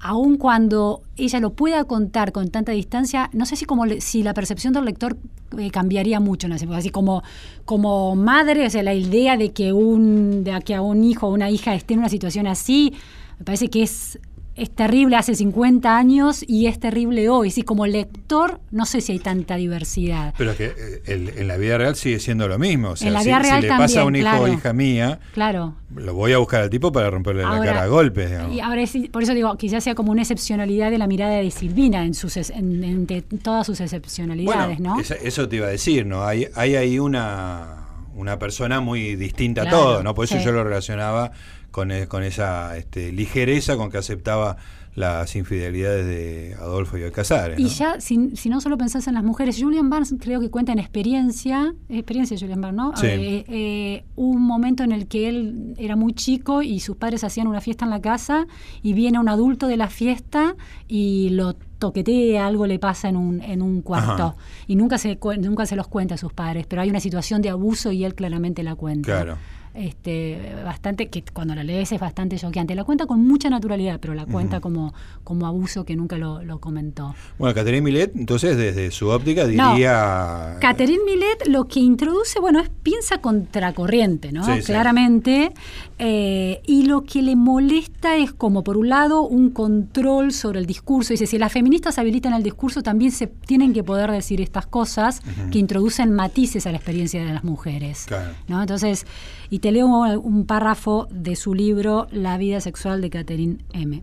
aun 0.00 0.36
cuando 0.36 1.02
ella 1.16 1.40
lo 1.40 1.50
pueda 1.50 1.84
contar 1.84 2.32
con 2.32 2.50
tanta 2.50 2.72
distancia, 2.72 3.30
no 3.32 3.46
sé 3.46 3.56
si 3.56 3.64
como 3.64 3.84
si 4.00 4.22
la 4.22 4.34
percepción 4.34 4.72
del 4.72 4.84
lector 4.84 5.16
eh, 5.58 5.70
cambiaría 5.70 6.20
mucho 6.20 6.46
así 6.72 6.90
como 6.90 7.22
como 7.64 8.14
madre, 8.14 8.66
o 8.66 8.70
sea, 8.70 8.82
la 8.82 8.94
idea 8.94 9.36
de 9.36 9.50
que 9.50 9.72
un 9.72 10.44
de 10.44 10.60
que 10.64 10.74
a 10.74 10.82
un 10.82 11.04
hijo 11.04 11.26
o 11.26 11.32
una 11.32 11.50
hija 11.50 11.74
esté 11.74 11.94
en 11.94 12.00
una 12.00 12.08
situación 12.08 12.46
así, 12.46 12.92
me 13.38 13.44
parece 13.44 13.68
que 13.68 13.82
es 13.82 14.18
es 14.58 14.70
terrible 14.70 15.16
hace 15.16 15.34
50 15.34 15.96
años 15.96 16.44
y 16.46 16.66
es 16.66 16.78
terrible 16.78 17.28
hoy. 17.28 17.50
Sí, 17.50 17.62
como 17.62 17.86
lector, 17.86 18.60
no 18.70 18.86
sé 18.86 19.00
si 19.00 19.12
hay 19.12 19.18
tanta 19.18 19.56
diversidad. 19.56 20.34
Pero 20.36 20.52
es 20.52 20.56
que 20.56 20.74
eh, 21.06 21.32
en 21.36 21.48
la 21.48 21.56
vida 21.56 21.78
real 21.78 21.96
sigue 21.96 22.20
siendo 22.20 22.48
lo 22.48 22.58
mismo. 22.58 22.90
O 22.90 22.96
sea, 22.96 23.08
en 23.08 23.14
la 23.14 23.22
vida 23.22 23.36
si, 23.36 23.42
real 23.42 23.62
si 23.62 23.68
le 23.68 23.76
pasa 23.76 24.00
a 24.02 24.04
un 24.04 24.16
hijo 24.16 24.36
o 24.36 24.48
hija 24.48 24.72
mía, 24.72 25.20
claro. 25.32 25.74
lo 25.94 26.14
voy 26.14 26.32
a 26.32 26.38
buscar 26.38 26.62
al 26.62 26.70
tipo 26.70 26.92
para 26.92 27.10
romperle 27.10 27.42
la 27.42 27.60
cara 27.60 27.82
a 27.82 27.86
golpes. 27.86 28.30
Y 28.52 28.60
ahora 28.60 28.82
por 29.10 29.22
eso 29.22 29.34
digo, 29.34 29.56
quizás 29.56 29.84
sea 29.84 29.94
como 29.94 30.12
una 30.12 30.22
excepcionalidad 30.22 30.90
de 30.90 30.98
la 30.98 31.06
mirada 31.06 31.36
de 31.36 31.50
Silvina 31.50 32.04
en, 32.04 32.14
sus, 32.14 32.36
en, 32.36 33.06
todas 33.42 33.66
sus 33.66 33.80
excepcionalidades, 33.80 34.80
¿no? 34.80 34.98
eso 35.00 35.48
te 35.48 35.56
iba 35.56 35.66
a 35.66 35.70
decir, 35.70 36.06
¿no? 36.06 36.24
Hay, 36.24 36.46
hay 36.54 36.76
ahí 36.76 36.98
una, 36.98 37.86
una 38.14 38.38
persona 38.38 38.80
muy 38.80 39.16
distinta 39.16 39.62
a 39.62 39.70
todo, 39.70 40.02
¿no? 40.02 40.14
Por 40.14 40.24
eso 40.24 40.38
yo 40.38 40.52
lo 40.52 40.64
relacionaba 40.64 41.32
con, 41.70 41.90
e, 41.90 42.08
con 42.08 42.22
esa 42.22 42.76
este, 42.76 43.12
ligereza 43.12 43.76
con 43.76 43.90
que 43.90 43.98
aceptaba 43.98 44.56
las 44.98 45.36
infidelidades 45.36 46.04
de 46.06 46.56
Adolfo 46.58 46.98
y 46.98 47.00
de 47.00 47.12
Casares. 47.12 47.58
Y 47.58 47.68
ya, 47.68 48.00
si, 48.00 48.18
no 48.48 48.60
solo 48.60 48.76
pensás 48.76 49.06
en 49.06 49.14
las 49.14 49.22
mujeres, 49.22 49.56
Julian 49.60 49.88
Barnes 49.88 50.12
creo 50.18 50.40
que 50.40 50.50
cuenta 50.50 50.72
en 50.72 50.80
experiencia, 50.80 51.72
experiencia 51.88 52.36
Julian 52.38 52.60
Barnes, 52.60 52.76
¿no? 52.76 52.92
Eh, 53.02 53.44
eh, 53.48 54.04
un 54.16 54.42
momento 54.42 54.82
en 54.82 54.90
el 54.90 55.06
que 55.06 55.28
él 55.28 55.74
era 55.78 55.94
muy 55.94 56.14
chico 56.14 56.62
y 56.62 56.80
sus 56.80 56.96
padres 56.96 57.22
hacían 57.22 57.46
una 57.46 57.60
fiesta 57.60 57.84
en 57.84 57.90
la 57.90 58.00
casa 58.00 58.46
y 58.82 58.92
viene 58.92 59.20
un 59.20 59.28
adulto 59.28 59.68
de 59.68 59.76
la 59.76 59.88
fiesta 59.88 60.56
y 60.88 61.28
lo 61.30 61.54
toquetea, 61.54 62.46
algo 62.46 62.66
le 62.66 62.80
pasa 62.80 63.08
en 63.08 63.16
un, 63.16 63.40
en 63.40 63.62
un 63.62 63.82
cuarto. 63.82 64.34
Y 64.66 64.74
nunca 64.74 64.98
se, 64.98 65.16
nunca 65.38 65.64
se 65.64 65.76
los 65.76 65.86
cuenta 65.86 66.16
a 66.16 66.18
sus 66.18 66.32
padres, 66.32 66.66
pero 66.66 66.82
hay 66.82 66.90
una 66.90 67.00
situación 67.00 67.40
de 67.40 67.50
abuso 67.50 67.92
y 67.92 68.04
él 68.04 68.16
claramente 68.16 68.64
la 68.64 68.74
cuenta. 68.74 69.06
Claro 69.06 69.38
este, 69.78 70.54
bastante, 70.64 71.08
que 71.08 71.22
cuando 71.32 71.54
la 71.54 71.62
lees 71.62 71.92
es 71.92 72.00
bastante 72.00 72.36
choqueante. 72.36 72.74
La 72.74 72.84
cuenta 72.84 73.06
con 73.06 73.24
mucha 73.24 73.48
naturalidad, 73.48 74.00
pero 74.00 74.14
la 74.14 74.26
cuenta 74.26 74.60
como, 74.60 74.92
como 75.22 75.46
abuso 75.46 75.84
que 75.84 75.94
nunca 75.94 76.18
lo, 76.18 76.58
comentó. 76.58 77.14
Bueno, 77.38 77.54
Catherine 77.54 77.82
Millet, 77.82 78.16
entonces, 78.16 78.56
desde 78.56 78.90
su 78.90 79.08
óptica 79.08 79.46
diría... 79.46 80.54
No, 80.54 80.60
Catherine 80.60 81.04
Millet 81.04 81.46
lo 81.46 81.68
que 81.68 81.78
introduce, 81.78 82.40
bueno, 82.40 82.58
es 82.60 82.68
piensa 82.82 83.18
contracorriente, 83.18 84.32
¿no? 84.32 84.44
Claramente. 84.64 85.52
Eh, 85.98 86.60
y 86.66 86.84
lo 86.84 87.04
que 87.04 87.22
le 87.22 87.36
molesta 87.36 88.16
es 88.16 88.32
como, 88.32 88.64
por 88.64 88.76
un 88.76 88.88
lado, 88.88 89.22
un 89.22 89.50
control 89.50 90.32
sobre 90.32 90.58
el 90.58 90.66
discurso. 90.66 91.12
Dice, 91.12 91.26
si 91.26 91.38
las 91.38 91.52
feministas 91.52 91.98
habilitan 91.98 92.32
el 92.34 92.42
discurso, 92.42 92.82
también 92.82 93.12
se 93.12 93.26
tienen 93.26 93.72
que 93.72 93.84
poder 93.84 94.10
decir 94.10 94.40
estas 94.40 94.66
cosas 94.66 95.20
que 95.52 95.58
introducen 95.58 96.12
matices 96.12 96.66
a 96.66 96.72
la 96.72 96.78
experiencia 96.78 97.24
de 97.24 97.32
las 97.32 97.44
mujeres. 97.44 98.06
¿no? 98.48 98.60
Entonces, 98.60 99.06
y 99.50 99.60
te 99.60 99.67
leo 99.72 99.86
un 99.86 100.46
párrafo 100.46 101.08
de 101.10 101.36
su 101.36 101.54
libro 101.54 102.06
La 102.10 102.38
vida 102.38 102.60
sexual 102.60 103.00
de 103.00 103.10
Catherine 103.10 103.58
M. 103.72 104.02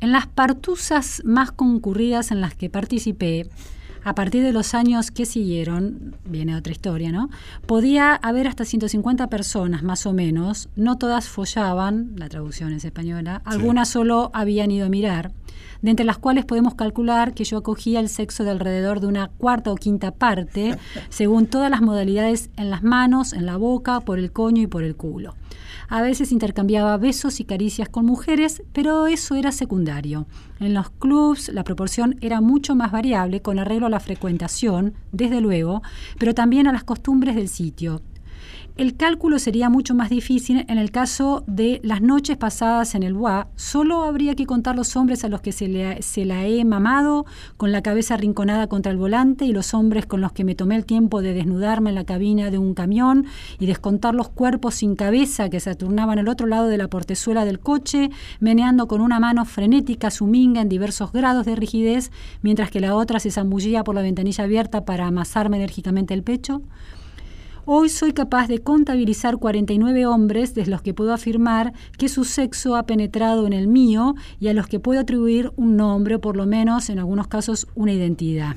En 0.00 0.12
las 0.12 0.26
partusas 0.26 1.22
más 1.24 1.52
concurridas 1.52 2.30
en 2.30 2.40
las 2.40 2.54
que 2.54 2.70
participé, 2.70 3.48
a 4.04 4.14
partir 4.14 4.42
de 4.42 4.52
los 4.52 4.74
años 4.74 5.10
que 5.10 5.24
siguieron, 5.24 6.14
viene 6.26 6.56
otra 6.56 6.72
historia, 6.72 7.10
¿no? 7.10 7.30
Podía 7.66 8.14
haber 8.14 8.46
hasta 8.46 8.66
150 8.66 9.28
personas, 9.28 9.82
más 9.82 10.04
o 10.04 10.12
menos. 10.12 10.68
No 10.76 10.98
todas 10.98 11.28
follaban, 11.28 12.12
la 12.16 12.28
traducción 12.28 12.72
es 12.74 12.84
española, 12.84 13.40
algunas 13.46 13.88
solo 13.88 14.30
habían 14.34 14.70
ido 14.70 14.86
a 14.86 14.90
mirar 14.90 15.32
de 15.82 15.90
entre 15.90 16.06
las 16.06 16.18
cuales 16.18 16.44
podemos 16.44 16.74
calcular 16.74 17.34
que 17.34 17.44
yo 17.44 17.58
acogía 17.58 18.00
el 18.00 18.08
sexo 18.08 18.44
de 18.44 18.50
alrededor 18.50 19.00
de 19.00 19.06
una 19.06 19.28
cuarta 19.28 19.72
o 19.72 19.76
quinta 19.76 20.10
parte, 20.10 20.76
según 21.08 21.46
todas 21.46 21.70
las 21.70 21.82
modalidades 21.82 22.50
en 22.56 22.70
las 22.70 22.82
manos, 22.82 23.32
en 23.32 23.46
la 23.46 23.56
boca, 23.56 24.00
por 24.00 24.18
el 24.18 24.32
coño 24.32 24.62
y 24.62 24.66
por 24.66 24.82
el 24.82 24.96
culo. 24.96 25.34
A 25.88 26.02
veces 26.02 26.32
intercambiaba 26.32 26.96
besos 26.96 27.40
y 27.40 27.44
caricias 27.44 27.88
con 27.88 28.06
mujeres, 28.06 28.62
pero 28.72 29.06
eso 29.06 29.34
era 29.34 29.52
secundario. 29.52 30.26
En 30.60 30.74
los 30.74 30.90
clubs 30.90 31.50
la 31.52 31.64
proporción 31.64 32.16
era 32.20 32.40
mucho 32.40 32.74
más 32.74 32.90
variable 32.90 33.42
con 33.42 33.58
arreglo 33.58 33.86
a 33.86 33.90
la 33.90 34.00
frecuentación, 34.00 34.94
desde 35.12 35.40
luego, 35.40 35.82
pero 36.18 36.34
también 36.34 36.66
a 36.66 36.72
las 36.72 36.84
costumbres 36.84 37.36
del 37.36 37.48
sitio. 37.48 38.00
El 38.76 38.96
cálculo 38.96 39.38
sería 39.38 39.70
mucho 39.70 39.94
más 39.94 40.10
difícil 40.10 40.64
en 40.68 40.78
el 40.78 40.90
caso 40.90 41.44
de 41.46 41.80
las 41.84 42.02
noches 42.02 42.36
pasadas 42.36 42.96
en 42.96 43.04
el 43.04 43.14
Bois. 43.14 43.44
Solo 43.54 44.02
habría 44.02 44.34
que 44.34 44.46
contar 44.46 44.74
los 44.74 44.96
hombres 44.96 45.22
a 45.22 45.28
los 45.28 45.40
que 45.42 45.52
se, 45.52 46.02
se 46.02 46.24
la 46.24 46.44
he 46.44 46.64
mamado 46.64 47.24
con 47.56 47.70
la 47.70 47.82
cabeza 47.82 48.14
arrinconada 48.14 48.66
contra 48.66 48.90
el 48.90 48.98
volante 48.98 49.44
y 49.44 49.52
los 49.52 49.74
hombres 49.74 50.06
con 50.06 50.20
los 50.20 50.32
que 50.32 50.42
me 50.42 50.56
tomé 50.56 50.74
el 50.74 50.86
tiempo 50.86 51.22
de 51.22 51.34
desnudarme 51.34 51.90
en 51.90 51.94
la 51.94 52.04
cabina 52.04 52.50
de 52.50 52.58
un 52.58 52.74
camión 52.74 53.26
y 53.60 53.66
descontar 53.66 54.12
los 54.12 54.28
cuerpos 54.28 54.74
sin 54.74 54.96
cabeza 54.96 55.50
que 55.50 55.60
se 55.60 55.72
turnaban 55.76 56.18
al 56.18 56.26
otro 56.26 56.48
lado 56.48 56.66
de 56.66 56.76
la 56.76 56.88
portezuela 56.88 57.44
del 57.44 57.60
coche, 57.60 58.10
meneando 58.40 58.88
con 58.88 59.00
una 59.02 59.20
mano 59.20 59.44
frenética 59.44 60.10
su 60.10 60.26
minga 60.26 60.60
en 60.60 60.68
diversos 60.68 61.12
grados 61.12 61.46
de 61.46 61.54
rigidez, 61.54 62.10
mientras 62.42 62.72
que 62.72 62.80
la 62.80 62.96
otra 62.96 63.20
se 63.20 63.30
zambullía 63.30 63.84
por 63.84 63.94
la 63.94 64.02
ventanilla 64.02 64.42
abierta 64.42 64.84
para 64.84 65.06
amasarme 65.06 65.58
enérgicamente 65.58 66.12
el 66.12 66.24
pecho. 66.24 66.62
Hoy 67.66 67.88
soy 67.88 68.12
capaz 68.12 68.46
de 68.46 68.58
contabilizar 68.58 69.38
49 69.38 70.04
hombres 70.04 70.54
de 70.54 70.66
los 70.66 70.82
que 70.82 70.92
puedo 70.92 71.14
afirmar 71.14 71.72
que 71.96 72.10
su 72.10 72.24
sexo 72.24 72.76
ha 72.76 72.84
penetrado 72.84 73.46
en 73.46 73.54
el 73.54 73.68
mío 73.68 74.16
y 74.38 74.48
a 74.48 74.52
los 74.52 74.66
que 74.66 74.80
puedo 74.80 75.00
atribuir 75.00 75.50
un 75.56 75.74
nombre 75.74 76.16
o 76.16 76.20
por 76.20 76.36
lo 76.36 76.44
menos 76.44 76.90
en 76.90 76.98
algunos 76.98 77.26
casos 77.26 77.66
una 77.74 77.94
identidad 77.94 78.56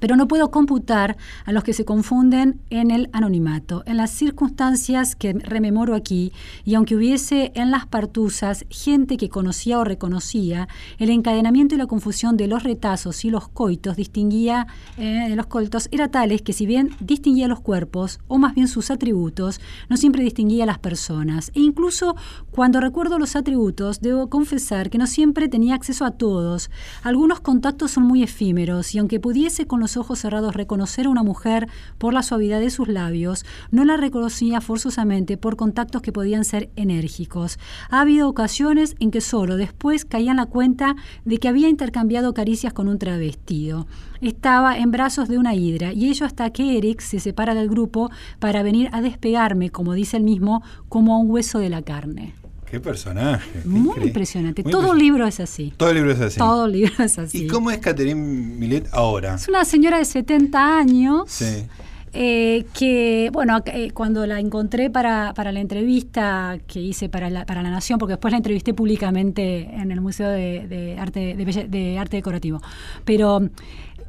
pero 0.00 0.16
no 0.16 0.28
puedo 0.28 0.50
computar 0.50 1.16
a 1.44 1.52
los 1.52 1.64
que 1.64 1.72
se 1.72 1.84
confunden 1.84 2.60
en 2.70 2.90
el 2.90 3.08
anonimato. 3.12 3.82
En 3.86 3.96
las 3.96 4.10
circunstancias 4.10 5.16
que 5.16 5.32
rememoro 5.34 5.94
aquí, 5.94 6.32
y 6.64 6.74
aunque 6.74 6.96
hubiese 6.96 7.52
en 7.54 7.70
las 7.70 7.86
partusas 7.86 8.64
gente 8.70 9.16
que 9.16 9.28
conocía 9.28 9.78
o 9.78 9.84
reconocía, 9.84 10.68
el 10.98 11.10
encadenamiento 11.10 11.74
y 11.74 11.78
la 11.78 11.86
confusión 11.86 12.36
de 12.36 12.48
los 12.48 12.62
retazos 12.62 13.24
y 13.24 13.30
los 13.30 13.48
coitos 13.48 13.96
distinguía 13.96 14.66
eh, 14.96 15.26
de 15.28 15.36
los 15.36 15.46
coitos 15.46 15.88
era 15.90 16.08
tales 16.10 16.42
que 16.42 16.52
si 16.52 16.66
bien 16.66 16.90
distinguía 17.00 17.48
los 17.48 17.60
cuerpos, 17.60 18.20
o 18.28 18.38
más 18.38 18.54
bien 18.54 18.68
sus 18.68 18.90
atributos, 18.90 19.60
no 19.88 19.96
siempre 19.96 20.22
distinguía 20.22 20.66
las 20.66 20.78
personas. 20.78 21.50
E 21.54 21.60
incluso 21.60 22.16
cuando 22.50 22.80
recuerdo 22.80 23.18
los 23.18 23.36
atributos, 23.36 24.00
debo 24.00 24.28
confesar 24.28 24.90
que 24.90 24.98
no 24.98 25.06
siempre 25.06 25.48
tenía 25.48 25.74
acceso 25.74 26.04
a 26.04 26.12
todos. 26.12 26.70
Algunos 27.02 27.40
contactos 27.40 27.92
son 27.92 28.04
muy 28.04 28.22
efímeros, 28.22 28.94
y 28.94 28.98
aunque 28.98 29.20
pudiese 29.20 29.66
con 29.66 29.80
los 29.80 29.85
ojos 29.96 30.18
cerrados 30.18 30.54
reconocer 30.54 31.06
a 31.06 31.10
una 31.10 31.22
mujer 31.22 31.68
por 31.98 32.14
la 32.14 32.22
suavidad 32.22 32.60
de 32.60 32.70
sus 32.70 32.88
labios, 32.88 33.44
no 33.70 33.84
la 33.84 33.96
reconocía 33.96 34.60
forzosamente 34.60 35.36
por 35.36 35.56
contactos 35.56 36.00
que 36.00 36.12
podían 36.12 36.44
ser 36.44 36.70
enérgicos. 36.76 37.58
Ha 37.90 38.00
habido 38.00 38.28
ocasiones 38.28 38.96
en 39.00 39.10
que 39.10 39.20
solo 39.20 39.56
después 39.56 40.04
caía 40.04 40.30
en 40.30 40.38
la 40.38 40.46
cuenta 40.46 40.96
de 41.24 41.38
que 41.38 41.48
había 41.48 41.68
intercambiado 41.68 42.34
caricias 42.34 42.72
con 42.72 42.88
un 42.88 42.98
travestido. 42.98 43.86
Estaba 44.20 44.78
en 44.78 44.90
brazos 44.90 45.28
de 45.28 45.38
una 45.38 45.54
hidra 45.54 45.92
y 45.92 46.08
ello 46.08 46.24
hasta 46.24 46.50
que 46.50 46.78
Eric 46.78 47.00
se 47.00 47.20
separa 47.20 47.54
del 47.54 47.68
grupo 47.68 48.10
para 48.38 48.62
venir 48.62 48.88
a 48.92 49.02
despegarme, 49.02 49.70
como 49.70 49.92
dice 49.92 50.16
él 50.16 50.22
mismo, 50.22 50.62
como 50.88 51.14
a 51.14 51.18
un 51.18 51.30
hueso 51.30 51.58
de 51.58 51.68
la 51.68 51.82
carne. 51.82 52.34
Qué 52.70 52.80
personaje. 52.80 53.48
qué 53.62 53.68
Muy 53.68 54.02
impresionante. 54.04 54.62
Muy 54.62 54.72
Todo 54.72 54.82
impresionante. 54.82 55.04
libro 55.04 55.26
es 55.26 55.40
así. 55.40 55.72
Todo 55.76 55.90
el 55.90 55.94
libro 55.96 56.12
es 56.12 56.20
así. 56.20 56.38
Todo 56.38 56.66
libro 56.68 57.04
es 57.04 57.18
así. 57.18 57.44
¿Y 57.44 57.46
cómo 57.46 57.70
es 57.70 57.78
Catherine 57.78 58.20
Millet 58.20 58.88
ahora? 58.92 59.34
Es 59.36 59.48
una 59.48 59.64
señora 59.64 59.98
de 59.98 60.04
70 60.04 60.78
años. 60.78 61.24
Sí. 61.28 61.64
eh, 62.18 62.64
que, 62.72 63.28
bueno, 63.32 63.60
eh, 63.66 63.90
cuando 63.92 64.26
la 64.26 64.40
encontré 64.40 64.88
para, 64.88 65.34
para 65.34 65.52
la 65.52 65.60
entrevista 65.60 66.58
que 66.66 66.80
hice 66.80 67.08
para 67.10 67.28
la, 67.28 67.44
para 67.44 67.62
la 67.62 67.68
Nación, 67.70 67.98
porque 67.98 68.12
después 68.14 68.32
la 68.32 68.38
entrevisté 68.38 68.72
públicamente 68.72 69.68
en 69.74 69.92
el 69.92 70.00
Museo 70.00 70.30
de, 70.30 70.66
de 70.66 70.98
Arte, 70.98 71.34
de, 71.36 71.46
Belle- 71.46 71.68
de 71.68 71.98
Arte 71.98 72.16
Decorativo, 72.16 72.62
pero 73.04 73.48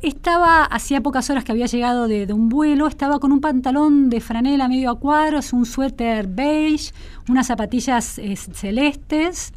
estaba, 0.02 0.64
hacía 0.64 1.02
pocas 1.02 1.30
horas 1.30 1.43
que 1.43 1.52
había 1.52 1.66
llegado 1.66 2.08
de, 2.08 2.26
de 2.26 2.34
un 2.34 2.50
vuelo, 2.50 2.88
estaba 2.88 3.20
con 3.20 3.32
un 3.32 3.41
pantalón 3.41 4.10
de 4.10 4.22
franela 4.22 4.68
medio 4.68 4.91
a 4.91 5.00
cuadros, 5.00 5.54
un 5.54 5.66
suéter 5.66 6.28
beige, 6.28 6.93
unas 7.30 7.48
zapatillas 7.48 8.18
eh, 8.20 8.36
celestes, 8.36 9.54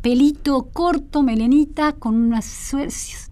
pelito 0.00 0.68
corto, 0.72 1.22
melenita, 1.22 1.92
con 1.92 2.14
una 2.14 2.40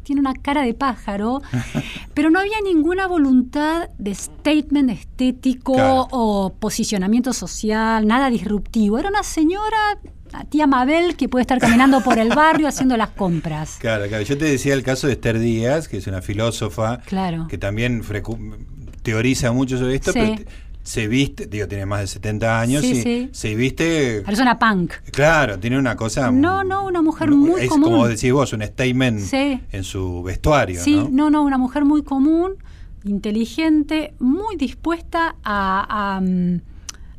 tiene 0.02 0.20
una 0.20 0.34
cara 0.34 0.62
de 0.62 0.74
pájaro, 0.74 1.40
pero 2.14 2.30
no 2.30 2.38
había 2.38 2.60
ninguna 2.62 3.06
voluntad 3.06 3.88
de 3.98 4.14
statement 4.14 4.90
estético 4.90 5.74
Claro. 5.74 6.08
o 6.10 6.50
posicionamiento 6.50 7.32
social, 7.32 8.06
nada 8.06 8.28
disruptivo. 8.28 8.98
Era 8.98 9.08
una 9.08 9.22
señora, 9.22 9.98
tía 10.50 10.66
Mabel, 10.66 11.16
que 11.16 11.28
puede 11.28 11.42
estar 11.42 11.58
caminando 11.58 12.00
por 12.02 12.18
el 12.18 12.28
barrio 12.30 12.66
haciendo 12.66 12.96
las 12.96 13.10
compras. 13.10 13.76
Claro, 13.80 14.06
claro. 14.08 14.24
Yo 14.24 14.36
te 14.36 14.44
decía 14.46 14.74
el 14.74 14.82
caso 14.82 15.06
de 15.06 15.12
Esther 15.14 15.38
Díaz, 15.38 15.86
que 15.88 15.98
es 15.98 16.06
una 16.06 16.20
filósofa 16.22 16.98
Claro. 17.06 17.46
que 17.48 17.58
también 17.58 18.02
teoriza 19.02 19.52
mucho 19.52 19.78
sobre 19.78 19.94
esto, 19.96 20.12
Sí. 20.12 20.18
pero 20.20 20.50
se 20.82 21.08
viste, 21.08 21.46
digo, 21.46 21.66
tiene 21.66 21.86
más 21.86 22.00
de 22.00 22.06
70 22.08 22.60
años 22.60 22.82
Sí, 22.82 22.90
y 22.90 23.02
sí. 23.02 23.28
se 23.32 23.54
viste, 23.54 24.22
Persona 24.26 24.58
punk. 24.58 24.92
claro, 25.12 25.58
tiene 25.58 25.78
una 25.78 25.96
cosa... 25.96 26.30
No, 26.30 26.62
no, 26.62 26.84
una 26.84 27.00
mujer 27.00 27.30
no, 27.30 27.36
muy 27.36 27.62
es 27.62 27.68
común. 27.70 27.84
como 27.90 28.06
decís 28.08 28.32
vos, 28.32 28.52
un 28.52 28.62
statement 28.62 29.20
Sí. 29.20 29.60
en 29.72 29.84
su 29.84 30.22
vestuario, 30.22 30.82
Sí, 30.82 30.96
¿no? 30.96 31.08
no, 31.10 31.30
no, 31.30 31.42
una 31.42 31.56
mujer 31.58 31.84
muy 31.86 32.02
común, 32.02 32.56
inteligente, 33.04 34.14
muy 34.18 34.56
dispuesta 34.56 35.36
a, 35.44 36.16
a, 36.16 36.20
mm, 36.20 36.60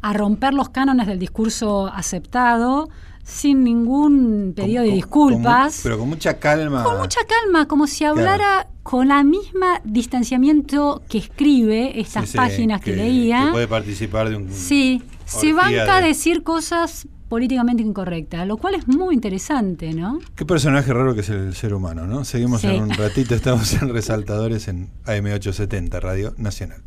a 0.07 0.13
romper 0.13 0.53
los 0.53 0.69
cánones 0.69 1.07
del 1.07 1.17
discurso 1.19 1.87
aceptado, 1.87 2.89
sin 3.23 3.63
ningún 3.63 4.53
pedido 4.55 4.83
Con- 4.83 4.83
de 4.83 4.89
con 4.89 4.95
disculpas. 4.95 5.79
pero 5.81 5.97
con 5.97 6.09
mucha 6.09 6.37
calma. 6.37 6.83
Con 6.83 6.97
mucha 6.99 7.21
calma, 7.27 7.67
como 7.67 7.87
si 7.87 8.03
hablara 8.03 8.67
con 8.83 9.07
la 9.07 9.23
misma 9.23 9.81
distanciamiento 9.83 11.01
que 11.09 11.17
escribe 11.17 11.99
estas 11.99 12.29
Sí, 12.29 12.37
páginas 12.37 12.81
que, 12.81 12.95
leía. 12.95 13.45
Que 13.47 13.51
puede 13.51 13.67
participar 13.67 14.29
de 14.29 14.35
un... 14.35 14.51
Sí, 14.51 15.01
se 15.25 15.53
banca 15.53 15.97
a 15.97 16.01
de- 16.01 16.07
decir 16.09 16.43
cosas 16.43 17.07
políticamente 17.27 17.81
incorrectas, 17.81 18.45
lo 18.47 18.57
cual 18.57 18.75
es 18.75 18.87
muy 18.87 19.15
interesante, 19.15 19.91
¿no? 19.93 20.19
Qué 20.35 20.45
personaje 20.45 20.93
raro 20.93 21.15
que 21.15 21.21
es 21.21 21.29
el 21.29 21.55
ser 21.55 21.73
humano, 21.73 22.05
¿no? 22.05 22.23
Seguimos 22.25 22.61
Sí. 22.61 22.67
en 22.67 22.83
un 22.83 22.89
ratito, 22.91 23.33
estamos 23.33 23.73
en 23.73 23.89
Resaltadores 23.91 24.67
en 24.67 24.89
AM870, 25.05 25.99
Radio 25.99 26.35
Nacional. 26.37 26.81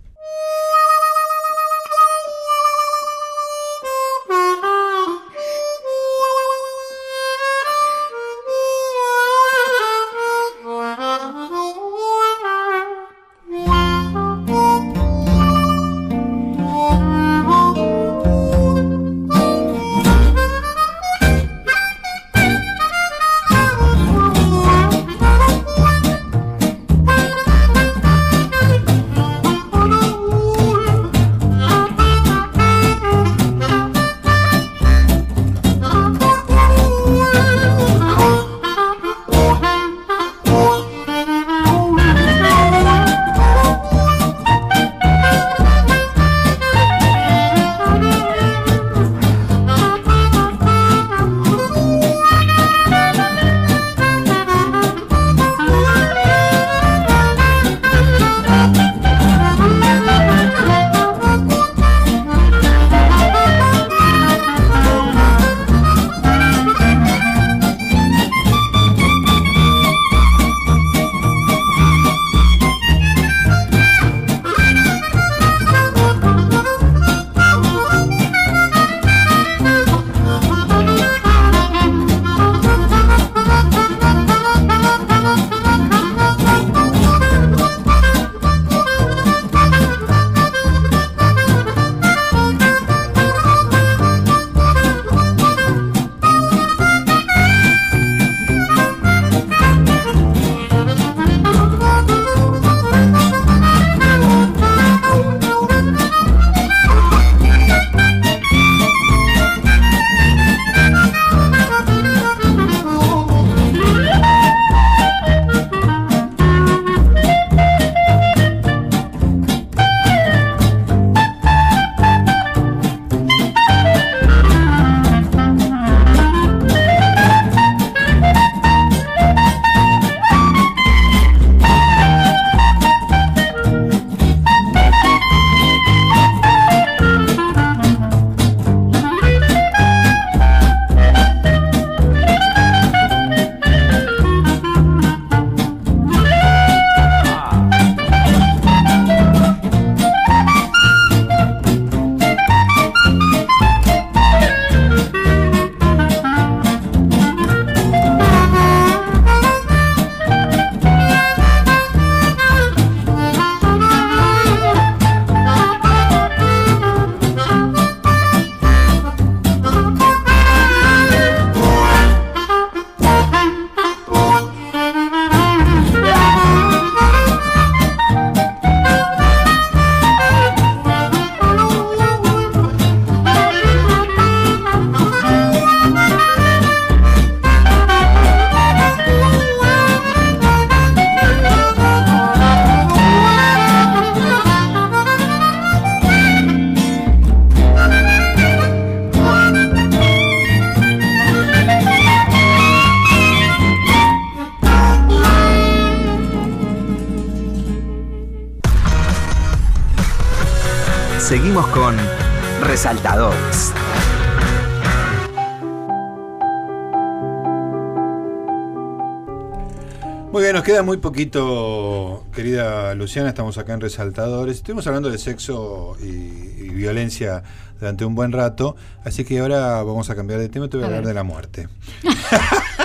Muy 220.88 220.96
poquito, 220.96 222.24
querida 222.34 222.94
Luciana, 222.94 223.28
estamos 223.28 223.58
acá 223.58 223.74
en 223.74 223.82
Resaltadores. 223.82 224.56
Estuvimos 224.56 224.86
hablando 224.86 225.10
de 225.10 225.18
sexo 225.18 225.98
y, 226.00 226.06
y 226.06 226.70
violencia 226.70 227.42
durante 227.78 228.06
un 228.06 228.14
buen 228.14 228.32
rato, 228.32 228.74
así 229.04 229.22
que 229.22 229.38
ahora 229.40 229.82
vamos 229.82 230.08
a 230.08 230.16
cambiar 230.16 230.40
de 230.40 230.48
tema 230.48 230.64
y 230.64 230.70
te 230.70 230.78
voy 230.78 230.84
a, 230.84 230.86
A 230.86 230.88
hablar 230.88 231.02
ver. 231.02 231.08
de 231.08 231.14
la 231.14 231.24
muerte. 231.24 231.68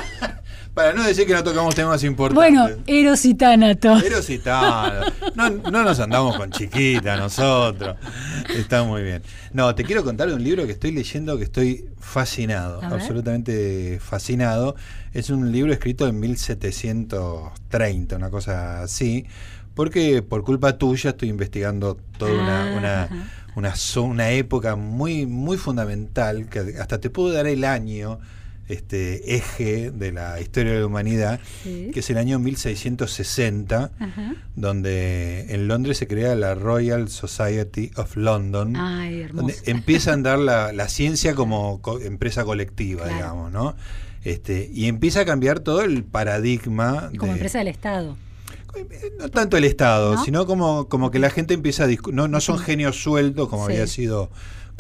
Para 0.73 0.93
no 0.93 1.03
decir 1.03 1.27
que 1.27 1.33
no 1.33 1.43
tocamos 1.43 1.75
temas 1.75 2.03
importantes. 2.03 2.35
Bueno, 2.35 2.83
Eros 2.87 3.23
y 3.25 3.35
Tánato. 3.35 3.95
Eros 3.97 4.27
y 4.31 4.39
tal. 4.39 5.13
No, 5.35 5.49
no 5.49 5.83
nos 5.83 5.99
andamos 5.99 6.35
con 6.35 6.49
chiquita 6.49 7.15
nosotros. 7.15 7.95
Está 8.55 8.83
muy 8.83 9.03
bien. 9.03 9.21
No, 9.51 9.75
te 9.75 9.83
quiero 9.83 10.03
contar 10.03 10.29
un 10.29 10.43
libro 10.43 10.65
que 10.65 10.71
estoy 10.71 10.91
leyendo 10.91 11.37
que 11.37 11.43
estoy 11.43 11.85
fascinado, 11.99 12.81
absolutamente 12.81 13.99
fascinado. 14.01 14.75
Es 15.13 15.29
un 15.29 15.51
libro 15.51 15.71
escrito 15.71 16.07
en 16.07 16.19
1730, 16.19 18.15
una 18.15 18.29
cosa 18.29 18.81
así. 18.81 19.25
Porque 19.75 20.21
por 20.21 20.43
culpa 20.43 20.77
tuya 20.77 21.11
estoy 21.11 21.29
investigando 21.29 21.97
toda 22.17 22.31
una, 22.31 22.63
Ah, 22.63 22.77
una, 22.77 23.09
una, 23.55 23.73
una 24.01 24.29
época 24.31 24.75
muy, 24.75 25.25
muy 25.25 25.57
fundamental, 25.57 26.47
que 26.47 26.75
hasta 26.79 26.99
te 26.99 27.09
puedo 27.09 27.33
dar 27.33 27.47
el 27.47 27.63
año, 27.63 28.19
este 28.67 29.35
eje 29.35 29.91
de 29.91 30.11
la 30.11 30.39
historia 30.39 30.73
de 30.73 30.79
la 30.79 30.85
humanidad, 30.85 31.39
Sí. 31.63 31.91
que 31.93 31.99
es 31.99 32.09
el 32.09 32.17
año 32.17 32.39
1660, 32.39 33.91
Ajá. 33.99 34.35
donde 34.55 35.47
en 35.53 35.67
Londres 35.67 35.97
se 35.97 36.07
crea 36.07 36.35
la 36.35 36.55
Royal 36.55 37.09
Society 37.09 37.91
of 37.95 38.15
London, 38.15 38.75
Ay, 38.75 39.27
donde 39.33 39.55
empieza 39.65 40.11
a 40.11 40.13
andar 40.13 40.39
la, 40.39 40.71
la 40.71 40.87
ciencia 40.89 41.35
como 41.35 41.81
co- 41.81 41.99
empresa 41.99 42.45
colectiva, 42.45 43.03
Claro. 43.03 43.17
digamos, 43.17 43.51
¿no? 43.51 43.75
Este, 44.23 44.69
y 44.73 44.85
empieza 44.87 45.21
a 45.21 45.25
cambiar 45.25 45.59
todo 45.59 45.81
el 45.81 46.03
paradigma 46.05 47.11
Como 47.17 47.31
de- 47.33 47.37
empresa 47.37 47.59
del 47.59 47.67
Estado. 47.67 48.15
no 49.19 49.29
tanto 49.29 49.57
el 49.57 49.65
Estado, 49.65 50.15
¿No? 50.15 50.23
sino 50.23 50.45
como, 50.47 50.87
como 50.87 51.11
que 51.11 51.19
la 51.19 51.29
gente 51.29 51.53
empieza 51.53 51.83
a 51.83 51.87
no, 52.11 52.27
no 52.27 52.41
son 52.41 52.57
genios 52.57 53.03
sueltos 53.03 53.49
como 53.49 53.67
Sí. 53.67 53.73
había 53.73 53.87
sido 53.87 54.31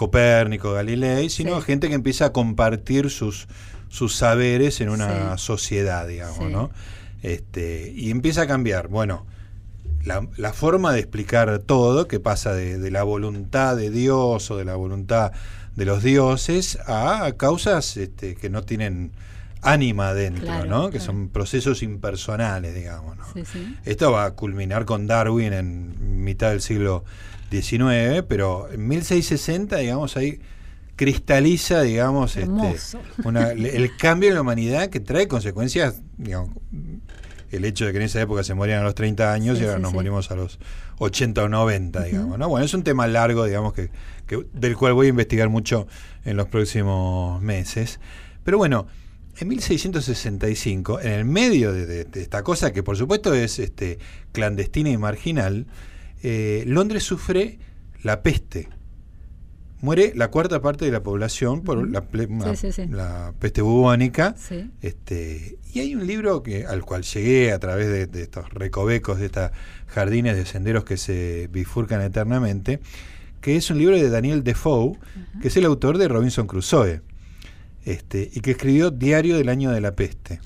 Copérnico, 0.07 0.73
Galilei, 0.73 1.29
sino 1.29 1.59
Sí. 1.61 1.65
gente 1.67 1.87
que 1.87 1.95
empieza 1.95 2.25
a 2.25 2.31
compartir 2.33 3.09
sus, 3.09 3.47
sus 3.89 4.15
saberes 4.15 4.81
en 4.81 4.89
una 4.89 5.37
Sí. 5.37 5.43
sociedad, 5.45 6.07
digamos, 6.07 6.37
Sí. 6.37 6.51
¿no? 6.51 6.71
Este, 7.21 7.91
y 7.95 8.11
empieza 8.11 8.41
a 8.43 8.47
cambiar, 8.47 8.87
bueno, 8.89 9.25
la, 10.03 10.27
la 10.35 10.51
forma 10.51 10.91
de 10.91 10.99
explicar 10.99 11.59
todo, 11.59 12.07
que 12.09 12.19
pasa 12.19 12.53
de, 12.53 12.77
de 12.77 12.91
la 12.91 13.03
voluntad 13.03 13.77
de 13.77 13.89
Dios 13.89 14.51
o 14.51 14.57
de 14.57 14.65
la 14.65 14.75
voluntad 14.75 15.31
de 15.77 15.85
los 15.85 16.03
dioses 16.03 16.77
a 16.85 17.31
causas 17.37 17.95
este, 17.97 18.35
que 18.35 18.49
no 18.49 18.63
tienen 18.63 19.11
ánima 19.61 20.13
dentro, 20.13 20.43
Claro, 20.43 20.65
¿no? 20.65 20.89
Que 20.89 20.99
son 20.99 21.29
procesos 21.29 21.81
impersonales, 21.83 22.75
digamos, 22.75 23.15
¿no? 23.15 23.23
Sí, 23.33 23.43
sí. 23.45 23.77
Esto 23.85 24.11
va 24.11 24.25
a 24.25 24.31
culminar 24.31 24.83
con 24.83 25.07
Darwin 25.07 25.53
en 25.53 26.23
mitad 26.25 26.49
del 26.49 26.61
siglo 26.61 27.05
XIX, 27.61 28.23
pero 28.27 28.71
en 28.71 28.87
1660, 28.87 29.77
digamos, 29.77 30.17
ahí 30.17 30.39
cristaliza, 30.95 31.81
digamos, 31.81 32.35
este, 32.37 32.49
una- 33.23 33.51
el 33.51 33.97
cambio 33.97 34.29
en 34.29 34.35
la 34.35 34.41
humanidad 34.41 34.89
que 34.89 34.99
trae 34.99 35.27
consecuencias, 35.27 36.01
digamos, 36.17 36.51
el 37.51 37.65
hecho 37.65 37.85
de 37.85 37.91
que 37.91 37.97
en 37.97 38.03
esa 38.03 38.21
época 38.21 38.43
se 38.43 38.53
morían 38.53 38.81
a 38.81 38.83
los 38.83 38.95
30 38.95 39.31
años 39.33 39.57
Sí, 39.57 39.63
y 39.63 39.67
ahora 39.67 39.77
sí, 39.77 39.81
nos 39.83 39.91
sí. 39.91 39.95
morimos 39.95 40.31
a 40.31 40.35
los 40.35 40.59
80 40.99 41.43
o 41.43 41.49
90, 41.49 42.03
digamos, 42.03 42.37
¿no? 42.37 42.47
Bueno, 42.49 42.65
es 42.65 42.73
un 42.73 42.83
tema 42.83 43.07
largo, 43.07 43.45
digamos, 43.45 43.73
que, 43.73 43.89
que- 44.27 44.45
del 44.53 44.75
cual 44.77 44.93
voy 44.93 45.07
a 45.07 45.09
investigar 45.09 45.49
mucho 45.49 45.87
en 46.25 46.37
los 46.37 46.47
próximos 46.47 47.41
meses. 47.41 47.99
Pero 48.43 48.57
bueno, 48.57 48.87
en 49.39 49.47
1665, 49.47 50.99
en 51.01 51.11
el 51.11 51.25
medio 51.25 51.73
de, 51.73 51.85
de- 51.85 52.05
de 52.05 52.21
esta 52.21 52.43
cosa, 52.43 52.71
que 52.71 52.83
por 52.83 52.97
supuesto 52.97 53.33
es 53.33 53.59
este, 53.59 53.97
clandestina 54.31 54.89
y 54.89 54.97
marginal, 54.97 55.65
eh, 56.23 56.63
Londres 56.65 57.03
sufre 57.03 57.59
la 58.01 58.21
peste. 58.23 58.69
Muere 59.81 60.13
la 60.15 60.29
cuarta 60.31 60.61
parte 60.61 60.85
de 60.85 60.91
la 60.91 61.03
población 61.03 61.61
por 61.61 61.89
la, 61.89 62.09
ple- 62.09 62.29
una- 62.29 62.55
Sí, 62.55 62.71
sí, 62.71 62.83
sí. 62.83 62.87
la 62.89 63.33
peste 63.37 63.61
bubónica. 63.61 64.33
Sí. 64.37 64.71
Este, 64.81 65.57
y 65.73 65.79
hay 65.81 65.93
un 65.93 66.07
libro 66.07 66.41
que, 66.41 66.65
al 66.65 66.85
cual 66.85 67.03
llegué 67.03 67.51
a 67.51 67.59
través 67.59 67.87
de, 67.87 68.07
de 68.07 68.21
estos 68.23 68.49
recovecos, 68.51 69.19
de 69.19 69.25
estas 69.25 69.51
jardines 69.87 70.37
de 70.37 70.45
senderos 70.45 70.85
que 70.85 70.95
se 70.95 71.49
bifurcan 71.51 72.01
eternamente, 72.01 72.79
que 73.41 73.57
es 73.57 73.69
un 73.71 73.77
libro 73.77 73.97
de 73.97 74.09
Daniel 74.09 74.41
Defoe, 74.45 74.97
que 75.41 75.49
es 75.49 75.57
el 75.57 75.65
autor 75.65 75.97
de 75.97 76.07
Robinson 76.07 76.47
Crusoe, 76.47 77.01
este, 77.83 78.29
y 78.33 78.39
que 78.39 78.51
escribió 78.51 78.89
Diario 78.89 79.35
del 79.37 79.49
Año 79.49 79.71
de 79.71 79.81
la 79.81 79.93
Peste. 79.97 80.39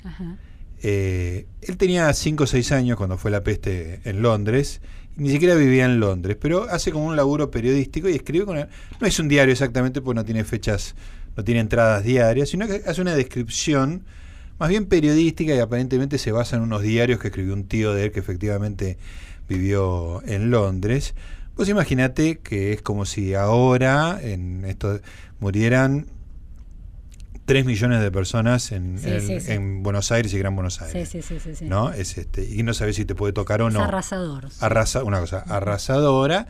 Eh, 0.82 1.46
él 1.62 1.76
tenía 1.76 2.12
5 2.12 2.42
o 2.42 2.46
6 2.48 2.72
años 2.72 2.96
cuando 2.96 3.18
fue 3.18 3.30
la 3.30 3.42
peste 3.44 4.00
en 4.04 4.20
Londres, 4.22 4.80
ni 5.18 5.30
siquiera 5.30 5.54
vivía 5.54 5.84
en 5.84 6.00
Londres, 6.00 6.36
pero 6.40 6.64
hace 6.70 6.90
como 6.92 7.06
un 7.06 7.16
laburo 7.16 7.50
periodístico 7.50 8.08
y 8.08 8.14
escribe 8.14 8.46
con... 8.46 8.56
el- 8.56 8.68
no 9.00 9.06
es 9.06 9.18
un 9.18 9.28
diario 9.28 9.52
exactamente 9.52 10.00
porque 10.00 10.16
no 10.16 10.24
tiene 10.24 10.44
fechas, 10.44 10.94
no 11.36 11.44
tiene 11.44 11.60
entradas 11.60 12.04
diarias, 12.04 12.48
sino 12.48 12.66
que 12.66 12.82
hace 12.86 13.02
una 13.02 13.14
descripción 13.14 14.04
más 14.58 14.70
bien 14.70 14.86
periodística 14.86 15.54
y 15.54 15.58
aparentemente 15.58 16.18
se 16.18 16.32
basa 16.32 16.56
en 16.56 16.62
unos 16.62 16.82
diarios 16.82 17.20
que 17.20 17.28
escribió 17.28 17.52
un 17.54 17.64
tío 17.68 17.94
de 17.94 18.06
él 18.06 18.12
que 18.12 18.20
efectivamente 18.20 18.98
vivió 19.48 20.22
en 20.26 20.50
Londres. 20.50 21.14
Pues 21.54 21.68
imagínate 21.68 22.38
que 22.38 22.72
es 22.72 22.82
como 22.82 23.04
si 23.04 23.34
ahora 23.34 24.18
en 24.22 24.64
esto 24.64 25.00
murieran 25.40 26.06
3 27.48 27.64
millones 27.64 28.00
de 28.00 28.10
personas 28.12 28.70
en, 28.72 28.98
Sí, 28.98 29.08
en- 29.10 29.20
sí, 29.20 29.40
sí. 29.40 29.52
en 29.52 29.82
Buenos 29.82 30.12
Aires 30.12 30.32
y 30.34 30.38
Gran 30.38 30.54
Buenos 30.54 30.80
Aires. 30.82 31.08
sí, 31.08 31.22
sí, 31.22 31.38
sí, 31.42 31.54
sí. 31.56 31.64
¿no? 31.64 31.90
Es 31.92 32.16
este, 32.18 32.44
y 32.44 32.62
no 32.62 32.74
sabes 32.74 32.94
si 32.96 33.04
te 33.04 33.14
puede 33.14 33.32
tocar 33.32 33.62
o 33.62 33.68
Es 33.68 33.74
no. 33.74 33.82
arrasador. 33.82 34.50
sí. 34.50 34.58
Arrasa, 34.60 35.02
una 35.02 35.18
cosa 35.20 35.38
arrasadora 35.48 36.46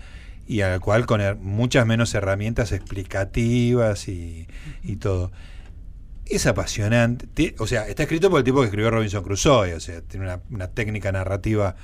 y 0.47 0.61
al 0.63 0.81
cual 0.81 1.07
con 1.07 1.21
muchas 1.43 1.87
menos 1.87 2.13
herramientas 2.15 2.73
explicativas 2.73 4.09
y, 4.09 4.47
y 4.83 4.97
todo. 4.97 5.31
Es 6.27 6.47
apasionante. 6.47 7.55
O 7.59 7.67
sea, 7.67 7.87
está 7.89 8.03
escrito 8.03 8.29
por 8.29 8.39
el 8.41 8.45
tipo 8.45 8.61
que 8.61 8.67
escribió 8.67 8.91
Robinson 8.91 9.23
Crusoe, 9.23 9.75
o 9.75 9.81
sea, 9.81 10.01
tiene 10.03 10.27
una, 10.27 10.41
una 10.51 10.69
técnica 10.69 11.11
narrativa 11.13 11.75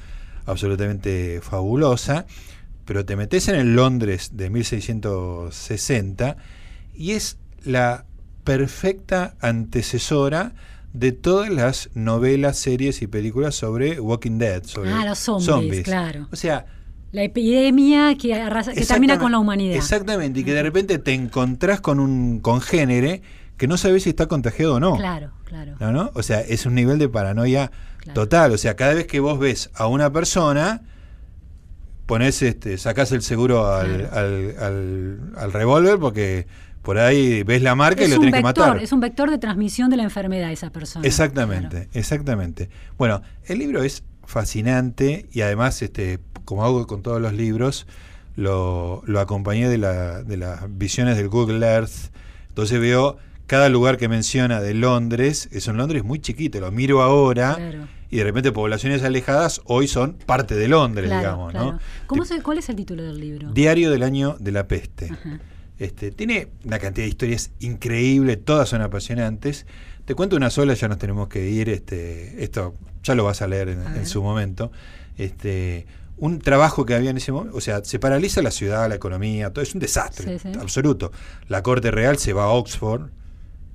absolutamente 0.46 1.40
fabulosa, 1.42 2.26
pero 2.84 3.04
te 3.06 3.16
metes 3.16 3.48
en 3.48 3.54
el 3.54 3.74
Londres 3.74 4.30
de 4.34 4.50
1660 4.50 6.36
y 6.94 7.12
es 7.12 7.38
la 7.64 8.04
perfecta 8.44 9.34
antecesora 9.40 10.52
de 10.92 11.10
todas 11.12 11.50
las 11.50 11.90
novelas, 11.94 12.56
series 12.58 13.02
y 13.02 13.06
películas 13.08 13.54
sobre 13.56 13.98
Walking 14.00 14.38
Dead, 14.38 14.62
sobre 14.64 14.92
Ah, 14.92 15.04
los 15.04 15.18
zombies, 15.18 15.82
claro. 15.82 16.28
O 16.30 16.36
sea, 16.36 16.66
La 17.10 17.22
epidemia 17.22 18.16
que, 18.16 18.34
arrasa- 18.34 18.72
que 18.74 18.84
termina 18.84 19.18
con 19.18 19.32
la 19.32 19.38
humanidad. 19.38 19.76
Exactamente, 19.76 20.40
y 20.40 20.44
que 20.44 20.52
de 20.54 20.62
repente 20.62 20.98
te 20.98 21.12
encontrás 21.14 21.80
con 21.80 21.98
un 22.00 22.40
congénere 22.40 23.22
que 23.56 23.66
no 23.68 23.76
sabes 23.76 24.02
si 24.04 24.10
está 24.10 24.26
contagiado 24.26 24.74
o 24.74 24.80
no. 24.80 24.96
Claro, 24.96 25.30
claro. 25.44 25.74
¿No, 25.80 25.92
no? 25.92 26.10
O 26.14 26.22
sea, 26.24 26.40
es 26.40 26.66
un 26.66 26.74
nivel 26.74 26.98
de 26.98 27.08
paranoia 27.08 27.70
Claro. 27.98 28.20
total. 28.20 28.52
O 28.52 28.58
sea, 28.58 28.74
cada 28.76 28.94
vez 28.94 29.06
que 29.06 29.20
vos 29.20 29.38
ves 29.38 29.70
a 29.74 29.86
una 29.86 30.12
persona, 30.12 30.82
pones 32.06 32.42
este, 32.42 32.76
sacás 32.78 33.12
el 33.12 33.22
seguro 33.22 33.66
al, 33.72 34.08
Claro. 34.08 34.16
al, 34.18 34.54
al- 34.60 35.18
al 35.36 35.52
revólver 35.52 35.98
porque 35.98 36.46
por 36.84 36.98
ahí 36.98 37.42
ves 37.42 37.62
la 37.62 37.74
marca 37.74 38.04
y 38.04 38.08
lo 38.08 38.18
tenés 38.20 38.34
que 38.34 38.42
vector, 38.42 38.66
matar. 38.68 38.82
es 38.82 38.92
un 38.92 39.00
vector 39.00 39.30
de 39.30 39.38
transmisión 39.38 39.90
de 39.90 39.96
la 39.96 40.04
enfermedad 40.04 40.52
esa 40.52 40.70
persona. 40.70 41.04
Exactamente, 41.06 41.68
Claro. 41.76 41.90
exactamente. 41.94 42.68
Bueno, 42.98 43.22
el 43.46 43.58
libro 43.58 43.82
es 43.82 44.04
fascinante 44.24 45.26
y 45.32 45.40
además, 45.40 45.80
este, 45.82 46.18
como 46.44 46.64
hago 46.64 46.86
con 46.86 47.02
todos 47.02 47.20
los 47.20 47.32
libros, 47.32 47.86
lo, 48.36 49.02
lo 49.06 49.20
acompañé 49.20 49.68
de, 49.68 49.78
la- 49.78 50.22
de 50.22 50.36
las 50.36 50.64
visiones 50.76 51.16
del 51.16 51.28
Google 51.28 51.64
Earth. 51.66 52.12
Entonces 52.48 52.78
veo 52.80 53.16
cada 53.46 53.68
lugar 53.68 53.96
que 53.96 54.08
menciona 54.08 54.60
de 54.60 54.74
Londres, 54.74 55.48
es 55.52 55.66
un 55.68 55.76
Londres 55.76 56.04
muy 56.04 56.18
chiquito, 56.20 56.60
lo 56.60 56.70
miro 56.72 57.02
ahora 57.02 57.54
Claro. 57.56 57.88
y 58.10 58.16
de 58.16 58.24
repente 58.24 58.52
poblaciones 58.52 59.02
alejadas 59.02 59.60
hoy 59.66 59.86
son 59.88 60.14
parte 60.14 60.54
de 60.54 60.68
Londres, 60.68 61.06
Claro, 61.08 61.20
digamos, 61.20 61.50
claro. 61.52 61.72
¿no? 61.72 61.78
¿Cómo 62.06 62.24
Te- 62.24 62.42
¿Cuál 62.42 62.58
es 62.58 62.68
el 62.68 62.76
título 62.76 63.02
del 63.02 63.20
libro? 63.20 63.50
Diario 63.52 63.90
del 63.90 64.02
año 64.02 64.36
de 64.40 64.52
la 64.52 64.66
peste. 64.66 65.10
Ajá. 65.12 65.40
Este, 65.78 66.10
tiene 66.12 66.48
una 66.64 66.78
cantidad 66.78 67.04
de 67.04 67.08
historias 67.10 67.50
increíbles, 67.60 68.38
todas 68.44 68.68
son 68.68 68.80
apasionantes. 68.82 69.66
Te 70.04 70.14
cuento 70.14 70.36
una 70.36 70.50
sola, 70.50 70.74
ya 70.74 70.86
nos 70.88 70.98
tenemos 70.98 71.28
que 71.28 71.48
ir. 71.48 71.68
Este, 71.68 72.42
esto 72.44 72.74
ya 73.02 73.14
lo 73.14 73.24
vas 73.24 73.42
a 73.42 73.46
leer 73.48 73.70
en, 73.70 73.80
A 73.86 73.96
en 73.96 74.06
su 74.06 74.22
momento. 74.22 74.70
Este, 75.18 75.86
un 76.16 76.38
trabajo 76.38 76.84
que 76.86 76.94
había 76.94 77.10
en 77.10 77.16
ese 77.16 77.32
momento, 77.32 77.56
o 77.56 77.60
sea, 77.60 77.84
se 77.84 77.98
paraliza 77.98 78.40
la 78.42 78.50
ciudad, 78.52 78.88
la 78.88 78.94
economía, 78.94 79.52
todo 79.52 79.62
es 79.62 79.74
un 79.74 79.80
desastre 79.80 80.38
Sí, 80.38 80.50
sí. 80.52 80.58
absoluto. 80.60 81.10
La 81.48 81.62
corte 81.62 81.90
real 81.90 82.18
se 82.18 82.32
va 82.32 82.44
a 82.44 82.48
Oxford, 82.50 83.10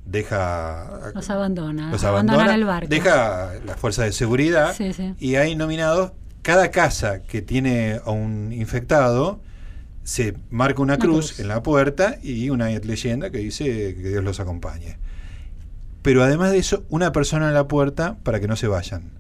deja 0.06 1.12
Los 1.14 1.30
abandona. 1.30 1.92
los 1.92 2.04
abandona, 2.04 2.56
el 2.56 2.66
barco. 2.66 2.88
deja 2.90 3.52
las 3.66 3.78
fuerzas 3.80 4.06
de 4.06 4.12
seguridad 4.14 4.76
sí. 4.76 4.92
y 5.20 5.36
hay 5.36 5.56
nominados 5.56 6.14
cada 6.42 6.72
casa 6.72 7.22
que 7.24 7.42
tiene 7.42 8.00
a 8.04 8.12
un 8.12 8.52
infectado 8.54 9.40
se 10.04 10.34
marca 10.50 10.82
una, 10.82 10.94
Una 10.96 11.02
cruz, 11.04 11.28
cruz. 11.34 11.40
en 11.40 11.48
la 11.48 11.62
puerta 11.64 12.18
y 12.24 12.50
una 12.50 12.70
leyenda 12.70 13.30
que 13.30 13.38
dice 13.40 13.66
que 13.66 14.10
Dios 14.10 14.24
los 14.24 14.40
acompañe. 14.40 14.98
Pero 16.02 16.24
además 16.24 16.52
de 16.52 16.58
eso, 16.60 16.84
una 16.90 17.12
persona 17.12 17.48
en 17.50 17.54
la 17.54 17.68
puerta 17.68 18.18
para 18.24 18.40
que 18.40 18.48
no 18.48 18.56
se 18.56 18.68
vayan, 18.68 19.12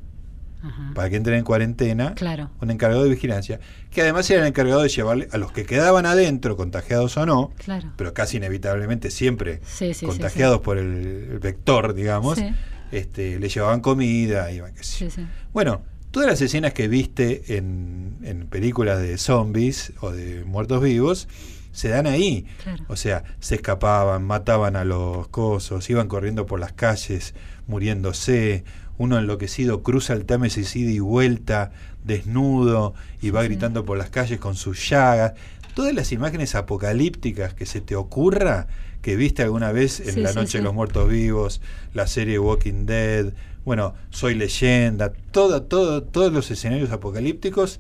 Ajá. 0.64 0.92
para 0.96 1.10
que 1.10 1.18
entren 1.18 1.38
en 1.38 1.44
cuarentena, 1.44 2.16
Claro. 2.16 2.50
un 2.62 2.72
encargado 2.72 3.04
de 3.04 3.10
vigilancia, 3.10 3.60
que 3.92 4.02
además 4.02 4.30
era 4.30 4.42
el 4.42 4.48
encargado 4.48 4.82
de 4.82 4.90
llevarle 4.90 5.28
a 5.32 5.38
los 5.38 5.52
que 5.52 5.66
quedaban 5.66 6.06
adentro, 6.06 6.56
contagiados 6.58 7.18
o 7.18 7.26
no, 7.26 7.52
Claro. 7.64 7.92
pero 7.98 8.14
casi 8.14 8.38
inevitablemente 8.38 9.12
siempre 9.12 9.60
Sí, 9.66 9.88
sí, 9.88 9.94
sí, 9.94 10.06
contagiados 10.06 10.62
por 10.62 10.78
el, 10.78 11.28
el 11.32 11.40
vector, 11.40 11.94
digamos, 11.94 12.40
este, 12.92 13.40
le 13.40 13.50
llevaban 13.50 13.82
comida, 13.82 14.52
iban 14.52 14.74
qué. 14.74 14.82
Bueno, 15.54 15.82
todas 16.12 16.28
las 16.30 16.42
escenas 16.42 16.74
que 16.74 16.88
viste 16.88 17.58
en, 17.58 18.18
en 18.24 18.48
películas 18.48 19.00
de 19.00 19.18
zombies 19.18 19.94
o 20.02 20.12
de 20.12 20.44
muertos 20.46 20.82
vivos 20.82 21.28
se 21.72 21.90
dan 21.90 22.08
ahí. 22.08 22.46
Claro. 22.64 22.84
O 22.88 22.96
sea, 22.96 23.24
se 23.40 23.56
escapaban, 23.56 24.24
mataban 24.26 24.76
a 24.76 24.84
los 24.86 25.28
cosos, 25.30 25.90
iban 25.90 26.08
corriendo 26.08 26.46
por 26.46 26.60
las 26.60 26.74
calles, 26.74 27.36
muriéndose. 27.68 28.64
Uno 28.98 29.18
enloquecido 29.18 29.82
cruza 29.82 30.14
el 30.14 30.26
Támesis 30.26 30.76
ida 30.76 30.92
y 30.92 31.00
vuelta, 31.00 31.72
desnudo, 32.04 32.94
y 33.22 33.30
va 33.30 33.42
Sí. 33.44 33.48
gritando 33.48 33.86
por 33.86 33.98
las 33.98 34.10
calles 34.10 34.40
con 34.40 34.56
sus 34.56 34.90
llagas. 34.90 35.34
Todas 35.74 35.94
las 35.94 36.12
imágenes 36.12 36.56
apocalípticas 36.56 37.54
que 37.54 37.66
se 37.66 37.80
te 37.80 37.96
ocurra, 37.96 38.68
que 39.02 39.16
viste 39.16 39.44
alguna 39.44 39.72
vez 39.72 40.02
en 40.02 40.16
Sí, 40.16 40.20
La 40.20 40.30
sí, 40.30 40.36
Noche 40.36 40.58
de 40.58 40.66
los 40.66 40.74
Muertos 40.74 41.08
Vivos, 41.10 41.62
la 41.94 42.08
serie 42.08 42.38
Walking 42.40 42.86
Dead, 42.86 43.32
bueno, 43.66 43.94
Soy 44.10 44.36
Leyenda, 44.36 45.12
todo, 45.32 45.64
todo, 45.64 46.04
todos 46.04 46.32
los 46.34 46.50
escenarios 46.52 46.92
apocalípticos, 46.92 47.80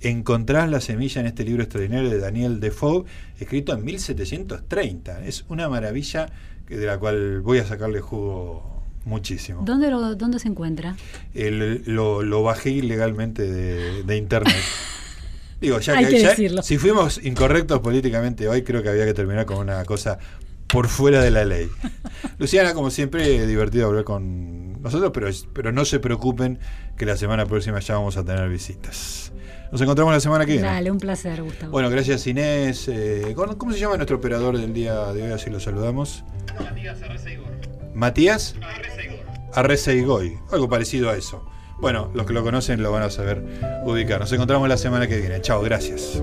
encontrás 0.00 0.68
la 0.70 0.80
semilla 0.80 1.20
en 1.20 1.26
este 1.26 1.44
libro 1.44 1.62
extraordinario 1.62 2.10
de 2.10 2.18
Daniel 2.18 2.60
Defoe, 2.60 3.04
escrito 3.40 3.72
en 3.72 3.84
1730. 3.84 5.24
Es 5.24 5.44
una 5.48 5.68
maravilla 5.68 6.26
que- 6.66 6.76
de 6.76 6.86
la 6.86 6.98
cual 6.98 7.40
voy 7.40 7.58
a 7.58 7.66
sacarle 7.66 8.00
jugo 8.00 8.82
muchísimo. 9.06 9.62
¿Dónde, 9.64 9.90
lo- 9.90 10.14
¿Dónde 10.14 10.38
se 10.38 10.48
encuentra? 10.48 10.96
El- 11.34 11.82
lo, 11.86 12.22
lo 12.22 12.42
bajé 12.42 12.70
ilegalmente 12.70 13.42
de, 13.50 14.02
de 14.02 14.16
internet. 14.16 14.54
Digo, 15.60 15.78
ya 15.80 15.94
Hay 15.96 16.04
que, 16.06 16.10
que 16.10 16.20
ya- 16.20 16.30
decirlo. 16.30 16.62
si 16.62 16.76
fuimos 16.76 17.20
incorrectos 17.24 17.80
políticamente 17.80 18.48
hoy, 18.48 18.62
creo 18.62 18.82
que 18.82 18.90
había 18.90 19.06
que 19.06 19.14
terminar 19.14 19.46
con 19.46 19.56
una 19.58 19.84
cosa 19.86 20.18
por 20.66 20.88
fuera 20.88 21.22
de 21.22 21.30
la 21.30 21.44
ley. 21.44 21.68
Luciana, 22.38 22.74
como 22.74 22.90
siempre, 22.90 23.46
divertido 23.46 23.86
hablar 23.86 24.04
con 24.04 24.73
nosotros, 24.84 25.10
pero, 25.12 25.28
pero 25.52 25.72
no 25.72 25.84
se 25.84 25.98
preocupen 25.98 26.58
que 26.96 27.06
la 27.06 27.16
semana 27.16 27.46
próxima 27.46 27.80
ya 27.80 27.94
vamos 27.94 28.16
a 28.16 28.24
tener 28.24 28.48
visitas. 28.48 29.32
Nos 29.72 29.80
encontramos 29.80 30.12
la 30.12 30.20
semana 30.20 30.46
que 30.46 30.52
viene. 30.52 30.68
Dale, 30.68 30.90
un 30.90 30.98
placer, 30.98 31.42
Gustavo. 31.42 31.72
Bueno, 31.72 31.90
gracias 31.90 32.26
Inés. 32.26 32.86
Eh, 32.88 33.34
¿cómo 33.34 33.72
se 33.72 33.78
llama 33.80 33.96
nuestro 33.96 34.18
operador 34.18 34.56
del 34.58 34.72
día 34.72 35.12
de 35.12 35.22
hoy? 35.24 35.32
Así 35.32 35.50
lo 35.50 35.58
saludamos. 35.58 36.22
Matías 37.94 38.54
Arrezeigoy. 39.54 40.38
Algo 40.52 40.68
parecido 40.68 41.10
a 41.10 41.16
eso. 41.16 41.44
Bueno, 41.80 42.10
los 42.14 42.26
que 42.26 42.32
lo 42.32 42.42
conocen 42.42 42.82
lo 42.82 42.92
van 42.92 43.02
a 43.02 43.10
saber 43.10 43.42
ubicar. 43.84 44.20
Nos 44.20 44.32
encontramos 44.32 44.68
la 44.68 44.76
semana 44.76 45.08
que 45.08 45.18
viene. 45.18 45.40
Chao, 45.40 45.60
gracias. 45.62 46.22